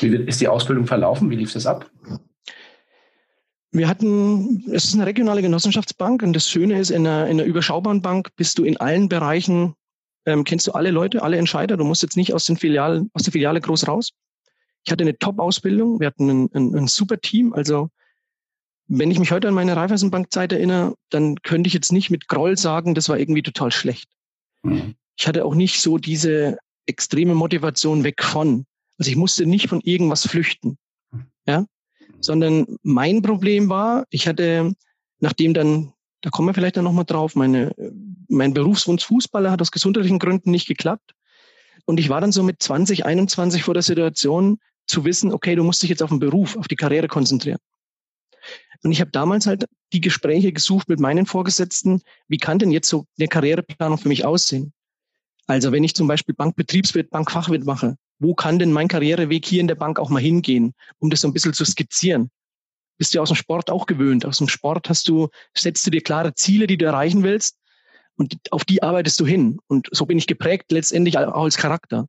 Wie 0.00 0.14
ist 0.14 0.42
die 0.42 0.48
Ausbildung 0.48 0.86
verlaufen? 0.86 1.30
Wie 1.30 1.36
lief 1.36 1.54
das 1.54 1.64
ab? 1.64 1.90
Wir 3.70 3.88
hatten, 3.88 4.70
es 4.72 4.84
ist 4.84 4.94
eine 4.94 5.06
regionale 5.06 5.40
Genossenschaftsbank 5.40 6.22
und 6.22 6.34
das 6.34 6.50
Schöne 6.50 6.78
ist, 6.78 6.90
in 6.90 7.06
einer, 7.06 7.28
in 7.28 7.40
einer 7.40 7.48
überschaubaren 7.48 8.02
Bank 8.02 8.28
bist 8.36 8.58
du 8.58 8.64
in 8.64 8.76
allen 8.76 9.08
Bereichen, 9.08 9.74
ähm, 10.26 10.44
kennst 10.44 10.66
du 10.66 10.72
alle 10.72 10.90
Leute, 10.90 11.22
alle 11.22 11.36
Entscheider. 11.36 11.76
Du 11.76 11.84
musst 11.84 12.02
jetzt 12.02 12.16
nicht 12.16 12.34
aus, 12.34 12.44
den 12.44 12.56
Filialen, 12.56 13.10
aus 13.12 13.22
der 13.22 13.32
Filiale 13.32 13.60
groß 13.60 13.88
raus. 13.88 14.10
Ich 14.84 14.92
hatte 14.92 15.02
eine 15.02 15.18
Top-Ausbildung, 15.18 16.00
wir 16.00 16.06
hatten 16.06 16.28
ein, 16.28 16.50
ein, 16.52 16.74
ein 16.74 16.86
super 16.86 17.18
Team. 17.18 17.52
Also 17.52 17.88
wenn 18.86 19.10
ich 19.10 19.18
mich 19.18 19.32
heute 19.32 19.48
an 19.48 19.54
meine 19.54 19.76
Raiffeisenbank-Zeit 19.76 20.52
erinnere, 20.52 20.94
dann 21.10 21.36
könnte 21.36 21.68
ich 21.68 21.74
jetzt 21.74 21.92
nicht 21.92 22.10
mit 22.10 22.28
Groll 22.28 22.58
sagen, 22.58 22.94
das 22.94 23.08
war 23.08 23.18
irgendwie 23.18 23.42
total 23.42 23.72
schlecht. 23.72 24.10
Mhm. 24.62 24.94
Ich 25.16 25.26
hatte 25.26 25.44
auch 25.44 25.54
nicht 25.54 25.80
so 25.80 25.96
diese 25.96 26.58
extreme 26.86 27.34
Motivation 27.34 28.04
weg 28.04 28.22
von. 28.22 28.66
Also 28.98 29.10
ich 29.10 29.16
musste 29.16 29.46
nicht 29.46 29.68
von 29.68 29.80
irgendwas 29.80 30.26
flüchten. 30.26 30.76
Ja? 31.46 31.66
Sondern 32.20 32.78
mein 32.82 33.22
Problem 33.22 33.68
war, 33.68 34.04
ich 34.10 34.28
hatte, 34.28 34.74
nachdem 35.18 35.54
dann, 35.54 35.92
da 36.20 36.30
kommen 36.30 36.48
wir 36.48 36.54
vielleicht 36.54 36.76
dann 36.76 36.84
nochmal 36.84 37.04
drauf, 37.04 37.36
meine, 37.36 37.74
mein 38.28 38.54
Berufswunsch 38.54 39.04
Fußballer 39.04 39.50
hat 39.50 39.60
aus 39.60 39.70
gesundheitlichen 39.70 40.18
Gründen 40.18 40.50
nicht 40.50 40.66
geklappt. 40.66 41.12
Und 41.86 42.00
ich 42.00 42.08
war 42.08 42.20
dann 42.20 42.32
so 42.32 42.42
mit 42.42 42.62
20, 42.62 43.04
21 43.04 43.62
vor 43.62 43.74
der 43.74 43.82
Situation, 43.82 44.58
zu 44.86 45.04
wissen, 45.04 45.32
okay, 45.32 45.54
du 45.54 45.64
musst 45.64 45.82
dich 45.82 45.90
jetzt 45.90 46.02
auf 46.02 46.10
den 46.10 46.18
Beruf, 46.18 46.56
auf 46.56 46.68
die 46.68 46.76
Karriere 46.76 47.08
konzentrieren. 47.08 47.58
Und 48.82 48.92
ich 48.92 49.00
habe 49.00 49.10
damals 49.10 49.46
halt 49.46 49.64
die 49.94 50.00
Gespräche 50.00 50.52
gesucht 50.52 50.88
mit 50.88 51.00
meinen 51.00 51.24
Vorgesetzten, 51.24 52.02
wie 52.28 52.36
kann 52.36 52.58
denn 52.58 52.70
jetzt 52.70 52.88
so 52.88 53.06
eine 53.18 53.28
Karriereplanung 53.28 53.96
für 53.96 54.08
mich 54.08 54.26
aussehen? 54.26 54.74
Also 55.46 55.72
wenn 55.72 55.84
ich 55.84 55.94
zum 55.94 56.06
Beispiel 56.06 56.34
Bankbetriebswirt, 56.34 57.10
Bankfachwirt 57.10 57.64
mache, 57.64 57.96
wo 58.18 58.34
kann 58.34 58.58
denn 58.58 58.72
mein 58.72 58.88
Karriereweg 58.88 59.44
hier 59.46 59.60
in 59.60 59.68
der 59.68 59.74
Bank 59.74 59.98
auch 59.98 60.10
mal 60.10 60.20
hingehen, 60.20 60.74
um 60.98 61.10
das 61.10 61.22
so 61.22 61.28
ein 61.28 61.32
bisschen 61.32 61.54
zu 61.54 61.64
skizzieren? 61.64 62.30
Bist 62.98 63.14
du 63.14 63.20
aus 63.20 63.30
dem 63.30 63.36
Sport 63.36 63.70
auch 63.70 63.86
gewöhnt. 63.86 64.24
Aus 64.24 64.38
dem 64.38 64.48
Sport 64.48 64.88
hast 64.88 65.08
du, 65.08 65.28
setzt 65.56 65.86
du 65.86 65.90
dir 65.90 66.02
klare 66.02 66.34
Ziele, 66.34 66.66
die 66.66 66.76
du 66.76 66.84
erreichen 66.84 67.22
willst 67.22 67.56
und 68.16 68.36
auf 68.50 68.64
die 68.64 68.82
arbeitest 68.82 69.18
du 69.20 69.26
hin. 69.26 69.58
Und 69.66 69.88
so 69.90 70.06
bin 70.06 70.18
ich 70.18 70.26
geprägt 70.26 70.70
letztendlich 70.70 71.18
auch 71.18 71.44
als 71.44 71.56
Charakter. 71.56 72.06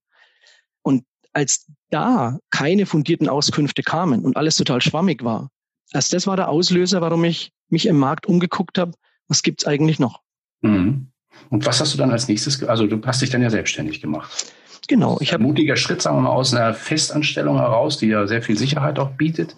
Und 0.82 1.04
als 1.34 1.68
da 1.90 2.40
keine 2.50 2.86
fundierten 2.86 3.30
Auskünfte 3.30 3.84
kamen 3.84 4.24
und 4.24 4.38
alles 4.38 4.56
total 4.56 4.82
schwammig 4.82 5.24
war, 5.24 5.50
erst 5.92 6.14
das 6.14 6.28
war 6.28 6.36
der 6.36 6.50
Auslöser, 6.50 7.02
warum 7.02 7.24
ich 7.24 7.52
mich 7.70 7.88
im 7.88 7.98
Markt 7.98 8.28
umgeguckt 8.28 8.78
habe, 8.78 8.94
was 9.28 9.44
gibt's 9.44 9.66
eigentlich 9.66 10.00
noch? 10.00 10.22
Mhm. 10.62 11.08
Und 11.50 11.66
was 11.66 11.82
hast 11.82 11.94
du 11.94 11.98
dann 11.98 12.12
als 12.12 12.28
nächstes, 12.28 12.64
also 12.64 12.88
du 12.88 13.02
hast 13.06 13.22
dich 13.22 13.30
dann 13.30 13.42
ja 13.42 13.50
selbstständig 13.50 14.02
gemacht. 14.02 14.54
Genau. 14.88 15.18
Ich 15.20 15.34
habe 15.34 15.44
mutiger 15.44 15.76
Schritt, 15.76 16.02
sagen 16.02 16.18
wir 16.18 16.22
mal, 16.22 16.30
aus 16.30 16.54
einer 16.54 16.74
Festanstellung 16.74 17.58
heraus, 17.58 17.98
die 17.98 18.08
ja 18.08 18.28
sehr 18.28 18.42
viel 18.42 18.58
Sicherheit 18.58 19.00
auch 19.00 19.12
bietet, 19.12 19.56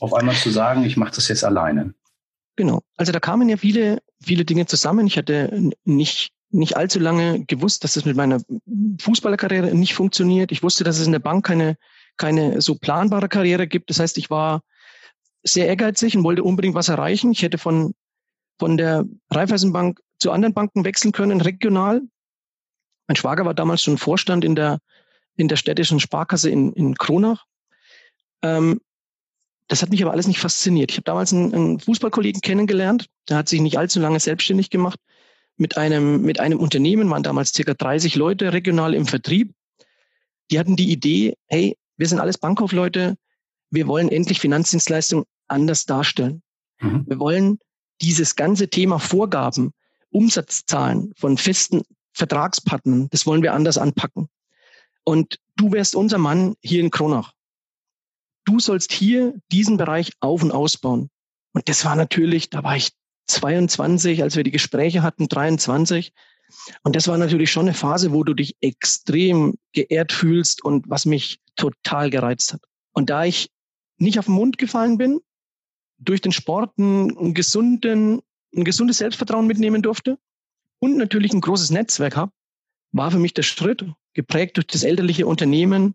auf 0.00 0.14
einmal 0.14 0.34
zu 0.34 0.50
sagen, 0.50 0.84
ich 0.84 0.96
mache 0.96 1.14
das 1.14 1.28
jetzt 1.28 1.44
alleine. 1.44 1.94
Genau. 2.56 2.82
Also 2.96 3.12
da 3.12 3.20
kamen 3.20 3.48
ja 3.48 3.58
viele, 3.58 4.02
viele 4.22 4.44
Dinge 4.44 4.66
zusammen. 4.66 5.06
Ich 5.06 5.18
hatte 5.18 5.70
nicht, 5.84 6.32
nicht 6.50 6.76
allzu 6.76 6.98
lange 6.98 7.44
gewusst, 7.44 7.84
dass 7.84 7.96
es 7.96 8.06
mit 8.06 8.16
meiner 8.16 8.40
Fußballerkarriere 9.00 9.74
nicht 9.74 9.94
funktioniert. 9.94 10.52
Ich 10.52 10.62
wusste, 10.62 10.82
dass 10.82 10.98
es 10.98 11.06
in 11.06 11.12
der 11.12 11.18
Bank 11.18 11.44
keine, 11.44 11.76
keine 12.16 12.62
so 12.62 12.74
planbare 12.74 13.28
Karriere 13.28 13.66
gibt. 13.66 13.90
Das 13.90 14.00
heißt, 14.00 14.16
ich 14.16 14.30
war 14.30 14.62
sehr 15.42 15.68
ehrgeizig 15.68 16.16
und 16.16 16.24
wollte 16.24 16.42
unbedingt 16.42 16.74
was 16.74 16.88
erreichen. 16.88 17.30
Ich 17.30 17.42
hätte 17.42 17.58
von, 17.58 17.94
von 18.58 18.78
der 18.78 19.04
Raiffeisenbank 19.30 20.00
zu 20.18 20.32
anderen 20.32 20.54
Banken 20.54 20.84
wechseln 20.84 21.12
können, 21.12 21.42
regional. 21.42 22.00
Mein 23.06 23.16
Schwager 23.16 23.44
war 23.44 23.54
damals 23.54 23.82
schon 23.82 23.98
Vorstand 23.98 24.44
in 24.44 24.56
der, 24.56 24.78
in 25.36 25.48
der 25.48 25.56
städtischen 25.56 26.00
Sparkasse 26.00 26.48
in, 26.48 26.72
in 26.72 26.94
Kronach. 26.94 27.44
Ähm, 28.42 28.80
das 29.68 29.82
hat 29.82 29.90
mich 29.90 30.02
aber 30.02 30.12
alles 30.12 30.26
nicht 30.26 30.38
fasziniert. 30.38 30.90
Ich 30.90 30.96
habe 30.96 31.04
damals 31.04 31.32
einen, 31.32 31.52
einen 31.54 31.80
Fußballkollegen 31.80 32.40
kennengelernt, 32.40 33.06
der 33.28 33.38
hat 33.38 33.48
sich 33.48 33.60
nicht 33.60 33.78
allzu 33.78 34.00
lange 34.00 34.20
selbstständig 34.20 34.70
gemacht 34.70 35.00
mit 35.56 35.76
einem, 35.76 36.22
mit 36.22 36.38
einem 36.38 36.60
Unternehmen, 36.60 37.10
waren 37.10 37.22
damals 37.22 37.52
circa 37.52 37.74
30 37.74 38.14
Leute 38.16 38.52
regional 38.52 38.94
im 38.94 39.06
Vertrieb. 39.06 39.54
Die 40.50 40.58
hatten 40.58 40.76
die 40.76 40.90
Idee, 40.90 41.34
hey, 41.46 41.76
wir 41.96 42.06
sind 42.06 42.20
alles 42.20 42.38
Bankkaufleute, 42.38 43.16
wir 43.70 43.86
wollen 43.88 44.08
endlich 44.08 44.40
Finanzdienstleistungen 44.40 45.24
anders 45.48 45.86
darstellen. 45.86 46.42
Mhm. 46.80 47.04
Wir 47.06 47.18
wollen 47.18 47.58
dieses 48.00 48.36
ganze 48.36 48.68
Thema 48.68 48.98
Vorgaben, 48.98 49.72
Umsatzzahlen 50.10 51.12
von 51.16 51.36
festen 51.38 51.82
Vertragspartnern, 52.12 53.08
das 53.10 53.26
wollen 53.26 53.42
wir 53.42 53.54
anders 53.54 53.78
anpacken. 53.78 54.28
Und 55.04 55.38
du 55.56 55.72
wärst 55.72 55.94
unser 55.94 56.18
Mann 56.18 56.54
hier 56.60 56.80
in 56.80 56.90
Kronach. 56.90 57.32
Du 58.46 58.60
sollst 58.60 58.92
hier 58.92 59.34
diesen 59.52 59.76
Bereich 59.76 60.12
auf- 60.20 60.42
und 60.42 60.52
ausbauen. 60.52 61.10
Und 61.52 61.68
das 61.68 61.84
war 61.84 61.96
natürlich, 61.96 62.48
da 62.48 62.62
war 62.64 62.76
ich 62.76 62.92
22, 63.26 64.22
als 64.22 64.36
wir 64.36 64.44
die 64.44 64.50
Gespräche 64.50 65.02
hatten, 65.02 65.28
23. 65.28 66.12
Und 66.82 66.96
das 66.96 67.08
war 67.08 67.18
natürlich 67.18 67.50
schon 67.50 67.66
eine 67.66 67.74
Phase, 67.74 68.12
wo 68.12 68.24
du 68.24 68.34
dich 68.34 68.56
extrem 68.60 69.54
geehrt 69.72 70.12
fühlst 70.12 70.64
und 70.64 70.88
was 70.88 71.04
mich 71.04 71.40
total 71.56 72.08
gereizt 72.08 72.52
hat. 72.52 72.62
Und 72.92 73.10
da 73.10 73.24
ich 73.24 73.50
nicht 73.98 74.18
auf 74.18 74.26
den 74.26 74.34
Mund 74.34 74.58
gefallen 74.58 74.96
bin, 74.96 75.20
durch 75.98 76.20
den 76.20 76.32
Sport 76.32 76.78
einen 76.78 77.34
gesunden, 77.34 78.22
ein 78.54 78.64
gesundes 78.64 78.98
Selbstvertrauen 78.98 79.46
mitnehmen 79.46 79.82
durfte 79.82 80.18
und 80.78 80.96
natürlich 80.96 81.32
ein 81.32 81.40
großes 81.40 81.70
Netzwerk 81.70 82.16
habe, 82.16 82.32
war 82.92 83.10
für 83.10 83.18
mich 83.18 83.34
der 83.34 83.42
Schritt, 83.42 83.84
geprägt 84.14 84.56
durch 84.56 84.66
das 84.66 84.82
elterliche 84.82 85.26
Unternehmen, 85.26 85.94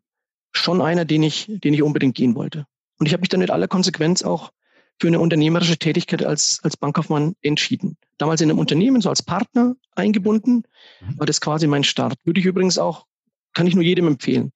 schon 0.52 0.82
einer, 0.82 1.06
den 1.06 1.24
ich, 1.24 1.48
den 1.48 1.74
ich 1.74 1.84
unbedingt 1.84 2.16
gehen 2.16 2.36
wollte. 2.36 2.66
Und 3.00 3.06
ich 3.06 3.14
habe 3.14 3.22
mich 3.22 3.30
dann 3.30 3.40
mit 3.40 3.52
aller 3.52 3.68
Konsequenz 3.68 4.22
auch 4.24 4.52
für 5.00 5.08
eine 5.08 5.20
unternehmerische 5.20 5.78
Tätigkeit 5.78 6.24
als, 6.24 6.60
als 6.62 6.78
Bankkaufmann 6.78 7.36
entschieden. 7.42 7.98
Damals 8.20 8.42
in 8.42 8.50
einem 8.50 8.60
Unternehmen, 8.60 9.02
so 9.02 9.10
als 9.10 9.24
Partner 9.24 9.76
eingebunden, 9.96 10.64
mhm. 11.02 11.18
war 11.18 11.26
das 11.26 11.42
quasi 11.42 11.66
mein 11.66 11.84
Start. 11.84 12.20
Würde 12.24 12.40
ich 12.40 12.46
übrigens 12.46 12.78
auch, 12.78 13.08
kann 13.54 13.66
ich 13.66 13.74
nur 13.74 13.84
jedem 13.84 14.08
empfehlen. 14.08 14.52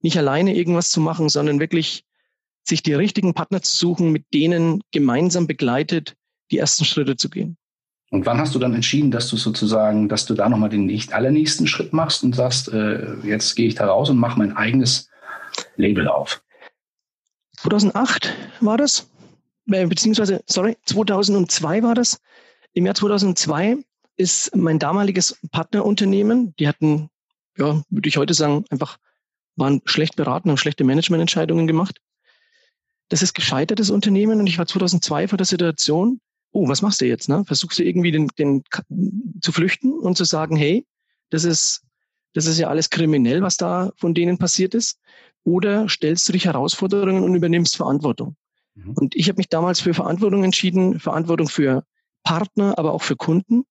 Nicht 0.00 0.18
alleine 0.18 0.56
irgendwas 0.56 0.90
zu 0.90 1.00
machen, 1.00 1.28
sondern 1.28 1.60
wirklich 1.60 2.04
sich 2.64 2.82
die 2.82 2.94
richtigen 2.94 3.34
Partner 3.34 3.62
zu 3.62 3.76
suchen, 3.76 4.10
mit 4.10 4.24
denen 4.34 4.82
gemeinsam 4.90 5.46
begleitet 5.46 6.16
die 6.50 6.58
ersten 6.58 6.84
Schritte 6.84 7.16
zu 7.16 7.30
gehen. 7.30 7.56
Und 8.10 8.26
wann 8.26 8.38
hast 8.38 8.54
du 8.54 8.58
dann 8.58 8.74
entschieden, 8.74 9.10
dass 9.10 9.28
du 9.28 9.36
sozusagen, 9.36 10.08
dass 10.08 10.26
du 10.26 10.34
da 10.34 10.48
nochmal 10.48 10.68
den 10.70 10.86
nicht 10.86 11.12
allernächsten 11.12 11.66
Schritt 11.66 11.92
machst 11.92 12.22
und 12.22 12.34
sagst, 12.34 12.68
äh, 12.68 13.14
jetzt 13.24 13.54
gehe 13.56 13.68
ich 13.68 13.74
da 13.74 13.86
raus 13.86 14.10
und 14.10 14.18
mache 14.18 14.38
mein 14.38 14.56
eigenes 14.56 15.08
Label 15.76 16.08
auf? 16.08 16.42
2008 17.58 18.34
war 18.60 18.76
das, 18.76 19.10
äh, 19.70 19.86
beziehungsweise, 19.86 20.42
sorry, 20.46 20.76
2002 20.84 21.82
war 21.82 21.94
das. 21.94 22.20
Im 22.72 22.86
Jahr 22.86 22.94
2002 22.94 23.78
ist 24.16 24.54
mein 24.54 24.78
damaliges 24.78 25.38
Partnerunternehmen, 25.50 26.54
die 26.56 26.68
hatten, 26.68 27.10
ja, 27.56 27.82
würde 27.88 28.08
ich 28.08 28.16
heute 28.16 28.34
sagen, 28.34 28.64
einfach 28.70 28.98
waren 29.56 29.80
schlecht 29.86 30.16
beraten, 30.16 30.50
haben 30.50 30.58
schlechte 30.58 30.84
Managemententscheidungen 30.84 31.66
gemacht. 31.66 32.00
Das 33.08 33.22
ist 33.22 33.34
gescheitertes 33.34 33.90
Unternehmen 33.90 34.40
und 34.40 34.46
ich 34.46 34.58
war 34.58 34.66
2002 34.66 35.28
vor 35.28 35.38
der 35.38 35.46
Situation, 35.46 36.20
oh, 36.50 36.68
was 36.68 36.82
machst 36.82 37.00
du 37.00 37.06
jetzt? 37.06 37.28
Ne? 37.28 37.44
Versuchst 37.44 37.78
du 37.78 37.84
irgendwie 37.84 38.10
den, 38.10 38.28
den 38.38 38.64
zu 39.40 39.52
flüchten 39.52 39.92
und 39.92 40.16
zu 40.16 40.24
sagen, 40.24 40.56
hey, 40.56 40.86
das 41.30 41.44
ist, 41.44 41.82
das 42.34 42.46
ist 42.46 42.58
ja 42.58 42.68
alles 42.68 42.90
kriminell, 42.90 43.42
was 43.42 43.56
da 43.56 43.92
von 43.96 44.14
denen 44.14 44.38
passiert 44.38 44.74
ist? 44.74 44.98
Oder 45.46 45.88
stellst 45.88 46.28
du 46.28 46.32
dich 46.32 46.44
Herausforderungen 46.44 47.22
und 47.22 47.34
übernimmst 47.34 47.76
Verantwortung? 47.76 48.36
Mhm. 48.74 48.92
Und 48.94 49.16
ich 49.16 49.28
habe 49.28 49.38
mich 49.38 49.48
damals 49.48 49.80
für 49.80 49.94
Verantwortung 49.94 50.44
entschieden, 50.44 51.00
Verantwortung 51.00 51.48
für 51.48 51.84
Partner, 52.24 52.78
aber 52.78 52.92
auch 52.92 53.02
für 53.02 53.16
Kunden 53.16 53.64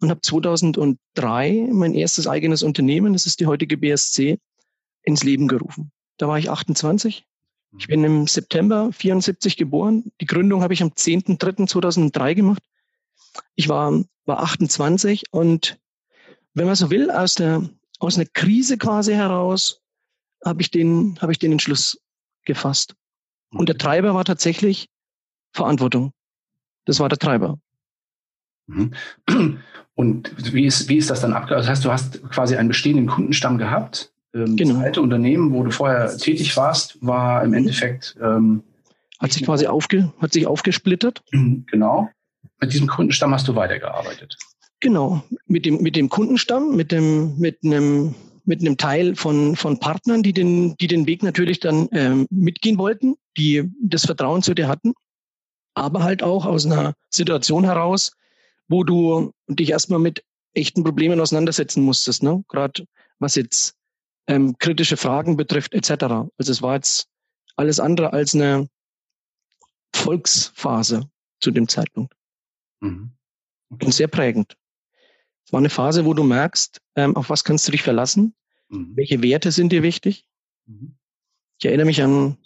und 0.00 0.10
habe 0.10 0.20
2003 0.20 1.68
mein 1.72 1.94
erstes 1.94 2.26
eigenes 2.26 2.62
Unternehmen, 2.62 3.12
das 3.12 3.26
ist 3.26 3.40
die 3.40 3.46
heutige 3.46 3.76
BSC, 3.76 4.38
ins 5.02 5.22
Leben 5.22 5.48
gerufen. 5.48 5.92
Da 6.18 6.28
war 6.28 6.38
ich 6.38 6.50
28 6.50 7.24
ich 7.78 7.86
bin 7.86 8.02
im 8.04 8.26
September 8.26 8.90
74 8.92 9.56
geboren. 9.56 10.10
Die 10.20 10.26
Gründung 10.26 10.62
habe 10.62 10.74
ich 10.74 10.82
am 10.82 10.88
10.3.2003 10.88 12.34
gemacht. 12.34 12.62
Ich 13.54 13.68
war, 13.68 14.02
war 14.24 14.40
28 14.40 15.24
und 15.30 15.78
wenn 16.54 16.66
man 16.66 16.74
so 16.74 16.90
will, 16.90 17.10
aus 17.10 17.36
der, 17.36 17.68
aus 18.00 18.16
einer 18.16 18.26
Krise 18.26 18.76
quasi 18.76 19.12
heraus 19.12 19.82
habe 20.44 20.62
ich 20.62 20.70
den, 20.70 21.18
habe 21.20 21.32
ich 21.32 21.38
den 21.38 21.52
Entschluss 21.52 22.00
gefasst. 22.44 22.94
Und 23.52 23.68
der 23.68 23.78
Treiber 23.78 24.14
war 24.14 24.24
tatsächlich 24.24 24.88
Verantwortung. 25.52 26.12
Das 26.84 27.00
war 27.00 27.08
der 27.08 27.18
Treiber. 27.18 27.58
Mhm. 28.66 28.94
Und 29.94 30.54
wie 30.54 30.64
ist, 30.64 30.88
wie 30.88 30.96
ist 30.96 31.10
das 31.10 31.20
dann 31.20 31.32
abgelaufen? 31.32 31.66
Das 31.66 31.68
heißt, 31.68 31.84
du 31.84 31.92
hast 31.92 32.30
quasi 32.30 32.56
einen 32.56 32.68
bestehenden 32.68 33.06
Kundenstamm 33.06 33.58
gehabt 33.58 34.12
ähm, 34.34 34.56
genau. 34.56 34.74
Das 34.74 34.84
alte 34.84 35.02
Unternehmen, 35.02 35.52
wo 35.52 35.62
du 35.62 35.70
vorher 35.70 36.16
tätig 36.16 36.56
warst, 36.56 36.98
war 37.00 37.42
im 37.42 37.54
Endeffekt. 37.54 38.16
Ähm, 38.20 38.62
hat 39.18 39.32
sich 39.32 39.44
quasi 39.44 39.66
aufge, 39.66 40.12
hat 40.20 40.32
sich 40.32 40.46
aufgesplittert. 40.46 41.22
Genau. 41.70 42.08
Mit 42.60 42.72
diesem 42.72 42.88
Kundenstamm 42.88 43.32
hast 43.32 43.48
du 43.48 43.54
weitergearbeitet. 43.54 44.36
Genau. 44.80 45.22
Mit 45.46 45.64
dem, 45.64 45.82
mit 45.82 45.96
dem 45.96 46.08
Kundenstamm, 46.08 46.76
mit 46.76 46.92
dem, 46.92 47.38
mit 47.38 47.58
einem, 47.64 48.14
mit 48.46 48.60
einem 48.60 48.76
Teil 48.76 49.16
von, 49.16 49.56
von 49.56 49.78
Partnern, 49.78 50.22
die 50.22 50.32
den, 50.32 50.76
die 50.76 50.86
den 50.86 51.06
Weg 51.06 51.22
natürlich 51.22 51.60
dann 51.60 51.88
ähm, 51.92 52.26
mitgehen 52.30 52.78
wollten, 52.78 53.16
die 53.36 53.70
das 53.82 54.06
Vertrauen 54.06 54.42
zu 54.42 54.54
dir 54.54 54.68
hatten. 54.68 54.94
Aber 55.74 56.02
halt 56.02 56.22
auch 56.22 56.46
aus 56.46 56.66
einer 56.66 56.94
Situation 57.10 57.64
heraus, 57.64 58.12
wo 58.68 58.84
du 58.84 59.32
dich 59.48 59.70
erstmal 59.70 60.00
mit 60.00 60.24
echten 60.54 60.84
Problemen 60.84 61.20
auseinandersetzen 61.20 61.82
musstest. 61.82 62.22
Ne? 62.22 62.44
Gerade 62.48 62.84
was 63.18 63.34
jetzt 63.34 63.74
ähm, 64.26 64.56
kritische 64.58 64.96
Fragen 64.96 65.36
betrifft 65.36 65.74
etc. 65.74 66.04
Also 66.38 66.52
es 66.52 66.62
war 66.62 66.74
jetzt 66.74 67.08
alles 67.56 67.80
andere 67.80 68.12
als 68.12 68.34
eine 68.34 68.68
Volksphase 69.94 71.10
zu 71.40 71.50
dem 71.50 71.68
Zeitpunkt. 71.68 72.14
Mhm. 72.80 73.12
Okay. 73.70 73.86
Und 73.86 73.92
sehr 73.92 74.08
prägend. 74.08 74.56
Es 75.44 75.52
war 75.52 75.58
eine 75.58 75.70
Phase, 75.70 76.04
wo 76.04 76.14
du 76.14 76.22
merkst, 76.22 76.80
ähm, 76.96 77.16
auf 77.16 77.30
was 77.30 77.44
kannst 77.44 77.66
du 77.66 77.72
dich 77.72 77.82
verlassen, 77.82 78.34
mhm. 78.68 78.92
welche 78.96 79.22
Werte 79.22 79.52
sind 79.52 79.72
dir 79.72 79.82
wichtig. 79.82 80.26
Mhm. 80.66 80.96
Ich 81.58 81.66
erinnere 81.66 81.86
mich 81.86 82.02
an 82.02 82.38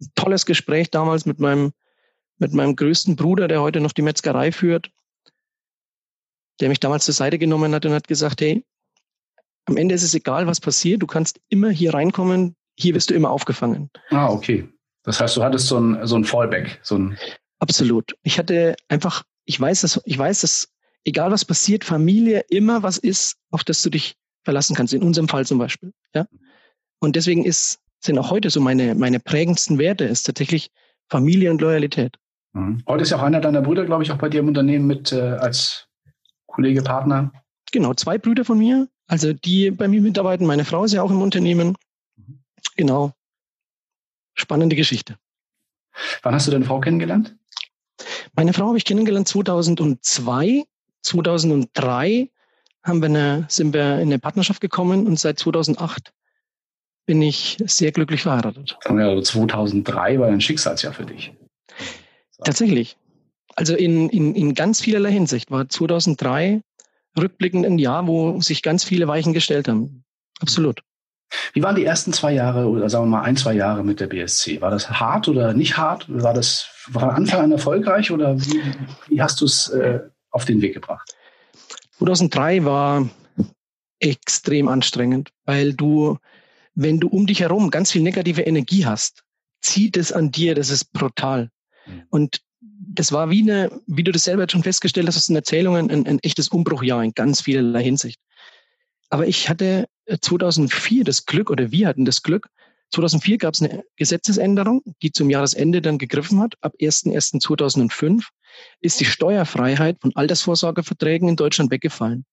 ein 0.00 0.12
tolles 0.14 0.46
Gespräch 0.46 0.90
damals 0.90 1.26
mit 1.26 1.40
meinem, 1.40 1.72
mit 2.38 2.52
meinem 2.52 2.76
größten 2.76 3.16
Bruder, 3.16 3.48
der 3.48 3.62
heute 3.62 3.80
noch 3.80 3.92
die 3.92 4.02
Metzgerei 4.02 4.52
führt, 4.52 4.90
der 6.60 6.68
mich 6.68 6.80
damals 6.80 7.04
zur 7.04 7.14
Seite 7.14 7.38
genommen 7.38 7.74
hat 7.74 7.86
und 7.86 7.92
hat 7.92 8.08
gesagt, 8.08 8.40
hey, 8.40 8.64
am 9.64 9.76
Ende 9.76 9.94
ist 9.94 10.02
es 10.02 10.14
egal, 10.14 10.46
was 10.46 10.60
passiert. 10.60 11.02
Du 11.02 11.06
kannst 11.06 11.40
immer 11.48 11.70
hier 11.70 11.94
reinkommen. 11.94 12.56
Hier 12.78 12.94
wirst 12.94 13.10
du 13.10 13.14
immer 13.14 13.30
aufgefangen. 13.30 13.90
Ah, 14.10 14.28
okay. 14.28 14.68
Das 15.04 15.20
heißt, 15.20 15.36
du 15.36 15.42
hattest 15.42 15.66
so 15.66 15.78
ein, 15.78 16.06
so 16.06 16.16
ein 16.16 16.24
Fallback, 16.24 16.80
so 16.82 16.98
ein. 16.98 17.18
Absolut. 17.58 18.16
Ich 18.22 18.38
hatte 18.38 18.76
einfach, 18.88 19.24
ich 19.44 19.60
weiß, 19.60 19.82
dass, 19.82 20.00
ich 20.04 20.18
weiß, 20.18 20.40
dass 20.40 20.72
egal 21.04 21.30
was 21.30 21.44
passiert, 21.44 21.84
Familie 21.84 22.44
immer 22.48 22.82
was 22.82 22.98
ist, 22.98 23.36
auf 23.50 23.64
das 23.64 23.82
du 23.82 23.90
dich 23.90 24.16
verlassen 24.44 24.74
kannst. 24.74 24.94
In 24.94 25.02
unserem 25.02 25.28
Fall 25.28 25.46
zum 25.46 25.58
Beispiel. 25.58 25.92
Ja. 26.14 26.26
Und 27.00 27.16
deswegen 27.16 27.44
ist, 27.44 27.80
sind 28.00 28.18
auch 28.18 28.30
heute 28.30 28.50
so 28.50 28.60
meine, 28.60 28.94
meine 28.94 29.20
prägendsten 29.20 29.78
Werte 29.78 30.04
ist 30.04 30.24
tatsächlich 30.24 30.70
Familie 31.08 31.50
und 31.50 31.60
Loyalität. 31.60 32.16
Mhm. 32.52 32.82
Heute 32.86 33.02
ist 33.02 33.10
ja 33.10 33.18
auch 33.18 33.22
einer 33.22 33.40
deiner 33.40 33.62
Brüder, 33.62 33.84
glaube 33.84 34.02
ich, 34.02 34.10
auch 34.12 34.18
bei 34.18 34.28
dir 34.28 34.40
im 34.40 34.48
Unternehmen 34.48 34.86
mit 34.86 35.12
äh, 35.12 35.20
als 35.20 35.88
Kollege, 36.46 36.82
Partner. 36.82 37.32
Genau, 37.70 37.94
zwei 37.94 38.18
Brüder 38.18 38.44
von 38.44 38.58
mir, 38.58 38.88
also 39.06 39.32
die 39.32 39.70
bei 39.70 39.88
mir 39.88 40.02
mitarbeiten. 40.02 40.46
Meine 40.46 40.64
Frau 40.64 40.84
ist 40.84 40.92
ja 40.92 41.02
auch 41.02 41.10
im 41.10 41.22
Unternehmen. 41.22 41.76
Mhm. 42.16 42.40
Genau. 42.76 43.12
Spannende 44.34 44.76
Geschichte. 44.76 45.16
Wann 46.22 46.34
hast 46.34 46.46
du 46.46 46.50
deine 46.50 46.64
Frau 46.64 46.80
kennengelernt? 46.80 47.36
Meine 48.34 48.52
Frau 48.52 48.68
habe 48.68 48.78
ich 48.78 48.84
kennengelernt 48.84 49.28
2002. 49.28 50.64
2003 51.02 52.30
haben 52.82 53.00
wir 53.00 53.08
eine, 53.08 53.44
sind 53.48 53.74
wir 53.74 53.94
in 53.96 54.08
eine 54.08 54.18
Partnerschaft 54.18 54.60
gekommen 54.60 55.06
und 55.06 55.18
seit 55.18 55.38
2008 55.38 56.12
bin 57.06 57.22
ich 57.22 57.58
sehr 57.66 57.92
glücklich 57.92 58.22
verheiratet. 58.22 58.78
Ja, 58.88 59.22
2003 59.22 60.18
war 60.18 60.28
ein 60.28 60.40
Schicksalsjahr 60.40 60.92
für 60.92 61.06
dich. 61.06 61.32
Tatsächlich. 62.44 62.96
Also 63.54 63.74
in, 63.74 64.08
in, 64.08 64.34
in 64.34 64.54
ganz 64.54 64.80
vielerlei 64.80 65.12
Hinsicht 65.12 65.50
war 65.50 65.68
2003 65.68 66.62
rückblickend 67.18 67.66
ein 67.66 67.78
Jahr, 67.78 68.06
wo 68.06 68.40
sich 68.40 68.62
ganz 68.62 68.84
viele 68.84 69.06
Weichen 69.08 69.32
gestellt 69.32 69.68
haben. 69.68 70.04
Absolut. 70.40 70.82
Wie 71.52 71.62
waren 71.62 71.76
die 71.76 71.84
ersten 71.84 72.12
zwei 72.12 72.32
Jahre 72.32 72.66
oder 72.66 72.88
sagen 72.90 73.06
wir 73.06 73.18
mal 73.18 73.22
ein, 73.22 73.36
zwei 73.36 73.54
Jahre 73.54 73.84
mit 73.84 74.00
der 74.00 74.06
BSC? 74.06 74.60
War 74.60 74.70
das 74.70 74.90
hart 74.90 75.28
oder 75.28 75.54
nicht 75.54 75.76
hart? 75.76 76.06
War 76.08 76.34
das 76.34 76.66
von 76.92 77.04
Anfang 77.04 77.40
an 77.40 77.52
erfolgreich 77.52 78.10
oder 78.10 78.38
wie, 78.38 78.60
wie 79.08 79.22
hast 79.22 79.40
du 79.40 79.46
es 79.46 79.68
äh, 79.68 80.00
auf 80.32 80.44
den 80.44 80.60
Weg 80.60 80.74
gebracht? 80.74 81.14
2003 81.98 82.64
war 82.64 83.08
extrem 84.00 84.68
anstrengend, 84.68 85.30
weil 85.44 85.72
du, 85.74 86.18
wenn 86.74 86.98
du 86.98 87.08
um 87.08 87.26
dich 87.26 87.40
herum 87.40 87.70
ganz 87.70 87.92
viel 87.92 88.02
negative 88.02 88.42
Energie 88.42 88.84
hast, 88.84 89.22
zieht 89.60 89.96
es 89.96 90.12
an 90.12 90.32
dir, 90.32 90.54
das 90.54 90.70
ist 90.70 90.92
brutal. 90.92 91.50
Mhm. 91.86 92.02
Und 92.10 92.42
das 92.60 93.12
war 93.12 93.30
wie 93.30 93.42
eine, 93.42 93.70
wie 93.86 94.02
du 94.02 94.12
das 94.12 94.24
selber 94.24 94.46
schon 94.50 94.62
festgestellt 94.62 95.06
hast, 95.06 95.16
aus 95.16 95.28
den 95.28 95.36
Erzählungen, 95.36 95.90
ein, 95.90 96.06
ein 96.06 96.18
echtes 96.20 96.48
Umbruchjahr 96.48 97.04
in 97.04 97.12
ganz 97.12 97.42
vielerlei 97.42 97.84
Hinsicht. 97.84 98.20
Aber 99.08 99.26
ich 99.26 99.48
hatte 99.48 99.86
2004 100.20 101.00
äh, 101.00 101.04
das 101.04 101.26
Glück, 101.26 101.50
oder 101.50 101.70
wir 101.70 101.86
hatten 101.86 102.04
das 102.04 102.22
Glück, 102.22 102.48
2004 102.92 103.38
gab 103.38 103.54
es 103.54 103.62
eine 103.62 103.84
Gesetzesänderung, 103.96 104.82
die 105.02 105.12
zum 105.12 105.30
Jahresende 105.30 105.80
dann 105.80 105.98
gegriffen 105.98 106.40
hat. 106.40 106.54
Ab 106.60 106.74
01.01.2005 106.78 108.24
ist 108.80 109.00
die 109.00 109.04
Steuerfreiheit 109.04 109.98
von 110.00 110.14
Altersvorsorgeverträgen 110.14 111.28
in 111.28 111.36
Deutschland 111.36 111.70
weggefallen. 111.70 112.24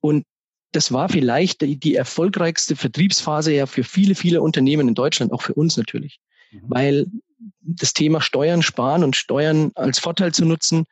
Und 0.00 0.24
das 0.72 0.92
war 0.92 1.08
vielleicht 1.08 1.62
die, 1.62 1.78
die 1.78 1.94
erfolgreichste 1.94 2.76
Vertriebsphase 2.76 3.52
ja 3.52 3.66
für 3.66 3.84
viele, 3.84 4.14
viele 4.14 4.42
Unternehmen 4.42 4.88
in 4.88 4.94
Deutschland, 4.94 5.32
auch 5.32 5.42
für 5.42 5.54
uns 5.54 5.76
natürlich. 5.76 6.20
Mhm. 6.50 6.60
Weil 6.68 7.06
das 7.60 7.94
Thema 7.94 8.20
Steuern 8.20 8.62
sparen 8.62 9.04
und 9.04 9.16
Steuern 9.16 9.72
als 9.74 9.98
Vorteil 9.98 10.32
zu 10.32 10.44
nutzen 10.44 10.84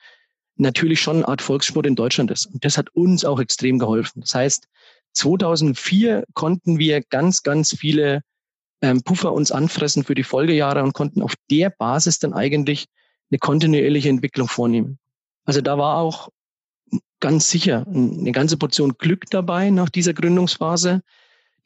natürlich 0.57 1.01
schon 1.01 1.17
eine 1.17 1.29
Art 1.29 1.43
Volkssport 1.43 1.87
in 1.87 1.97
Deutschland 1.97 2.31
ist. 2.31 2.47
Und 2.47 2.65
das 2.65 2.77
hat 2.77 2.91
uns 2.95 3.25
auch 3.25 3.41
extrem 3.41 3.79
geholfen. 3.79 4.21
Das 4.21 4.35
heißt, 4.35 4.67
2004 5.15 6.25
konnten 6.35 6.79
wir 6.79 7.03
ganz, 7.03 7.43
ganz 7.43 7.75
viele 7.77 8.23
ähm, 8.83 9.03
Puffer 9.03 9.33
uns 9.33 9.53
anfressen 9.53 10.05
für 10.05 10.15
die 10.15 10.23
Folgejahre 10.23 10.83
und 10.83 10.93
konnten 10.93 11.23
auf 11.23 11.35
der 11.51 11.71
Basis 11.71 12.19
dann 12.19 12.33
eigentlich 12.33 12.87
eine 13.31 13.39
kontinuierliche 13.39 14.09
Entwicklung 14.09 14.49
vornehmen. 14.49 14.99
Also 15.45 15.61
da 15.61 15.79
war 15.79 15.99
auch 15.99 16.31
ganz 17.21 17.51
sicher 17.51 17.87
eine 17.87 18.33
ganze 18.33 18.57
Portion 18.57 18.95
Glück 18.99 19.27
dabei 19.31 19.71
nach 19.71 19.91
dieser 19.91 20.15
Gründungsphase, 20.15 21.03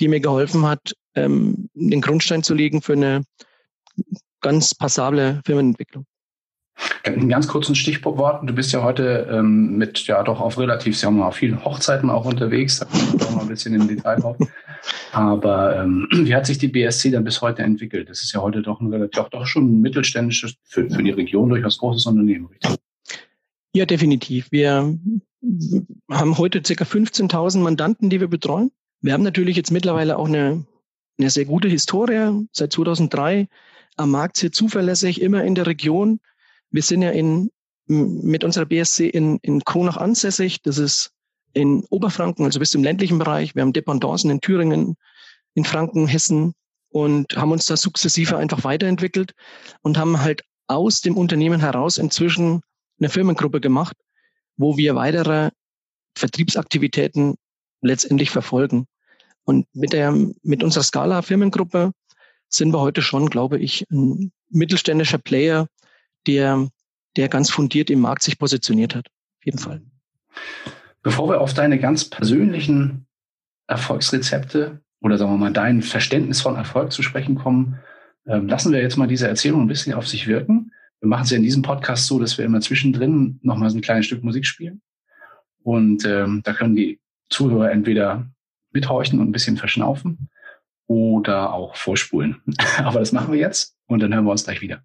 die 0.01 0.09
mir 0.09 0.21
geholfen 0.21 0.67
hat, 0.67 0.95
ähm, 1.15 1.71
den 1.75 2.01
Grundstein 2.01 2.43
zu 2.43 2.55
legen 2.55 2.83
für 2.83 2.95
eine 2.95 3.25
ganz 4.41 4.75
passable 4.75 5.41
Firmenentwicklung. 5.47 6.07
In 7.05 7.29
ganz 7.29 7.47
kurzen 7.47 7.77
Stichworten, 7.77 8.49
du 8.49 8.53
bist 8.53 8.73
ja 8.73 8.83
heute 8.83 9.29
ähm, 9.31 9.77
mit 9.77 10.07
ja 10.07 10.23
doch 10.25 10.41
auf 10.41 10.59
relativ, 10.59 10.99
sagen 10.99 11.17
wir 11.17 11.27
mal, 11.27 11.31
vielen 11.31 11.65
Hochzeiten 11.65 12.11
auch 12.11 12.25
unterwegs, 12.25 12.81
da 12.81 12.87
kommen 12.87 13.21
wir 13.21 13.31
mal 13.31 13.43
ein 13.43 13.49
bisschen 13.49 13.75
im 13.75 13.87
Detail 13.87 14.17
drauf. 14.17 14.37
Aber 15.13 15.77
ähm, 15.77 16.09
wie 16.13 16.35
hat 16.35 16.47
sich 16.47 16.59
die 16.59 16.69
BSC 16.69 17.11
dann 17.11 17.25
bis 17.25 17.41
heute 17.41 17.63
entwickelt? 17.63 18.09
Das 18.09 18.23
ist 18.23 18.33
ja 18.33 18.43
heute 18.43 18.63
doch 18.63 18.81
ein 18.81 18.93
relativ, 18.93 19.25
doch, 19.31 19.47
schon 19.47 19.65
ein 19.65 19.81
mittelständisches, 19.81 20.57
für, 20.65 20.89
für 20.91 21.03
die 21.03 21.11
Region 21.11 21.49
durchaus 21.49 21.79
großes 21.79 22.07
Unternehmen, 22.07 22.47
richtig? 22.47 22.77
Ja, 23.75 23.87
definitiv. 23.87 24.53
Wir 24.53 24.97
haben 26.11 26.39
heute 26.39 26.63
circa 26.65 26.85
15.000 26.85 27.59
Mandanten, 27.59 28.09
die 28.09 28.21
wir 28.21 28.29
betreuen. 28.29 28.71
Wir 29.01 29.13
haben 29.13 29.25
natürlich 29.25 29.57
jetzt 29.57 29.71
mittlerweile 29.71 30.17
auch 30.17 30.29
eine, 30.29 30.65
eine 31.19 31.31
sehr 31.31 31.45
gute 31.45 31.69
Historie. 31.69 32.47
Seit 32.53 32.73
2003 32.73 33.49
am 33.97 34.11
Markt 34.11 34.37
sehr 34.37 34.53
zuverlässig, 34.53 35.21
immer 35.21 35.45
in 35.45 35.55
der 35.55 35.67
Region. 35.67 36.21
Wir 36.71 36.83
sind 36.83 37.03
ja 37.03 37.11
in, 37.11 37.51
mit 37.87 38.45
unserer 38.45 38.67
BSC 38.67 39.09
in, 39.09 39.39
in 39.43 39.65
Kronach 39.65 39.97
ansässig. 39.97 40.63
Das 40.63 40.79
ist 40.79 41.13
in 41.55 41.85
Oberfranken, 41.91 42.45
also 42.45 42.59
bis 42.59 42.71
zum 42.71 42.85
ländlichen 42.85 43.19
Bereich. 43.19 43.55
Wir 43.55 43.63
haben 43.63 43.73
Dependancen 43.73 44.31
in 44.31 44.41
Thüringen, 44.41 44.97
in 45.55 45.65
Franken, 45.65 46.07
Hessen 46.07 46.53
und 46.91 47.37
haben 47.37 47.53
uns 47.53 47.67
da 47.67 47.77
sukzessive 47.77 48.37
einfach 48.37 48.65
weiterentwickelt 48.65 49.33
und 49.83 49.97
haben 49.97 50.21
halt 50.21 50.43
aus 50.67 51.01
dem 51.01 51.17
Unternehmen 51.17 51.61
heraus 51.61 51.97
inzwischen 51.99 52.61
eine 52.99 53.09
Firmengruppe 53.09 53.61
gemacht, 53.61 53.97
wo 54.57 54.77
wir 54.77 54.95
weitere 54.95 55.51
Vertriebsaktivitäten 56.17 57.35
letztendlich 57.81 58.31
verfolgen. 58.31 58.87
Und 59.45 59.67
mit 59.75 59.93
der, 59.93 60.13
mit 60.43 60.63
unserer 60.63 60.85
Scala 60.85 61.23
Firmengruppe 61.23 61.93
sind 62.49 62.73
wir 62.73 62.81
heute 62.81 63.03
schon, 63.03 63.29
glaube 63.29 63.59
ich, 63.59 63.85
ein 63.91 64.33
mittelständischer 64.49 65.19
Player, 65.19 65.67
der, 66.27 66.69
der 67.17 67.29
ganz 67.29 67.51
fundiert 67.51 67.91
im 67.91 68.01
Markt 68.01 68.23
sich 68.23 68.39
positioniert 68.39 68.95
hat. 68.95 69.09
Auf 69.09 69.45
jeden 69.45 69.59
Fall. 69.59 69.83
Bevor 71.05 71.29
wir 71.29 71.43
auf 71.43 71.53
deine 71.53 71.79
ganz 71.79 72.07
persönlichen 72.07 73.07
Erfolgsrezepte 73.67 74.81
oder 75.03 75.19
sagen 75.19 75.33
wir 75.33 75.37
mal 75.37 75.53
dein 75.53 75.83
Verständnis 75.83 76.41
von 76.41 76.57
Erfolg 76.57 76.93
zu 76.93 77.03
sprechen 77.03 77.35
kommen, 77.35 77.79
ähm, 78.27 78.49
lassen 78.49 78.73
wir 78.73 78.81
jetzt 78.81 78.97
mal 78.97 79.07
diese 79.07 79.29
Erzählung 79.29 79.61
ein 79.61 79.69
bisschen 79.69 79.93
auf 79.93 80.09
sich 80.09 80.27
wirken. 80.27 80.73
Wir 81.01 81.09
machen 81.11 81.25
es 81.25 81.31
ja 81.31 81.37
in 81.37 81.43
diesem 81.43 81.61
Podcast 81.61 82.07
so, 82.07 82.19
dass 82.19 82.39
wir 82.39 82.47
immer 82.47 82.63
zwischendrin 82.63 83.39
nochmal 83.43 83.69
so 83.69 83.77
ein 83.77 83.83
kleines 83.83 84.07
Stück 84.07 84.25
Musik 84.25 84.47
spielen. 84.47 84.81
Und 85.63 86.07
ähm, 86.07 86.41
da 86.43 86.55
können 86.55 86.75
die 86.75 86.99
Zuhörer 87.29 87.71
entweder 87.71 88.27
mithorchen 88.73 89.21
und 89.21 89.29
ein 89.29 89.33
bisschen 89.33 89.59
verschnaufen 89.59 90.31
oder 90.87 91.53
auch 91.53 91.77
vorspulen. 91.77 92.41
Aber 92.79 93.01
das 93.01 93.13
machen 93.13 93.31
wir 93.31 93.39
jetzt 93.39 93.77
und 93.87 94.01
dann 94.01 94.15
hören 94.15 94.25
wir 94.25 94.31
uns 94.31 94.45
gleich 94.45 94.63
wieder. 94.63 94.83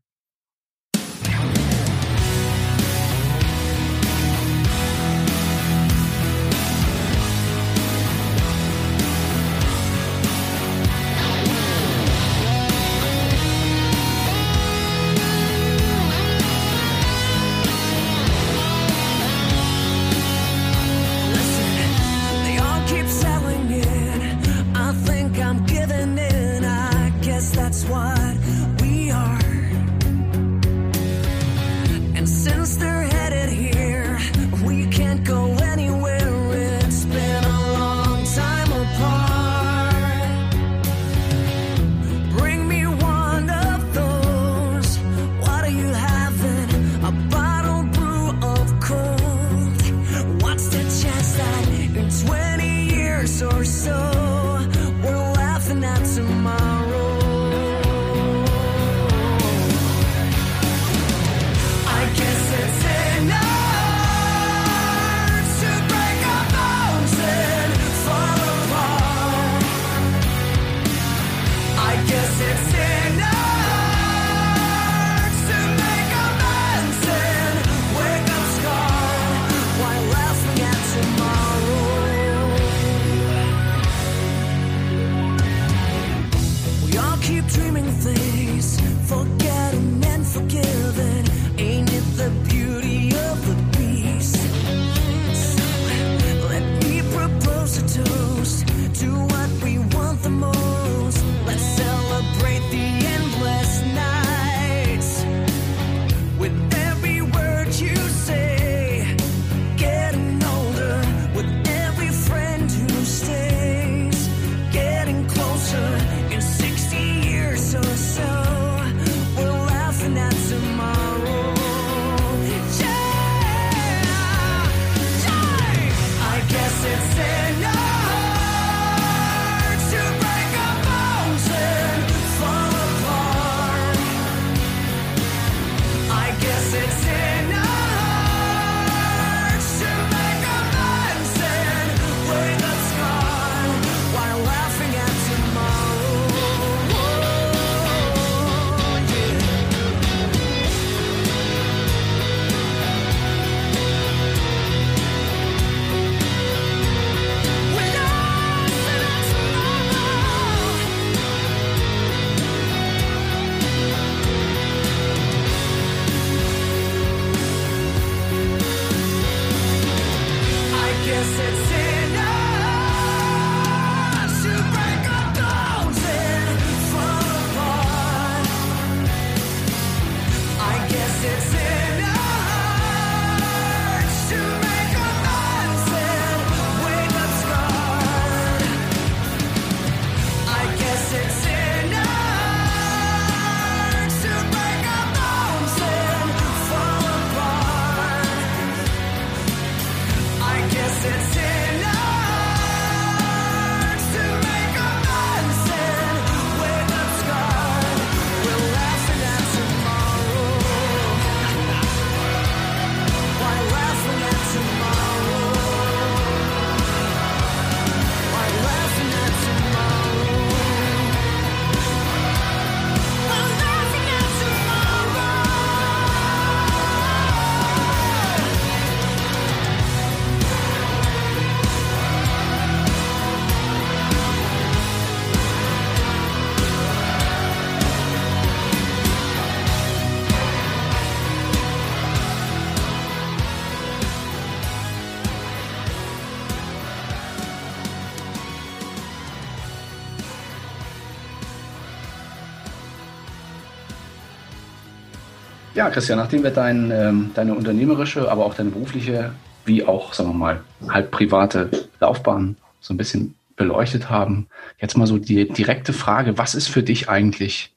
Ja, 255.79 255.89
Christian, 255.89 256.19
nachdem 256.19 256.43
wir 256.43 256.51
dein, 256.51 256.91
ähm, 256.91 257.31
deine 257.35 257.55
unternehmerische, 257.55 258.29
aber 258.29 258.45
auch 258.45 258.53
deine 258.53 258.69
berufliche, 258.69 259.33
wie 259.63 259.85
auch, 259.85 260.13
sagen 260.13 260.31
wir 260.31 260.33
mal, 260.33 260.63
halb 260.89 261.09
private 261.09 261.71
Laufbahn 262.01 262.57
so 262.81 262.93
ein 262.93 262.97
bisschen 262.97 263.35
beleuchtet 263.55 264.09
haben, 264.09 264.49
jetzt 264.81 264.97
mal 264.97 265.07
so 265.07 265.17
die 265.17 265.47
direkte 265.47 265.93
Frage, 265.93 266.37
was 266.37 266.53
ist 266.53 266.67
für 266.67 266.83
dich 266.83 267.07
eigentlich 267.07 267.73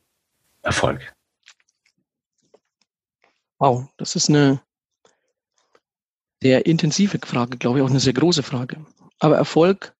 Erfolg? 0.63 1.15
Wow, 3.61 3.87
das 3.99 4.17
ist 4.17 4.29
eine 4.29 4.61
sehr 6.43 6.67
intensive 6.67 7.21
Frage, 7.25 7.57
glaube 7.57 7.79
ich, 7.79 7.85
auch 7.85 7.91
eine 7.91 8.01
sehr 8.01 8.15
große 8.15 8.43
Frage. 8.43 8.85
Aber 9.21 9.37
Erfolg 9.37 9.95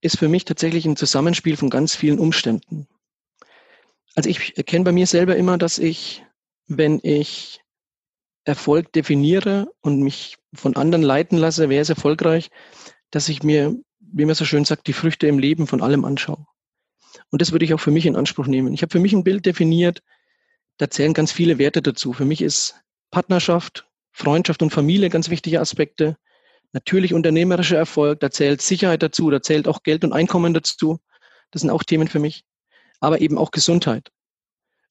ist 0.00 0.18
für 0.18 0.28
mich 0.28 0.44
tatsächlich 0.44 0.84
ein 0.84 0.96
Zusammenspiel 0.96 1.56
von 1.56 1.70
ganz 1.70 1.94
vielen 1.94 2.18
Umständen. 2.18 2.88
Also 4.16 4.28
ich 4.28 4.58
erkenne 4.58 4.82
bei 4.82 4.90
mir 4.90 5.06
selber 5.06 5.36
immer, 5.36 5.58
dass 5.58 5.78
ich, 5.78 6.24
wenn 6.68 7.00
ich 7.02 7.60
Erfolg 8.44 8.92
definiere 8.92 9.68
und 9.80 10.00
mich 10.00 10.36
von 10.54 10.76
anderen 10.76 11.02
leiten 11.02 11.36
lasse, 11.36 11.68
wer 11.68 11.82
ist 11.82 11.88
erfolgreich, 11.88 12.50
dass 13.10 13.28
ich 13.28 13.42
mir, 13.42 13.74
wie 13.98 14.24
man 14.24 14.34
so 14.34 14.44
schön 14.44 14.64
sagt, 14.64 14.86
die 14.86 14.92
Früchte 14.92 15.26
im 15.26 15.38
Leben 15.38 15.66
von 15.66 15.82
allem 15.82 16.04
anschaue. 16.04 16.46
Und 17.30 17.42
das 17.42 17.52
würde 17.52 17.64
ich 17.64 17.74
auch 17.74 17.80
für 17.80 17.90
mich 17.90 18.06
in 18.06 18.16
Anspruch 18.16 18.46
nehmen. 18.46 18.72
Ich 18.72 18.82
habe 18.82 18.92
für 18.92 19.00
mich 19.00 19.12
ein 19.12 19.24
Bild 19.24 19.44
definiert, 19.44 20.02
da 20.76 20.88
zählen 20.88 21.14
ganz 21.14 21.32
viele 21.32 21.58
Werte 21.58 21.82
dazu. 21.82 22.12
Für 22.12 22.24
mich 22.24 22.40
ist 22.40 22.76
Partnerschaft, 23.10 23.86
Freundschaft 24.12 24.62
und 24.62 24.70
Familie 24.70 25.10
ganz 25.10 25.28
wichtige 25.30 25.60
Aspekte. 25.60 26.16
Natürlich 26.72 27.14
unternehmerischer 27.14 27.76
Erfolg, 27.76 28.20
da 28.20 28.30
zählt 28.30 28.62
Sicherheit 28.62 29.02
dazu, 29.02 29.30
da 29.30 29.42
zählt 29.42 29.68
auch 29.68 29.82
Geld 29.82 30.04
und 30.04 30.12
Einkommen 30.12 30.54
dazu. 30.54 31.00
Das 31.50 31.62
sind 31.62 31.70
auch 31.70 31.82
Themen 31.82 32.08
für 32.08 32.18
mich. 32.18 32.44
Aber 33.00 33.20
eben 33.20 33.38
auch 33.38 33.50
Gesundheit 33.50 34.10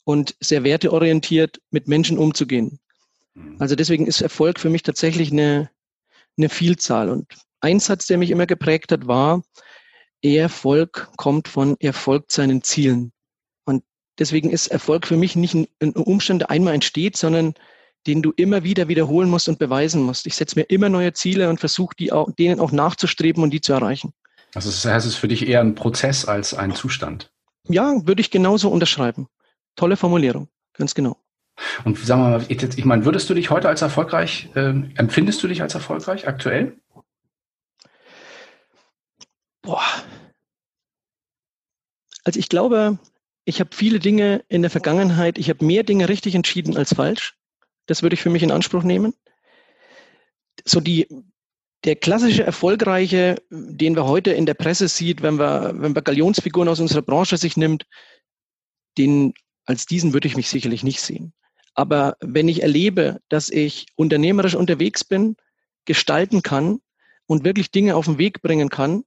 und 0.07 0.37
sehr 0.39 0.63
werteorientiert 0.63 1.59
mit 1.69 1.89
Menschen 1.89 2.17
umzugehen. 2.17 2.79
Mhm. 3.33 3.57
Also 3.59 3.75
deswegen 3.75 4.07
ist 4.07 4.21
Erfolg 4.21 4.57
für 4.57 4.69
mich 4.69 4.83
tatsächlich 4.83 5.33
eine, 5.33 5.69
eine 6.37 6.47
Vielzahl. 6.47 7.09
Und 7.09 7.25
ein 7.59 7.81
Satz, 7.81 8.07
der 8.07 8.17
mich 8.17 8.31
immer 8.31 8.45
geprägt 8.45 8.93
hat, 8.93 9.07
war, 9.07 9.43
Erfolg 10.21 11.09
kommt 11.17 11.49
von 11.49 11.75
Erfolg 11.81 12.31
seinen 12.31 12.63
Zielen. 12.63 13.11
Und 13.65 13.83
deswegen 14.17 14.49
ist 14.49 14.67
Erfolg 14.67 15.05
für 15.05 15.17
mich 15.17 15.35
nicht 15.35 15.55
ein, 15.55 15.67
ein 15.81 15.91
Umstand, 15.91 16.43
der 16.43 16.51
einmal 16.51 16.73
entsteht, 16.73 17.17
sondern 17.17 17.53
den 18.07 18.21
du 18.21 18.31
immer 18.37 18.63
wieder 18.63 18.87
wiederholen 18.87 19.29
musst 19.29 19.49
und 19.49 19.59
beweisen 19.59 20.03
musst. 20.03 20.25
Ich 20.25 20.35
setze 20.35 20.57
mir 20.57 20.63
immer 20.69 20.87
neue 20.87 21.11
Ziele 21.11 21.49
und 21.49 21.59
versuche, 21.59 21.93
denen 22.39 22.61
auch 22.61 22.71
nachzustreben 22.71 23.43
und 23.43 23.49
die 23.49 23.59
zu 23.59 23.73
erreichen. 23.73 24.13
Also 24.55 24.69
das 24.69 24.85
heißt, 24.85 25.05
es 25.05 25.15
ist 25.15 25.19
für 25.19 25.27
dich 25.27 25.45
eher 25.45 25.59
ein 25.59 25.75
Prozess 25.75 26.23
als 26.23 26.53
ein 26.53 26.73
Zustand. 26.73 27.29
Ja, 27.67 28.07
würde 28.07 28.21
ich 28.21 28.31
genauso 28.31 28.69
unterschreiben. 28.69 29.27
Tolle 29.77 29.95
Formulierung, 29.95 30.49
ganz 30.73 30.93
genau. 30.93 31.17
Und 31.85 31.97
sagen 31.97 32.21
wir 32.21 32.39
mal, 32.39 32.45
ich 32.49 32.85
meine, 32.85 33.05
würdest 33.05 33.29
du 33.29 33.33
dich 33.33 33.49
heute 33.49 33.69
als 33.69 33.81
erfolgreich, 33.81 34.49
äh, 34.55 34.73
empfindest 34.95 35.41
du 35.41 35.47
dich 35.47 35.61
als 35.61 35.73
erfolgreich 35.73 36.27
aktuell? 36.27 36.77
Boah. 39.61 39.83
Also 42.23 42.39
ich 42.39 42.49
glaube, 42.49 42.99
ich 43.45 43.59
habe 43.59 43.69
viele 43.73 43.99
Dinge 43.99 44.43
in 44.49 44.61
der 44.61 44.71
Vergangenheit, 44.71 45.37
ich 45.37 45.49
habe 45.49 45.63
mehr 45.63 45.83
Dinge 45.83 46.09
richtig 46.09 46.35
entschieden 46.35 46.75
als 46.75 46.93
falsch. 46.93 47.35
Das 47.85 48.03
würde 48.03 48.15
ich 48.15 48.21
für 48.21 48.29
mich 48.29 48.43
in 48.43 48.51
Anspruch 48.51 48.83
nehmen. 48.83 49.13
So 50.65 50.79
die, 50.79 51.07
der 51.85 51.95
klassische 51.95 52.43
Erfolgreiche, 52.43 53.41
den 53.49 53.95
wir 53.95 54.05
heute 54.05 54.31
in 54.31 54.45
der 54.45 54.55
Presse 54.55 54.87
sieht, 54.87 55.21
wenn 55.21 55.39
wir, 55.39 55.73
wenn 55.75 55.95
wir 55.95 56.01
Galionsfiguren 56.01 56.67
aus 56.67 56.79
unserer 56.79 57.01
Branche 57.03 57.37
sich 57.37 57.57
nimmt, 57.57 57.85
den, 58.97 59.33
als 59.67 59.85
diesen 59.85 60.13
würde 60.13 60.27
ich 60.27 60.35
mich 60.35 60.49
sicherlich 60.49 60.83
nicht 60.83 61.01
sehen. 61.01 61.33
Aber 61.75 62.17
wenn 62.21 62.47
ich 62.47 62.63
erlebe, 62.63 63.21
dass 63.29 63.49
ich 63.49 63.85
unternehmerisch 63.95 64.55
unterwegs 64.55 65.03
bin, 65.03 65.35
gestalten 65.85 66.41
kann 66.41 66.79
und 67.27 67.43
wirklich 67.43 67.69
Dinge 67.69 67.95
auf 67.95 68.05
den 68.05 68.17
Weg 68.17 68.41
bringen 68.41 68.69
kann 68.69 69.03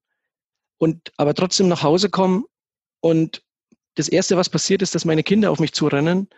und 0.78 1.12
aber 1.16 1.34
trotzdem 1.34 1.66
nach 1.66 1.82
Hause 1.82 2.10
komme 2.10 2.44
und 3.00 3.42
das 3.96 4.08
erste, 4.08 4.36
was 4.36 4.48
passiert 4.48 4.82
ist, 4.82 4.94
dass 4.94 5.04
meine 5.04 5.24
Kinder 5.24 5.50
auf 5.50 5.58
mich 5.58 5.72
zurennen 5.72 6.28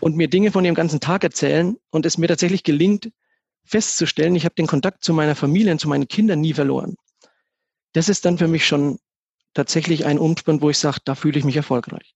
und 0.00 0.16
mir 0.16 0.28
Dinge 0.28 0.52
von 0.52 0.64
ihrem 0.64 0.74
ganzen 0.74 1.00
Tag 1.00 1.24
erzählen 1.24 1.76
und 1.90 2.06
es 2.06 2.18
mir 2.18 2.28
tatsächlich 2.28 2.62
gelingt, 2.62 3.10
festzustellen, 3.64 4.36
ich 4.36 4.44
habe 4.44 4.54
den 4.54 4.66
Kontakt 4.66 5.02
zu 5.02 5.12
meiner 5.12 5.34
Familie 5.34 5.72
und 5.72 5.80
zu 5.80 5.88
meinen 5.88 6.06
Kindern 6.06 6.40
nie 6.40 6.54
verloren. 6.54 6.96
Das 7.92 8.08
ist 8.08 8.24
dann 8.24 8.38
für 8.38 8.48
mich 8.48 8.66
schon 8.66 8.98
tatsächlich 9.54 10.04
ein 10.04 10.18
Umspann, 10.18 10.60
wo 10.60 10.70
ich 10.70 10.78
sage, 10.78 10.98
da 11.04 11.14
fühle 11.14 11.38
ich 11.38 11.44
mich 11.44 11.56
erfolgreich. 11.56 12.14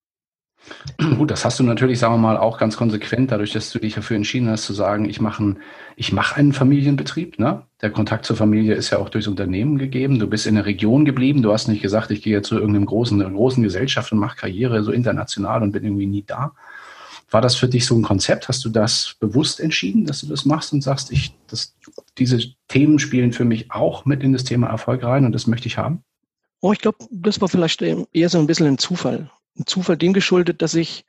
Gut, 1.17 1.31
das 1.31 1.45
hast 1.45 1.59
du 1.59 1.65
natürlich, 1.65 1.99
sagen 1.99 2.15
wir 2.15 2.19
mal, 2.19 2.37
auch 2.37 2.59
ganz 2.59 2.77
konsequent, 2.77 3.31
dadurch, 3.31 3.53
dass 3.53 3.71
du 3.71 3.79
dich 3.79 3.95
dafür 3.95 4.17
entschieden 4.17 4.51
hast, 4.51 4.65
zu 4.65 4.75
sagen, 4.75 5.09
ich 5.09 5.21
mache 5.21 5.43
einen, 5.43 5.59
ich 5.97 6.13
mache 6.13 6.37
einen 6.37 6.53
Familienbetrieb. 6.53 7.39
Ne? 7.39 7.63
Der 7.81 7.91
Kontakt 7.91 8.25
zur 8.27 8.37
Familie 8.37 8.75
ist 8.75 8.91
ja 8.91 8.99
auch 8.99 9.09
durchs 9.09 9.29
Unternehmen 9.29 9.79
gegeben. 9.79 10.19
Du 10.19 10.27
bist 10.27 10.47
in 10.47 10.57
der 10.57 10.67
Region 10.67 11.05
geblieben. 11.05 11.43
Du 11.43 11.53
hast 11.53 11.69
nicht 11.69 11.83
gesagt, 11.83 12.11
ich 12.11 12.23
gehe 12.23 12.35
jetzt 12.35 12.49
zu 12.49 12.57
irgendeinem 12.57 12.87
großen, 12.87 13.19
großen 13.35 13.63
Gesellschaft 13.63 14.13
und 14.13 14.19
mache 14.19 14.37
Karriere 14.37 14.83
so 14.83 14.93
international 14.93 15.63
und 15.63 15.73
bin 15.73 15.85
irgendwie 15.85 16.07
nie 16.07 16.25
da. 16.27 16.53
War 17.31 17.43
das 17.43 17.57
für 17.57 17.69
dich 17.69 17.85
so 17.87 17.95
ein 17.95 18.03
Konzept? 18.03 18.49
Hast 18.49 18.65
du 18.65 18.69
das 18.69 19.17
bewusst 19.21 19.61
entschieden, 19.61 20.07
dass 20.07 20.23
du 20.23 20.27
das 20.27 20.45
machst 20.45 20.73
und 20.73 20.83
sagst, 20.83 21.13
ich, 21.13 21.35
das, 21.47 21.77
diese 22.17 22.41
Themen 22.69 22.99
spielen 22.99 23.33
für 23.33 23.45
mich 23.45 23.71
auch 23.71 24.05
mit 24.05 24.23
in 24.23 24.33
das 24.33 24.45
Thema 24.45 24.69
Erfolg 24.69 25.05
rein 25.05 25.27
und 25.27 25.33
das 25.33 25.47
möchte 25.47 25.69
ich 25.69 25.79
haben? 25.79 26.03
Oh, 26.61 26.73
ich 26.73 26.81
glaube, 26.81 26.99
das 27.11 27.41
war 27.41 27.49
vielleicht 27.49 27.83
eher 27.83 28.29
so 28.29 28.39
ein 28.39 28.47
bisschen 28.47 28.67
ein 28.67 28.79
Zufall. 28.79 29.31
Ein 29.59 29.67
Zufall 29.67 29.97
dem 29.97 30.13
geschuldet, 30.13 30.63
dass 30.63 30.75
ich 30.75 31.05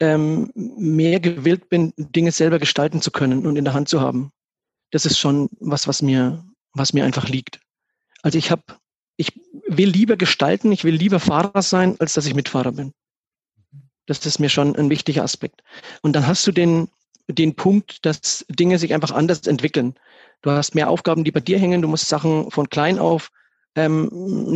ähm, 0.00 0.50
mehr 0.54 1.20
gewillt 1.20 1.68
bin, 1.68 1.92
Dinge 1.96 2.32
selber 2.32 2.58
gestalten 2.58 3.00
zu 3.00 3.10
können 3.10 3.46
und 3.46 3.56
in 3.56 3.64
der 3.64 3.74
Hand 3.74 3.88
zu 3.88 4.00
haben. 4.00 4.32
Das 4.90 5.06
ist 5.06 5.18
schon 5.18 5.48
was, 5.60 5.88
was 5.88 6.02
mir, 6.02 6.44
was 6.72 6.92
mir 6.92 7.04
einfach 7.04 7.28
liegt. 7.28 7.60
Also 8.22 8.36
ich 8.36 8.50
habe, 8.50 8.62
ich 9.16 9.32
will 9.66 9.88
lieber 9.88 10.16
gestalten, 10.16 10.72
ich 10.72 10.84
will 10.84 10.94
lieber 10.94 11.20
Fahrer 11.20 11.62
sein, 11.62 11.96
als 11.98 12.14
dass 12.14 12.26
ich 12.26 12.34
Mitfahrer 12.34 12.72
bin. 12.72 12.92
Das 14.06 14.26
ist 14.26 14.38
mir 14.38 14.48
schon 14.48 14.76
ein 14.76 14.90
wichtiger 14.90 15.22
Aspekt. 15.22 15.62
Und 16.02 16.14
dann 16.14 16.26
hast 16.26 16.46
du 16.46 16.52
den, 16.52 16.88
den 17.28 17.54
Punkt, 17.54 18.04
dass 18.04 18.44
Dinge 18.48 18.78
sich 18.78 18.92
einfach 18.92 19.12
anders 19.12 19.46
entwickeln. 19.46 19.94
Du 20.42 20.50
hast 20.50 20.74
mehr 20.74 20.90
Aufgaben, 20.90 21.24
die 21.24 21.30
bei 21.30 21.40
dir 21.40 21.58
hängen. 21.58 21.82
Du 21.82 21.88
musst 21.88 22.08
Sachen 22.08 22.50
von 22.50 22.68
klein 22.68 22.98
auf 22.98 23.30
ähm, 23.74 24.08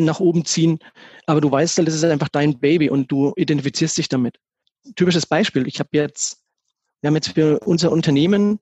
nach 0.05 0.21
oben 0.21 0.45
ziehen. 0.45 0.79
Aber 1.27 1.41
du 1.41 1.51
weißt 1.51 1.79
halt, 1.79 1.89
das 1.89 1.95
ist 1.95 2.05
einfach 2.05 2.29
dein 2.29 2.59
Baby 2.59 2.91
und 2.91 3.11
du 3.11 3.33
identifizierst 3.37 3.97
dich 3.99 4.09
damit. 4.09 4.39
Typisches 4.95 5.27
Beispiel. 5.27 5.67
Ich 5.67 5.81
habe 5.81 5.91
jetzt, 5.93 6.43
wir 7.01 7.09
haben 7.09 7.15
jetzt 7.15 7.31
für 7.31 7.59
unser 7.61 7.91
Unternehmen 7.91 8.59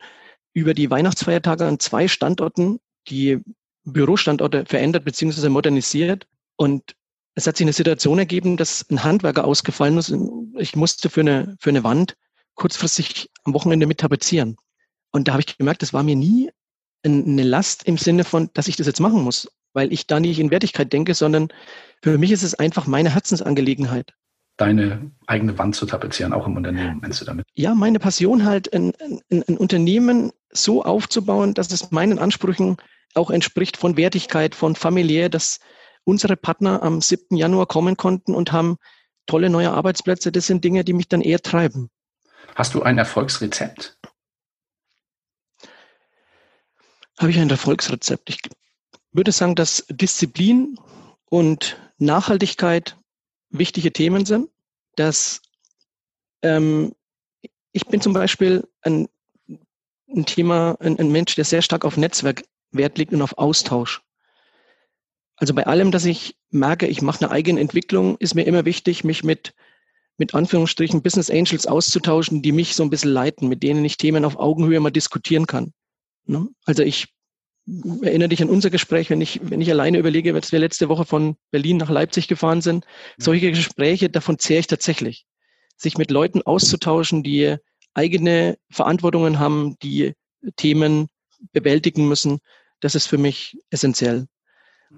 über 0.52 0.74
die 0.74 0.90
Weihnachtsfeiertage 0.90 1.66
an 1.66 1.78
zwei 1.78 2.08
Standorten 2.08 2.78
die 3.08 3.40
Bürostandorte 3.84 4.64
verändert 4.66 5.04
bzw. 5.04 5.48
modernisiert. 5.48 6.26
Und 6.56 6.94
es 7.34 7.46
hat 7.46 7.56
sich 7.56 7.64
eine 7.64 7.72
Situation 7.72 8.18
ergeben, 8.18 8.56
dass 8.56 8.88
ein 8.90 9.02
Handwerker 9.02 9.44
ausgefallen 9.44 9.98
ist. 9.98 10.14
Ich 10.58 10.76
musste 10.76 11.10
für 11.10 11.20
eine, 11.20 11.56
für 11.60 11.70
eine 11.70 11.84
Wand 11.84 12.16
kurzfristig 12.54 13.30
am 13.42 13.52
Wochenende 13.54 13.86
mit 13.86 13.98
tapezieren. 13.98 14.56
Und 15.10 15.28
da 15.28 15.32
habe 15.32 15.42
ich 15.46 15.58
gemerkt, 15.58 15.82
das 15.82 15.92
war 15.92 16.02
mir 16.02 16.16
nie 16.16 16.50
eine 17.04 17.42
Last 17.42 17.84
im 17.84 17.98
Sinne 17.98 18.24
von, 18.24 18.50
dass 18.54 18.68
ich 18.68 18.76
das 18.76 18.86
jetzt 18.86 19.00
machen 19.00 19.22
muss, 19.22 19.48
weil 19.74 19.92
ich 19.92 20.06
da 20.06 20.20
nicht 20.20 20.38
in 20.38 20.50
Wertigkeit 20.50 20.92
denke, 20.92 21.12
sondern 21.12 21.48
für 22.02 22.16
mich 22.16 22.32
ist 22.32 22.42
es 22.42 22.54
einfach 22.54 22.86
meine 22.86 23.12
Herzensangelegenheit. 23.12 24.14
Deine 24.56 25.10
eigene 25.26 25.58
Wand 25.58 25.74
zu 25.74 25.84
tapezieren, 25.84 26.32
auch 26.32 26.46
im 26.46 26.56
Unternehmen, 26.56 27.00
meinst 27.02 27.20
du 27.20 27.24
damit? 27.24 27.44
Ja, 27.54 27.74
meine 27.74 27.98
Passion 27.98 28.44
halt, 28.44 28.72
ein, 28.72 28.92
ein, 29.30 29.42
ein 29.48 29.58
Unternehmen 29.58 30.30
so 30.50 30.84
aufzubauen, 30.84 31.54
dass 31.54 31.72
es 31.72 31.90
meinen 31.90 32.20
Ansprüchen 32.20 32.76
auch 33.14 33.30
entspricht 33.30 33.76
von 33.76 33.96
Wertigkeit, 33.96 34.54
von 34.54 34.76
familiär, 34.76 35.28
dass 35.28 35.58
unsere 36.04 36.36
Partner 36.36 36.82
am 36.82 37.00
7. 37.00 37.36
Januar 37.36 37.66
kommen 37.66 37.96
konnten 37.96 38.34
und 38.34 38.52
haben 38.52 38.76
tolle 39.26 39.50
neue 39.50 39.72
Arbeitsplätze. 39.72 40.30
Das 40.30 40.46
sind 40.46 40.62
Dinge, 40.62 40.84
die 40.84 40.92
mich 40.92 41.08
dann 41.08 41.20
eher 41.20 41.40
treiben. 41.40 41.90
Hast 42.54 42.74
du 42.74 42.82
ein 42.82 42.98
Erfolgsrezept? 42.98 43.98
Habe 47.18 47.30
ich 47.30 47.38
ein 47.38 47.50
Erfolgsrezept? 47.50 48.30
Ich 48.30 48.40
würde 49.14 49.32
sagen, 49.32 49.54
dass 49.54 49.86
Disziplin 49.88 50.78
und 51.26 51.78
Nachhaltigkeit 51.98 52.96
wichtige 53.50 53.92
Themen 53.92 54.26
sind. 54.26 54.50
Dass 54.96 55.40
ähm, 56.42 56.94
ich 57.72 57.86
bin 57.86 58.00
zum 58.00 58.12
Beispiel 58.12 58.68
ein, 58.82 59.08
ein 60.08 60.26
Thema, 60.26 60.76
ein, 60.80 60.98
ein 60.98 61.10
Mensch, 61.10 61.34
der 61.34 61.44
sehr 61.44 61.62
stark 61.62 61.84
auf 61.84 61.96
Netzwerk 61.96 62.44
Wert 62.70 62.98
legt 62.98 63.12
und 63.12 63.22
auf 63.22 63.38
Austausch. 63.38 64.02
Also 65.36 65.54
bei 65.54 65.66
allem, 65.66 65.90
dass 65.90 66.04
ich 66.04 66.36
merke, 66.50 66.86
ich 66.86 67.02
mache 67.02 67.24
eine 67.24 67.30
eigene 67.32 67.60
Entwicklung, 67.60 68.16
ist 68.18 68.34
mir 68.34 68.44
immer 68.44 68.64
wichtig, 68.64 69.04
mich 69.04 69.24
mit, 69.24 69.54
mit 70.16 70.34
Anführungsstrichen 70.34 71.02
Business 71.02 71.30
Angels 71.30 71.66
auszutauschen, 71.66 72.42
die 72.42 72.52
mich 72.52 72.74
so 72.74 72.82
ein 72.82 72.90
bisschen 72.90 73.10
leiten, 73.10 73.48
mit 73.48 73.62
denen 73.62 73.84
ich 73.84 73.96
Themen 73.96 74.24
auf 74.24 74.38
Augenhöhe 74.38 74.80
mal 74.80 74.90
diskutieren 74.90 75.46
kann. 75.46 75.72
Ne? 76.26 76.48
Also 76.64 76.82
ich 76.82 77.13
erinnere 78.02 78.28
dich 78.28 78.42
an 78.42 78.50
unser 78.50 78.70
Gespräch, 78.70 79.10
wenn 79.10 79.20
ich, 79.20 79.40
wenn 79.42 79.60
ich 79.60 79.70
alleine 79.70 79.98
überlege, 79.98 80.32
dass 80.32 80.52
wir 80.52 80.58
letzte 80.58 80.88
Woche 80.88 81.04
von 81.04 81.36
Berlin 81.50 81.78
nach 81.78 81.90
Leipzig 81.90 82.28
gefahren 82.28 82.60
sind. 82.60 82.84
Solche 83.16 83.50
Gespräche, 83.50 84.10
davon 84.10 84.38
zehre 84.38 84.60
ich 84.60 84.66
tatsächlich. 84.66 85.26
Sich 85.76 85.96
mit 85.96 86.10
Leuten 86.10 86.42
auszutauschen, 86.42 87.22
die 87.22 87.56
eigene 87.94 88.58
Verantwortungen 88.70 89.38
haben, 89.38 89.76
die 89.82 90.12
Themen 90.56 91.08
bewältigen 91.52 92.06
müssen. 92.06 92.38
Das 92.80 92.94
ist 92.94 93.06
für 93.06 93.18
mich 93.18 93.56
essentiell. 93.70 94.26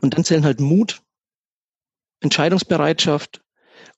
Und 0.01 0.15
dann 0.15 0.25
zählen 0.25 0.45
halt 0.45 0.61
Mut, 0.61 1.03
Entscheidungsbereitschaft 2.21 3.43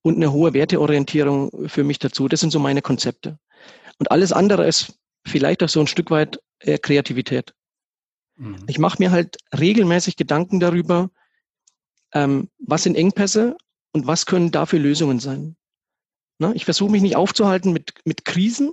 und 0.03 0.17
eine 0.17 0.33
hohe 0.33 0.53
Werteorientierung 0.53 1.69
für 1.69 1.85
mich 1.85 1.99
dazu. 1.99 2.29
Das 2.29 2.41
sind 2.41 2.51
so 2.51 2.59
meine 2.59 2.83
Konzepte. 2.83 3.39
Und 3.99 4.11
alles 4.11 4.33
andere 4.33 4.67
ist 4.67 4.95
vielleicht 5.27 5.63
auch 5.63 5.69
so 5.69 5.81
ein 5.81 5.87
Stück 5.87 6.11
weit 6.11 6.39
äh, 6.61 6.79
Kreativität. 6.79 7.55
Mhm. 8.39 8.57
Ich 8.67 8.79
mache 8.79 8.97
mir 8.99 9.11
halt 9.11 9.37
regelmäßig 9.59 10.17
Gedanken 10.17 10.61
darüber, 10.61 11.11
ähm, 12.13 12.49
was 12.59 12.85
sind 12.85 12.97
Engpässe 12.97 13.57
und 13.93 14.07
was 14.07 14.27
können 14.27 14.51
dafür 14.51 14.79
Lösungen 14.79 15.21
sein. 15.21 15.57
Na, 16.39 16.53
ich 16.55 16.65
versuche 16.65 16.91
mich 16.91 17.03
nicht 17.03 17.17
aufzuhalten 17.17 17.73
mit, 17.73 17.95
mit 18.05 18.25
Krisen 18.25 18.73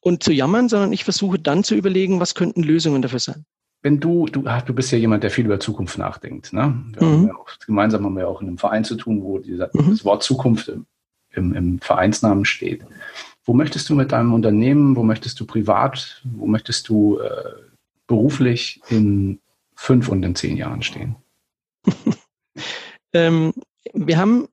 und 0.00 0.22
zu 0.22 0.32
jammern, 0.32 0.68
sondern 0.68 0.92
ich 0.92 1.04
versuche 1.04 1.38
dann 1.38 1.64
zu 1.64 1.74
überlegen, 1.74 2.20
was 2.20 2.34
könnten 2.34 2.62
Lösungen 2.62 3.00
dafür 3.00 3.20
sein. 3.20 3.46
Wenn 3.82 4.00
du, 4.00 4.26
du, 4.26 4.42
du 4.42 4.74
bist 4.74 4.90
ja 4.90 4.98
jemand, 4.98 5.22
der 5.22 5.30
viel 5.30 5.44
über 5.44 5.60
Zukunft 5.60 5.98
nachdenkt. 5.98 6.52
Ne? 6.52 6.66
Mhm. 6.66 7.00
Haben 7.00 7.26
ja 7.28 7.34
auch, 7.36 7.48
gemeinsam 7.64 8.04
haben 8.04 8.16
wir 8.16 8.28
auch 8.28 8.40
in 8.40 8.48
einem 8.48 8.58
Verein 8.58 8.84
zu 8.84 8.96
tun, 8.96 9.22
wo 9.22 9.38
dieser, 9.38 9.70
mhm. 9.72 9.90
das 9.90 10.04
Wort 10.04 10.22
Zukunft 10.22 10.68
im, 10.68 10.86
im, 11.30 11.54
im 11.54 11.78
Vereinsnamen 11.80 12.44
steht. 12.44 12.84
Wo 13.44 13.52
möchtest 13.52 13.88
du 13.90 13.94
mit 13.94 14.12
deinem 14.12 14.32
Unternehmen, 14.32 14.96
wo 14.96 15.02
möchtest 15.02 15.38
du 15.38 15.46
privat, 15.46 16.22
wo 16.24 16.46
möchtest 16.46 16.88
du 16.88 17.18
äh, 17.18 17.52
beruflich 18.06 18.80
in 18.88 19.40
fünf 19.74 20.08
und 20.08 20.22
in 20.22 20.34
zehn 20.34 20.56
Jahren 20.56 20.82
stehen? 20.82 21.16
ähm, 23.12 23.52
wir 23.92 24.18
haben 24.18 24.48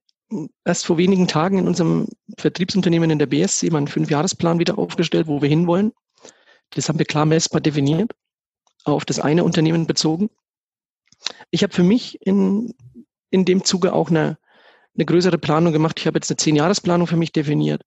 erst 0.64 0.86
vor 0.86 0.98
wenigen 0.98 1.28
Tagen 1.28 1.58
in 1.58 1.68
unserem 1.68 2.08
Vertriebsunternehmen 2.38 3.10
in 3.10 3.20
der 3.20 3.26
BSC 3.26 3.70
mal 3.70 3.80
einen 3.80 3.88
Fünfjahresplan 3.88 4.60
wieder 4.60 4.78
aufgestellt, 4.78 5.28
wo 5.28 5.42
wir 5.42 5.50
hinwollen. 5.50 5.92
Das 6.72 6.88
haben 6.88 7.00
wir 7.00 7.06
klar 7.06 7.26
messbar 7.26 7.62
definiert, 7.62 8.12
auf 8.86 9.04
das 9.06 9.20
eine 9.20 9.44
Unternehmen 9.44 9.88
bezogen. 9.88 10.30
Ich 11.50 11.64
habe 11.64 11.74
für 11.74 11.84
mich 11.84 12.26
in, 12.26 12.74
in 13.30 13.46
dem 13.46 13.64
Zuge 13.64 13.94
auch 13.94 14.10
eine, 14.10 14.38
eine 14.96 15.06
größere 15.06 15.38
Planung 15.38 15.74
gemacht. 15.74 16.00
Ich 16.00 16.08
habe 16.08 16.18
jetzt 16.18 16.32
eine 16.32 16.38
Zehn-Jahres-Planung 16.38 17.08
für 17.08 17.18
mich 17.18 17.34
definiert. 17.34 17.84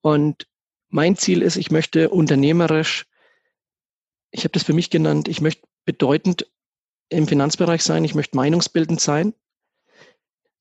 Und 0.00 0.46
mein 0.88 1.16
Ziel 1.16 1.42
ist, 1.42 1.56
ich 1.56 1.70
möchte 1.70 2.08
unternehmerisch, 2.08 3.06
ich 4.34 4.42
habe 4.42 4.52
das 4.52 4.64
für 4.64 4.72
mich 4.72 4.90
genannt, 4.90 5.28
ich 5.28 5.40
möchte 5.40 5.62
bedeutend 5.84 6.50
im 7.08 7.28
Finanzbereich 7.28 7.82
sein, 7.82 8.04
ich 8.04 8.16
möchte 8.16 8.36
meinungsbildend 8.36 9.00
sein. 9.00 9.32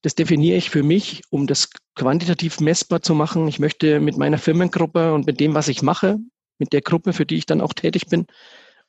Das 0.03 0.13
definiere 0.13 0.57
ich 0.57 0.69
für 0.69 0.83
mich, 0.83 1.23
um 1.31 1.47
das 1.47 1.69
quantitativ 1.95 2.59
messbar 2.59 3.01
zu 3.01 3.15
machen. 3.15 3.47
Ich 3.47 3.57
möchte 3.57 3.99
mit 3.99 4.17
meiner 4.17 4.37
Firmengruppe 4.37 5.13
und 5.13 5.25
mit 5.25 5.39
dem, 5.39 5.55
was 5.55 5.69
ich 5.69 5.81
mache, 5.81 6.19
mit 6.59 6.71
der 6.71 6.81
Gruppe, 6.81 7.13
für 7.13 7.25
die 7.25 7.37
ich 7.37 7.45
dann 7.45 7.61
auch 7.61 7.73
tätig 7.73 8.07
bin, 8.07 8.27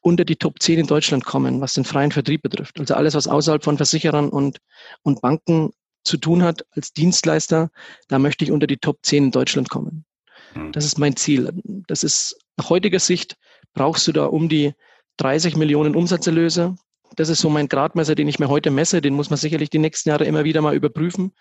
unter 0.01 0.27
die 0.27 0.37
Top 0.37 0.61
10 0.61 0.81
in 0.81 0.87
Deutschland 0.87 1.25
kommen, 1.25 1.63
was 1.63 1.75
den 1.75 1.85
freien 1.85 2.13
Vertrieb 2.13 2.43
betrifft. 2.43 2.79
Also 2.79 2.95
alles, 2.95 3.15
was 3.15 3.29
außerhalb 3.29 3.65
von 3.65 3.79
Versicherern 3.79 4.29
und, 4.29 4.59
und 5.03 5.23
Banken 5.23 5.71
zu 6.05 6.19
tun 6.19 6.43
hat 6.43 6.67
als 6.73 6.93
Dienstleister, 6.93 7.71
da 8.09 8.19
möchte 8.19 8.45
ich 8.45 8.51
unter 8.51 8.67
die 8.67 8.77
Top 8.77 8.99
10 9.03 9.25
in 9.25 9.31
Deutschland 9.31 9.71
kommen. 9.71 10.05
Hm. 10.53 10.73
Das 10.73 10.85
ist 10.85 10.99
mein 10.99 11.17
Ziel. 11.17 11.51
Das 11.87 12.05
ist 12.05 12.37
nach 12.59 12.69
heutiger 12.69 12.99
Sicht 12.99 13.37
brauchst 13.75 14.07
du 14.09 14.13
da 14.13 14.27
um 14.27 14.49
die 14.49 14.73
30 15.19 15.57
Millionen 15.57 15.95
Umsatzerlöse. 15.95 16.77
Das 17.17 17.29
ist 17.29 17.41
so 17.41 17.51
mein 17.51 17.69
Gradmesser, 17.69 18.15
den 18.15 18.29
ich 18.29 18.39
mir 18.39 18.49
heute 18.49 18.71
messe. 18.71 19.01
Den 19.01 19.15
muss 19.15 19.31
man 19.31 19.37
sicherlich 19.37 19.71
die 19.71 19.79
nächsten 19.79 20.09
Jahre 20.09 20.25
immer 20.25 20.45
wieder 20.45 20.63
mal 20.63 20.75
überprüfen. 20.75 21.33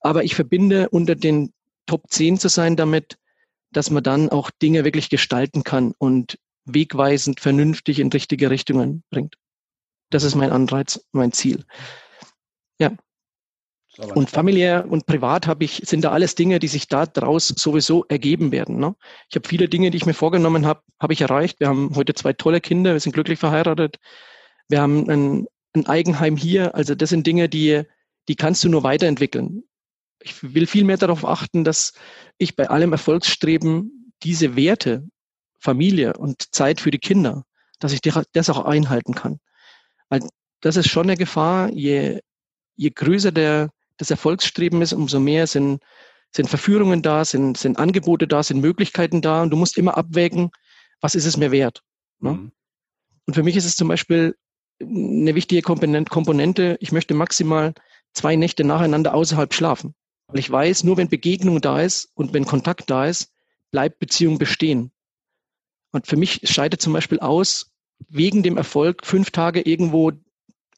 Aber 0.00 0.24
ich 0.24 0.34
verbinde 0.34 0.88
unter 0.90 1.14
den 1.14 1.52
Top 1.86 2.04
10 2.08 2.38
zu 2.38 2.48
sein 2.48 2.76
damit, 2.76 3.18
dass 3.72 3.90
man 3.90 4.02
dann 4.02 4.30
auch 4.30 4.50
Dinge 4.50 4.84
wirklich 4.84 5.10
gestalten 5.10 5.64
kann 5.64 5.92
und 5.98 6.38
wegweisend, 6.64 7.40
vernünftig 7.40 7.98
in 7.98 8.08
richtige 8.08 8.50
Richtungen 8.50 9.02
bringt. 9.10 9.36
Das 10.10 10.22
ist 10.22 10.34
mein 10.34 10.50
Anreiz, 10.50 11.04
mein 11.12 11.32
Ziel. 11.32 11.64
Ja. 12.78 12.92
Und 13.98 14.30
familiär 14.30 14.86
und 14.88 15.06
privat 15.06 15.46
habe 15.46 15.64
ich, 15.64 15.82
sind 15.84 16.04
da 16.04 16.10
alles 16.10 16.34
Dinge, 16.34 16.58
die 16.58 16.66
sich 16.66 16.88
daraus 16.88 17.48
sowieso 17.48 18.04
ergeben 18.08 18.50
werden. 18.50 18.78
Ne? 18.78 18.96
Ich 19.30 19.36
habe 19.36 19.48
viele 19.48 19.68
Dinge, 19.68 19.90
die 19.90 19.96
ich 19.96 20.06
mir 20.06 20.14
vorgenommen 20.14 20.66
habe, 20.66 20.82
habe 21.00 21.12
ich 21.12 21.20
erreicht. 21.20 21.60
Wir 21.60 21.68
haben 21.68 21.94
heute 21.94 22.14
zwei 22.14 22.32
tolle 22.32 22.60
Kinder, 22.60 22.92
wir 22.92 23.00
sind 23.00 23.12
glücklich 23.12 23.38
verheiratet. 23.38 23.98
Wir 24.68 24.80
haben 24.80 25.08
ein, 25.08 25.46
ein 25.74 25.86
Eigenheim 25.86 26.36
hier. 26.36 26.74
Also 26.74 26.94
das 26.94 27.10
sind 27.10 27.26
Dinge, 27.26 27.48
die, 27.48 27.82
die 28.28 28.34
kannst 28.34 28.64
du 28.64 28.68
nur 28.68 28.82
weiterentwickeln. 28.82 29.62
Ich 30.20 30.54
will 30.54 30.66
viel 30.66 30.84
mehr 30.84 30.96
darauf 30.96 31.24
achten, 31.24 31.62
dass 31.62 31.92
ich 32.38 32.56
bei 32.56 32.70
allem 32.70 32.92
Erfolgsstreben 32.92 34.12
diese 34.22 34.56
Werte, 34.56 35.06
Familie 35.60 36.14
und 36.14 36.52
Zeit 36.52 36.80
für 36.80 36.90
die 36.90 36.98
Kinder, 36.98 37.44
dass 37.78 37.92
ich 37.92 38.00
das 38.00 38.50
auch 38.50 38.64
einhalten 38.64 39.14
kann. 39.14 39.38
Weil 40.08 40.26
das 40.60 40.76
ist 40.76 40.88
schon 40.88 41.04
eine 41.04 41.16
Gefahr, 41.16 41.70
je, 41.70 42.20
je 42.76 42.90
größer 42.90 43.32
der, 43.32 43.70
das 43.96 44.10
Erfolgsstreben 44.10 44.82
ist, 44.82 44.92
umso 44.92 45.20
mehr 45.20 45.46
sind, 45.46 45.82
sind 46.34 46.48
Verführungen 46.48 47.02
da, 47.02 47.24
sind, 47.24 47.56
sind 47.56 47.78
Angebote 47.78 48.26
da, 48.26 48.42
sind 48.42 48.60
Möglichkeiten 48.60 49.20
da 49.20 49.42
und 49.42 49.50
du 49.50 49.56
musst 49.56 49.78
immer 49.78 49.96
abwägen, 49.96 50.50
was 51.00 51.14
ist 51.14 51.26
es 51.26 51.36
mir 51.36 51.50
wert. 51.52 51.82
Ne? 52.20 52.32
Mhm. 52.32 52.52
Und 53.26 53.34
für 53.34 53.42
mich 53.42 53.56
ist 53.56 53.66
es 53.66 53.76
zum 53.76 53.88
Beispiel 53.88 54.36
eine 54.80 55.34
wichtige 55.34 55.62
Komponente, 55.62 56.76
ich 56.80 56.92
möchte 56.92 57.14
maximal 57.14 57.74
zwei 58.12 58.36
Nächte 58.36 58.64
nacheinander 58.64 59.14
außerhalb 59.14 59.54
schlafen. 59.54 59.94
Weil 60.26 60.40
ich 60.40 60.50
weiß, 60.50 60.84
nur 60.84 60.96
wenn 60.96 61.08
Begegnung 61.08 61.60
da 61.60 61.80
ist 61.80 62.10
und 62.14 62.32
wenn 62.32 62.44
Kontakt 62.44 62.90
da 62.90 63.06
ist, 63.06 63.32
bleibt 63.70 63.98
Beziehung 63.98 64.38
bestehen. 64.38 64.92
Und 65.92 66.06
für 66.06 66.16
mich 66.16 66.40
scheidet 66.44 66.80
zum 66.80 66.92
Beispiel 66.92 67.20
aus, 67.20 67.72
wegen 68.08 68.42
dem 68.42 68.56
Erfolg 68.56 69.06
fünf 69.06 69.30
Tage 69.30 69.60
irgendwo 69.60 70.12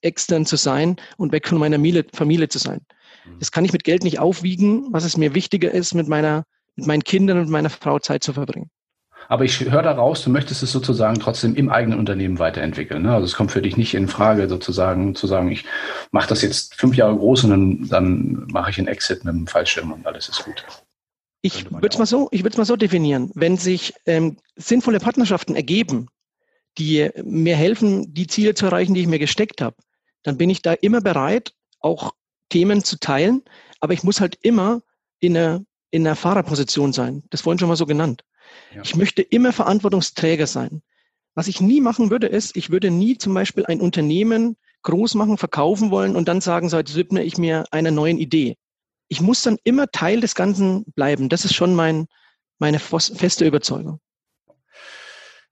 extern 0.03 0.45
zu 0.45 0.57
sein 0.57 0.97
und 1.17 1.33
weg 1.33 1.49
von 1.49 1.59
meiner 1.59 1.79
Familie 2.13 2.49
zu 2.49 2.59
sein. 2.59 2.85
Mhm. 3.27 3.39
Das 3.39 3.51
kann 3.51 3.65
ich 3.65 3.73
mit 3.73 3.85
Geld 3.85 4.05
nicht 4.05 4.19
aufwiegen, 4.19 4.87
was 4.93 5.05
es 5.05 5.17
mir 5.17 5.35
wichtiger 5.35 5.71
ist, 5.71 5.95
mit 5.95 6.09
meiner, 6.09 6.45
mit 6.75 6.87
meinen 6.87 7.05
Kindern 7.05 7.39
und 7.39 7.51
meiner 7.51 7.71
Frau 7.71 7.99
Zeit 7.99 8.23
zu 8.23 8.33
verbringen. 8.33 8.71
Aber 9.29 9.45
ich 9.45 9.61
höre 9.61 9.83
daraus, 9.83 10.23
du 10.23 10.31
möchtest 10.31 10.63
es 10.63 10.71
sozusagen 10.71 11.19
trotzdem 11.19 11.57
im 11.57 11.69
eigenen 11.69 11.99
Unternehmen 11.99 12.39
weiterentwickeln. 12.39 13.03
Ne? 13.03 13.13
Also 13.13 13.25
es 13.25 13.35
kommt 13.35 13.51
für 13.51 13.63
dich 13.63 13.77
nicht 13.77 13.95
in 13.95 14.09
Frage, 14.09 14.49
sozusagen 14.49 15.15
zu 15.15 15.27
sagen, 15.27 15.51
ich 15.51 15.65
mache 16.13 16.29
das 16.29 16.43
jetzt 16.43 16.75
fünf 16.77 16.95
Jahre 16.97 17.17
groß 17.17 17.45
und 17.45 17.51
dann, 17.51 17.89
dann 17.89 18.47
mache 18.53 18.71
ich 18.71 18.79
einen 18.79 18.89
Exit 18.89 19.25
mit 19.25 19.35
einem 19.35 19.47
Fallschirm 19.47 19.93
und 19.93 20.07
alles 20.07 20.29
ist 20.29 20.45
gut. 20.45 20.65
Ich 21.43 21.71
würde 21.71 21.89
es 21.89 21.99
mal 21.99 22.07
so, 22.07 22.29
ich 22.31 22.43
würde 22.43 22.55
es 22.55 22.59
mal 22.59 22.65
so 22.65 22.77
definieren. 22.77 23.31
Wenn 23.35 23.57
sich 23.57 23.95
ähm, 24.07 24.37
sinnvolle 24.57 25.01
Partnerschaften 25.01 25.55
ergeben, 25.55 26.09
die 26.79 27.11
mir 27.25 27.57
helfen, 27.57 28.13
die 28.15 28.27
Ziele 28.27 28.55
zu 28.55 28.67
erreichen, 28.67 28.95
die 28.95 29.01
ich 29.01 29.07
mir 29.07 29.19
gesteckt 29.19 29.61
habe, 29.61 29.77
dann 30.23 30.37
bin 30.37 30.51
ich 30.51 30.63
da 30.63 30.73
immer 30.73 31.01
bereit, 31.01 31.53
auch 31.81 32.13
Themen 32.49 32.85
zu 32.85 32.99
teilen, 32.99 33.43
aber 33.81 33.93
ich 33.93 34.03
muss 34.03 34.21
halt 34.21 34.39
immer 34.43 34.83
in 35.21 35.37
einer, 35.37 35.65
in 35.91 36.07
einer 36.07 36.17
Fahrerposition 36.17 36.93
sein. 36.93 37.23
Das 37.31 37.43
vorhin 37.43 37.59
schon 37.59 37.69
mal 37.69 37.77
so 37.77 37.87
genannt. 37.87 38.23
Ja. 38.75 38.83
Ich 38.83 38.95
möchte 38.95 39.23
immer 39.23 39.53
Verantwortungsträger 39.53 40.47
sein. 40.47 40.83
Was 41.35 41.49
ich 41.49 41.61
nie 41.61 41.81
machen 41.81 42.11
würde, 42.11 42.27
ist, 42.29 42.57
ich 42.57 42.71
würde 42.71 42.91
nie 42.91 43.19
zum 43.19 43.35
Beispiel 43.35 43.67
ein 43.67 43.81
Unternehmen 43.81 44.57
groß 44.83 45.15
machen, 45.15 45.37
verkaufen 45.37 45.91
wollen 45.91 46.17
und 46.17 46.29
dann 46.29 46.41
sagen, 46.41 46.69
so, 46.69 46.79
jetzt 46.79 46.95
widme 46.95 47.23
ich 47.23 47.37
mir 47.37 47.65
einer 47.73 47.91
neuen 47.91 48.19
Idee. 48.19 48.57
Ich 49.09 49.21
muss 49.21 49.43
dann 49.43 49.59
immer 49.65 49.91
Teil 49.91 50.21
des 50.21 50.35
Ganzen 50.35 50.85
bleiben. 50.95 51.29
Das 51.29 51.45
ist 51.45 51.55
schon 51.55 51.75
mein, 51.75 52.07
meine 52.59 52.79
feste 52.79 53.47
Überzeugung. 53.47 54.01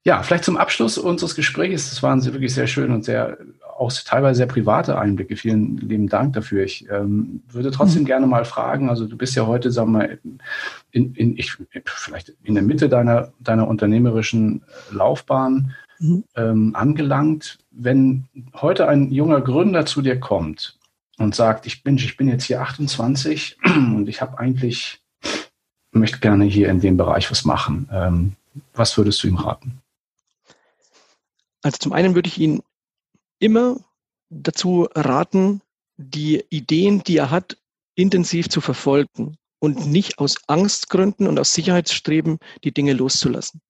Ja, 0.03 0.23
vielleicht 0.23 0.43
zum 0.43 0.57
Abschluss 0.57 0.97
unseres 0.97 1.35
Gesprächs. 1.35 1.89
Das 1.89 2.03
waren 2.03 2.23
wirklich 2.25 2.53
sehr 2.53 2.67
schön 2.67 2.91
und 2.91 3.03
sehr, 3.03 3.37
auch 3.77 3.91
teilweise 3.91 4.37
sehr 4.37 4.45
private 4.45 4.97
Einblicke. 4.97 5.35
Vielen 5.35 5.77
lieben 5.77 6.07
Dank 6.07 6.33
dafür. 6.33 6.63
Ich 6.63 6.89
ähm, 6.89 7.43
würde 7.49 7.71
trotzdem 7.71 8.03
mhm. 8.03 8.07
gerne 8.07 8.27
mal 8.27 8.45
fragen, 8.45 8.89
also 8.89 9.05
du 9.05 9.17
bist 9.17 9.35
ja 9.35 9.45
heute, 9.47 9.71
sagen 9.71 9.91
wir 9.91 9.97
mal, 9.99 10.19
in, 10.91 11.13
in, 11.13 11.37
ich, 11.37 11.57
vielleicht 11.85 12.33
in 12.43 12.55
der 12.55 12.63
Mitte 12.63 12.87
deiner, 12.87 13.33
deiner 13.39 13.67
unternehmerischen 13.67 14.63
Laufbahn 14.91 15.75
mhm. 15.99 16.23
ähm, 16.35 16.75
angelangt. 16.75 17.59
Wenn 17.71 18.25
heute 18.53 18.87
ein 18.87 19.11
junger 19.11 19.41
Gründer 19.41 19.85
zu 19.85 20.01
dir 20.01 20.19
kommt 20.19 20.79
und 21.17 21.35
sagt, 21.35 21.65
ich 21.65 21.83
bin, 21.83 21.97
ich 21.97 22.15
bin 22.15 22.29
jetzt 22.29 22.45
hier 22.45 22.61
28 22.61 23.57
und 23.65 24.07
ich 24.07 24.21
habe 24.21 24.39
eigentlich, 24.39 25.01
möchte 25.91 26.19
gerne 26.19 26.45
hier 26.45 26.69
in 26.69 26.79
dem 26.79 26.95
Bereich 26.95 27.29
was 27.29 27.43
machen. 27.43 27.89
Ähm, 27.91 28.33
was 28.73 28.97
würdest 28.97 29.21
du 29.21 29.27
ihm 29.27 29.35
raten? 29.35 29.81
Also 31.61 31.77
zum 31.77 31.91
einen 31.91 32.15
würde 32.15 32.29
ich 32.29 32.39
ihn 32.39 32.61
immer 33.39 33.77
dazu 34.29 34.87
raten, 34.95 35.61
die 35.97 36.43
Ideen, 36.49 37.03
die 37.03 37.17
er 37.17 37.31
hat, 37.31 37.57
intensiv 37.95 38.49
zu 38.49 38.61
verfolgen 38.61 39.37
und 39.59 39.87
nicht 39.87 40.19
aus 40.19 40.35
Angstgründen 40.47 41.27
und 41.27 41.39
aus 41.39 41.53
Sicherheitsstreben 41.53 42.39
die 42.63 42.73
Dinge 42.73 42.93
loszulassen. 42.93 43.61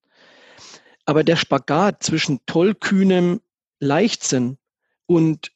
Aber 1.04 1.22
der 1.22 1.36
Spagat 1.36 2.02
zwischen 2.02 2.40
tollkühnem 2.46 3.40
Leichtsinn 3.78 4.58
und 5.06 5.52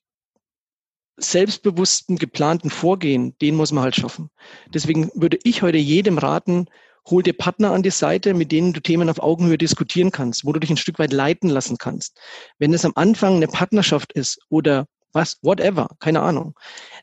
selbstbewussten, 1.16 2.16
geplanten 2.16 2.70
Vorgehen, 2.70 3.36
den 3.38 3.56
muss 3.56 3.72
man 3.72 3.84
halt 3.84 3.96
schaffen. 3.96 4.30
Deswegen 4.72 5.11
würde 5.14 5.38
ich 5.42 5.62
heute 5.62 5.78
jedem 5.78 6.18
raten, 6.18 6.66
hol 7.11 7.22
dir 7.22 7.32
Partner 7.32 7.72
an 7.72 7.82
die 7.82 7.90
Seite, 7.90 8.34
mit 8.34 8.52
denen 8.52 8.72
du 8.72 8.80
Themen 8.80 9.08
auf 9.11 9.22
Augenhöhe 9.22 9.58
diskutieren 9.58 10.11
kannst, 10.11 10.44
wo 10.44 10.52
du 10.52 10.61
dich 10.61 10.70
ein 10.70 10.76
Stück 10.76 10.98
weit 10.98 11.12
leiten 11.12 11.48
lassen 11.50 11.78
kannst. 11.78 12.18
Wenn 12.58 12.72
es 12.72 12.84
am 12.84 12.92
Anfang 12.94 13.36
eine 13.36 13.48
Partnerschaft 13.48 14.12
ist 14.12 14.38
oder 14.48 14.86
was, 15.12 15.38
whatever, 15.42 15.88
keine 15.98 16.20
Ahnung. 16.20 16.54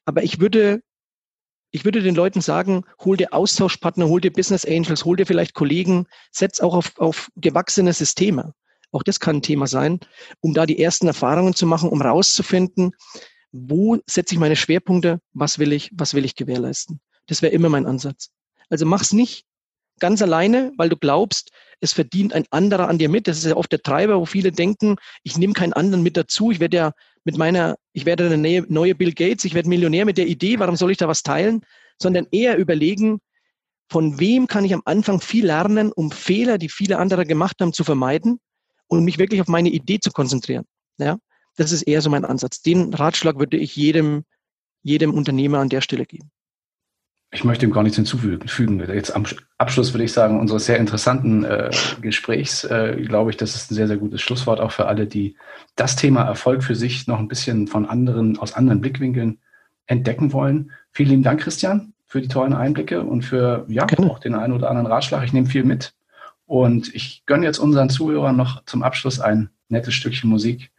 Aber 0.05 0.23
ich 0.23 0.39
würde, 0.39 0.81
ich 1.71 1.85
würde 1.85 2.01
den 2.01 2.15
Leuten 2.15 2.41
sagen, 2.41 2.83
hol 3.03 3.17
dir 3.17 3.33
Austauschpartner, 3.33 4.07
hol 4.07 4.21
dir 4.21 4.31
Business 4.31 4.65
Angels, 4.65 5.05
hol 5.05 5.17
dir 5.17 5.25
vielleicht 5.25 5.53
Kollegen, 5.53 6.05
setz 6.31 6.59
auch 6.61 6.73
auf, 6.73 6.97
auf 6.97 7.29
gewachsene 7.35 7.93
Systeme. 7.93 8.53
Auch 8.91 9.03
das 9.03 9.19
kann 9.19 9.37
ein 9.37 9.41
Thema 9.41 9.67
sein, 9.67 9.99
um 10.39 10.53
da 10.53 10.65
die 10.65 10.79
ersten 10.81 11.07
Erfahrungen 11.07 11.53
zu 11.53 11.65
machen, 11.65 11.89
um 11.89 12.01
rauszufinden, 12.01 12.91
wo 13.51 13.97
setze 14.05 14.35
ich 14.35 14.39
meine 14.39 14.55
Schwerpunkte, 14.55 15.19
was 15.33 15.59
will 15.59 15.73
ich, 15.73 15.91
was 15.93 16.13
will 16.13 16.25
ich 16.25 16.35
gewährleisten. 16.35 17.01
Das 17.27 17.41
wäre 17.41 17.53
immer 17.53 17.69
mein 17.69 17.85
Ansatz. 17.85 18.29
Also 18.69 18.85
mach's 18.85 19.11
nicht 19.11 19.45
ganz 19.99 20.21
alleine, 20.21 20.71
weil 20.77 20.89
du 20.89 20.97
glaubst, 20.97 21.51
es 21.79 21.93
verdient 21.93 22.33
ein 22.33 22.45
anderer 22.49 22.87
an 22.87 22.97
dir 22.97 23.09
mit. 23.09 23.27
Das 23.27 23.37
ist 23.37 23.45
ja 23.45 23.55
oft 23.55 23.71
der 23.71 23.81
Treiber, 23.81 24.19
wo 24.19 24.25
viele 24.25 24.51
denken, 24.51 24.95
ich 25.23 25.37
nehme 25.37 25.53
keinen 25.53 25.73
anderen 25.73 26.03
mit 26.03 26.17
dazu. 26.17 26.51
Ich 26.51 26.59
werde 26.59 26.77
ja 26.77 26.91
mit 27.23 27.37
meiner, 27.37 27.75
ich 27.93 28.05
werde 28.05 28.25
eine 28.25 28.65
neue 28.67 28.95
Bill 28.95 29.13
Gates, 29.13 29.45
ich 29.45 29.53
werde 29.53 29.69
Millionär 29.69 30.05
mit 30.05 30.17
der 30.17 30.27
Idee, 30.27 30.59
warum 30.59 30.75
soll 30.75 30.91
ich 30.91 30.97
da 30.97 31.07
was 31.07 31.23
teilen? 31.23 31.61
Sondern 32.01 32.27
eher 32.31 32.57
überlegen, 32.57 33.19
von 33.89 34.19
wem 34.19 34.47
kann 34.47 34.65
ich 34.65 34.73
am 34.73 34.81
Anfang 34.85 35.21
viel 35.21 35.45
lernen, 35.45 35.91
um 35.91 36.11
Fehler, 36.11 36.57
die 36.57 36.69
viele 36.69 36.97
andere 36.97 37.25
gemacht 37.25 37.57
haben, 37.59 37.73
zu 37.73 37.83
vermeiden 37.83 38.39
und 38.87 39.03
mich 39.03 39.17
wirklich 39.17 39.41
auf 39.41 39.47
meine 39.47 39.69
Idee 39.69 39.99
zu 39.99 40.11
konzentrieren. 40.11 40.65
Ja, 40.97 41.17
das 41.55 41.71
ist 41.71 41.83
eher 41.83 42.01
so 42.01 42.09
mein 42.09 42.25
Ansatz. 42.25 42.61
Den 42.61 42.93
Ratschlag 42.93 43.39
würde 43.39 43.57
ich 43.57 43.75
jedem, 43.75 44.23
jedem 44.83 45.13
Unternehmer 45.13 45.59
an 45.59 45.69
der 45.69 45.81
Stelle 45.81 46.05
geben. 46.05 46.31
Ich 47.31 47.43
möchte 47.43 47.65
ihm 47.65 47.73
gar 47.73 47.83
nichts 47.83 47.97
hinzufügen. 47.97 48.79
Jetzt 48.87 49.13
am 49.13 49.25
Abschluss 49.57 49.93
würde 49.93 50.05
ich 50.05 50.13
sagen, 50.13 50.39
unseres 50.39 50.65
sehr 50.65 50.77
interessanten 50.77 51.43
äh, 51.43 51.69
Gesprächs, 51.99 52.63
äh, 52.63 52.95
glaube 53.05 53.31
ich, 53.31 53.37
das 53.37 53.53
ist 53.53 53.69
ein 53.69 53.75
sehr, 53.75 53.87
sehr 53.87 53.97
gutes 53.97 54.21
Schlusswort 54.21 54.61
auch 54.61 54.71
für 54.71 54.87
alle, 54.87 55.07
die 55.07 55.35
das 55.75 55.97
Thema 55.97 56.23
Erfolg 56.23 56.63
für 56.63 56.75
sich 56.75 57.05
noch 57.05 57.19
ein 57.19 57.27
bisschen 57.27 57.67
von 57.67 57.85
anderen, 57.85 58.39
aus 58.39 58.53
anderen 58.53 58.79
Blickwinkeln 58.79 59.39
entdecken 59.87 60.31
wollen. 60.31 60.71
Vielen 60.91 61.09
lieben 61.09 61.23
Dank, 61.23 61.41
Christian, 61.41 61.93
für 62.05 62.21
die 62.21 62.29
tollen 62.29 62.53
Einblicke 62.53 63.01
und 63.01 63.23
für 63.23 63.65
ja, 63.67 63.85
auch 63.85 64.19
den 64.19 64.35
einen 64.35 64.53
oder 64.53 64.69
anderen 64.69 64.87
Ratschlag. 64.87 65.25
Ich 65.25 65.33
nehme 65.33 65.47
viel 65.47 65.63
mit. 65.63 65.93
Und 66.45 66.95
ich 66.95 67.23
gönne 67.25 67.45
jetzt 67.45 67.59
unseren 67.59 67.89
Zuhörern 67.89 68.37
noch 68.37 68.63
zum 68.63 68.83
Abschluss 68.83 69.19
ein 69.19 69.49
nettes 69.67 69.93
Stückchen 69.93 70.29
Musik. 70.29 70.71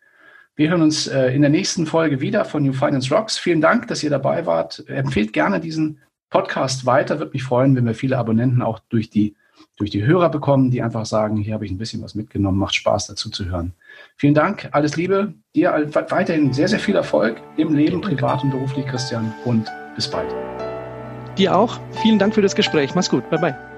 Wir 0.56 0.70
hören 0.70 0.82
uns 0.82 1.06
äh, 1.06 1.28
in 1.28 1.42
der 1.42 1.50
nächsten 1.50 1.86
Folge 1.86 2.22
wieder 2.22 2.46
von 2.46 2.64
New 2.64 2.72
Finance 2.72 3.14
Rocks. 3.14 3.38
Vielen 3.38 3.60
Dank, 3.60 3.86
dass 3.88 4.02
ihr 4.02 4.10
dabei 4.10 4.46
wart. 4.46 4.82
Empfehlt 4.88 5.34
gerne 5.34 5.60
diesen 5.60 6.00
Podcast 6.30 6.86
weiter. 6.86 7.18
Würde 7.18 7.32
mich 7.32 7.42
freuen, 7.42 7.74
wenn 7.76 7.86
wir 7.86 7.94
viele 7.94 8.18
Abonnenten 8.18 8.62
auch 8.62 8.78
durch 8.88 9.10
die, 9.10 9.34
durch 9.76 9.90
die 9.90 10.04
Hörer 10.04 10.28
bekommen, 10.28 10.70
die 10.70 10.82
einfach 10.82 11.06
sagen, 11.06 11.36
hier 11.36 11.54
habe 11.54 11.64
ich 11.64 11.70
ein 11.70 11.78
bisschen 11.78 12.02
was 12.02 12.14
mitgenommen, 12.14 12.58
macht 12.58 12.74
Spaß 12.74 13.06
dazu 13.06 13.30
zu 13.30 13.46
hören. 13.46 13.72
Vielen 14.16 14.34
Dank, 14.34 14.68
alles 14.72 14.96
Liebe, 14.96 15.34
dir 15.54 15.72
weiterhin 15.92 16.52
sehr, 16.52 16.68
sehr 16.68 16.80
viel 16.80 16.96
Erfolg 16.96 17.40
im 17.56 17.74
Leben, 17.74 18.00
privat 18.00 18.42
und 18.42 18.50
beruflich, 18.50 18.86
Christian, 18.86 19.32
und 19.44 19.70
bis 19.94 20.08
bald. 20.08 20.34
Dir 21.38 21.56
auch. 21.56 21.78
Vielen 22.02 22.18
Dank 22.18 22.34
für 22.34 22.42
das 22.42 22.54
Gespräch. 22.54 22.94
Mach's 22.94 23.08
gut. 23.08 23.28
Bye 23.30 23.38
bye. 23.38 23.68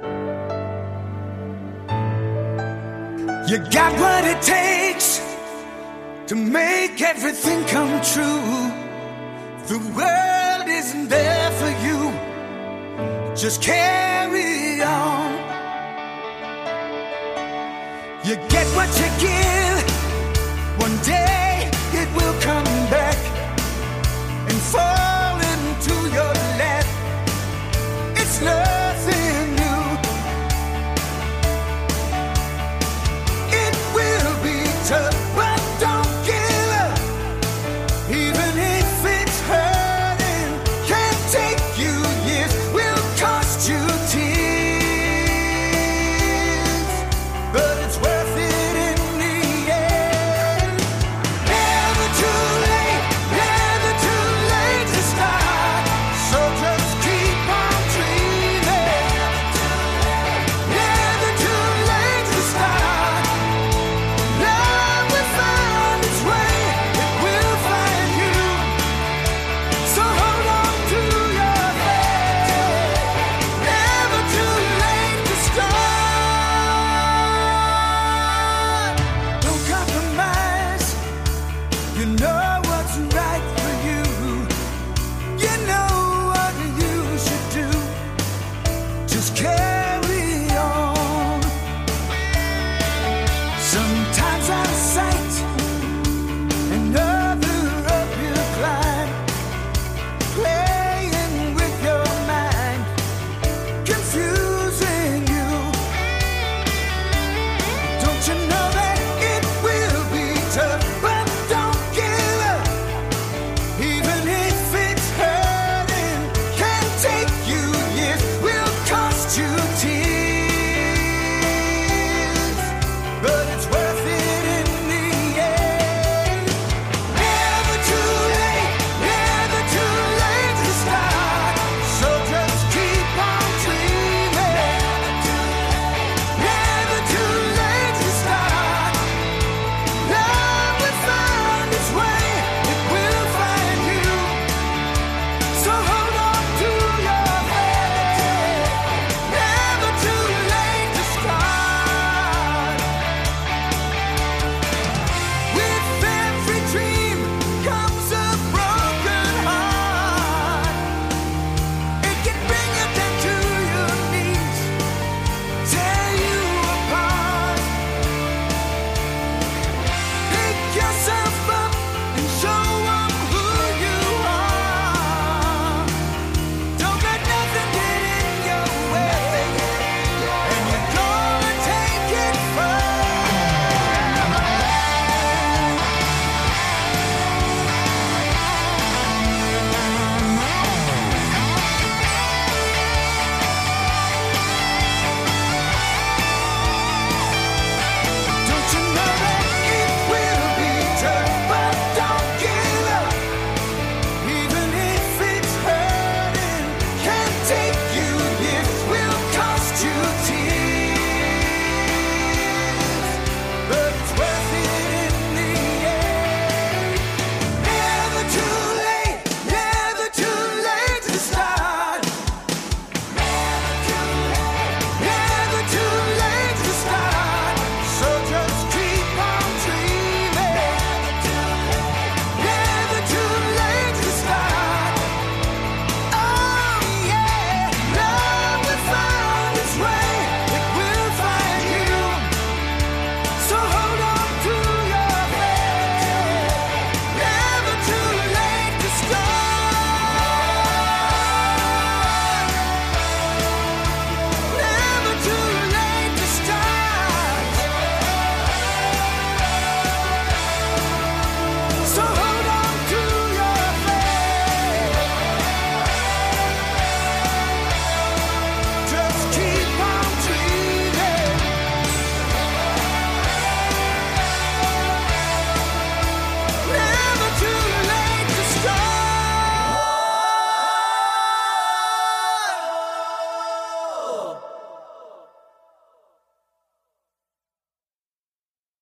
You 3.46 3.58
got 3.58 3.92
what 3.98 4.24
it 4.24 4.40
takes 4.40 5.20
to 6.28 6.36
make 6.36 7.02
everything 7.02 7.64
come 7.66 8.00
true. 8.00 8.70
The 9.66 9.78
world 9.94 10.68
isn't 10.68 11.08
there 11.08 11.50
for 11.58 11.70
you. 11.84 11.89
Just 13.40 13.62
carry 13.62 14.82
on. 14.82 15.32
You 18.22 18.36
get 18.36 18.66
what 18.76 18.90
you 19.00 19.08
give. 19.18 19.90
One 20.78 20.94
day 20.98 21.70
it 21.94 22.14
will 22.14 22.38
come 22.42 22.69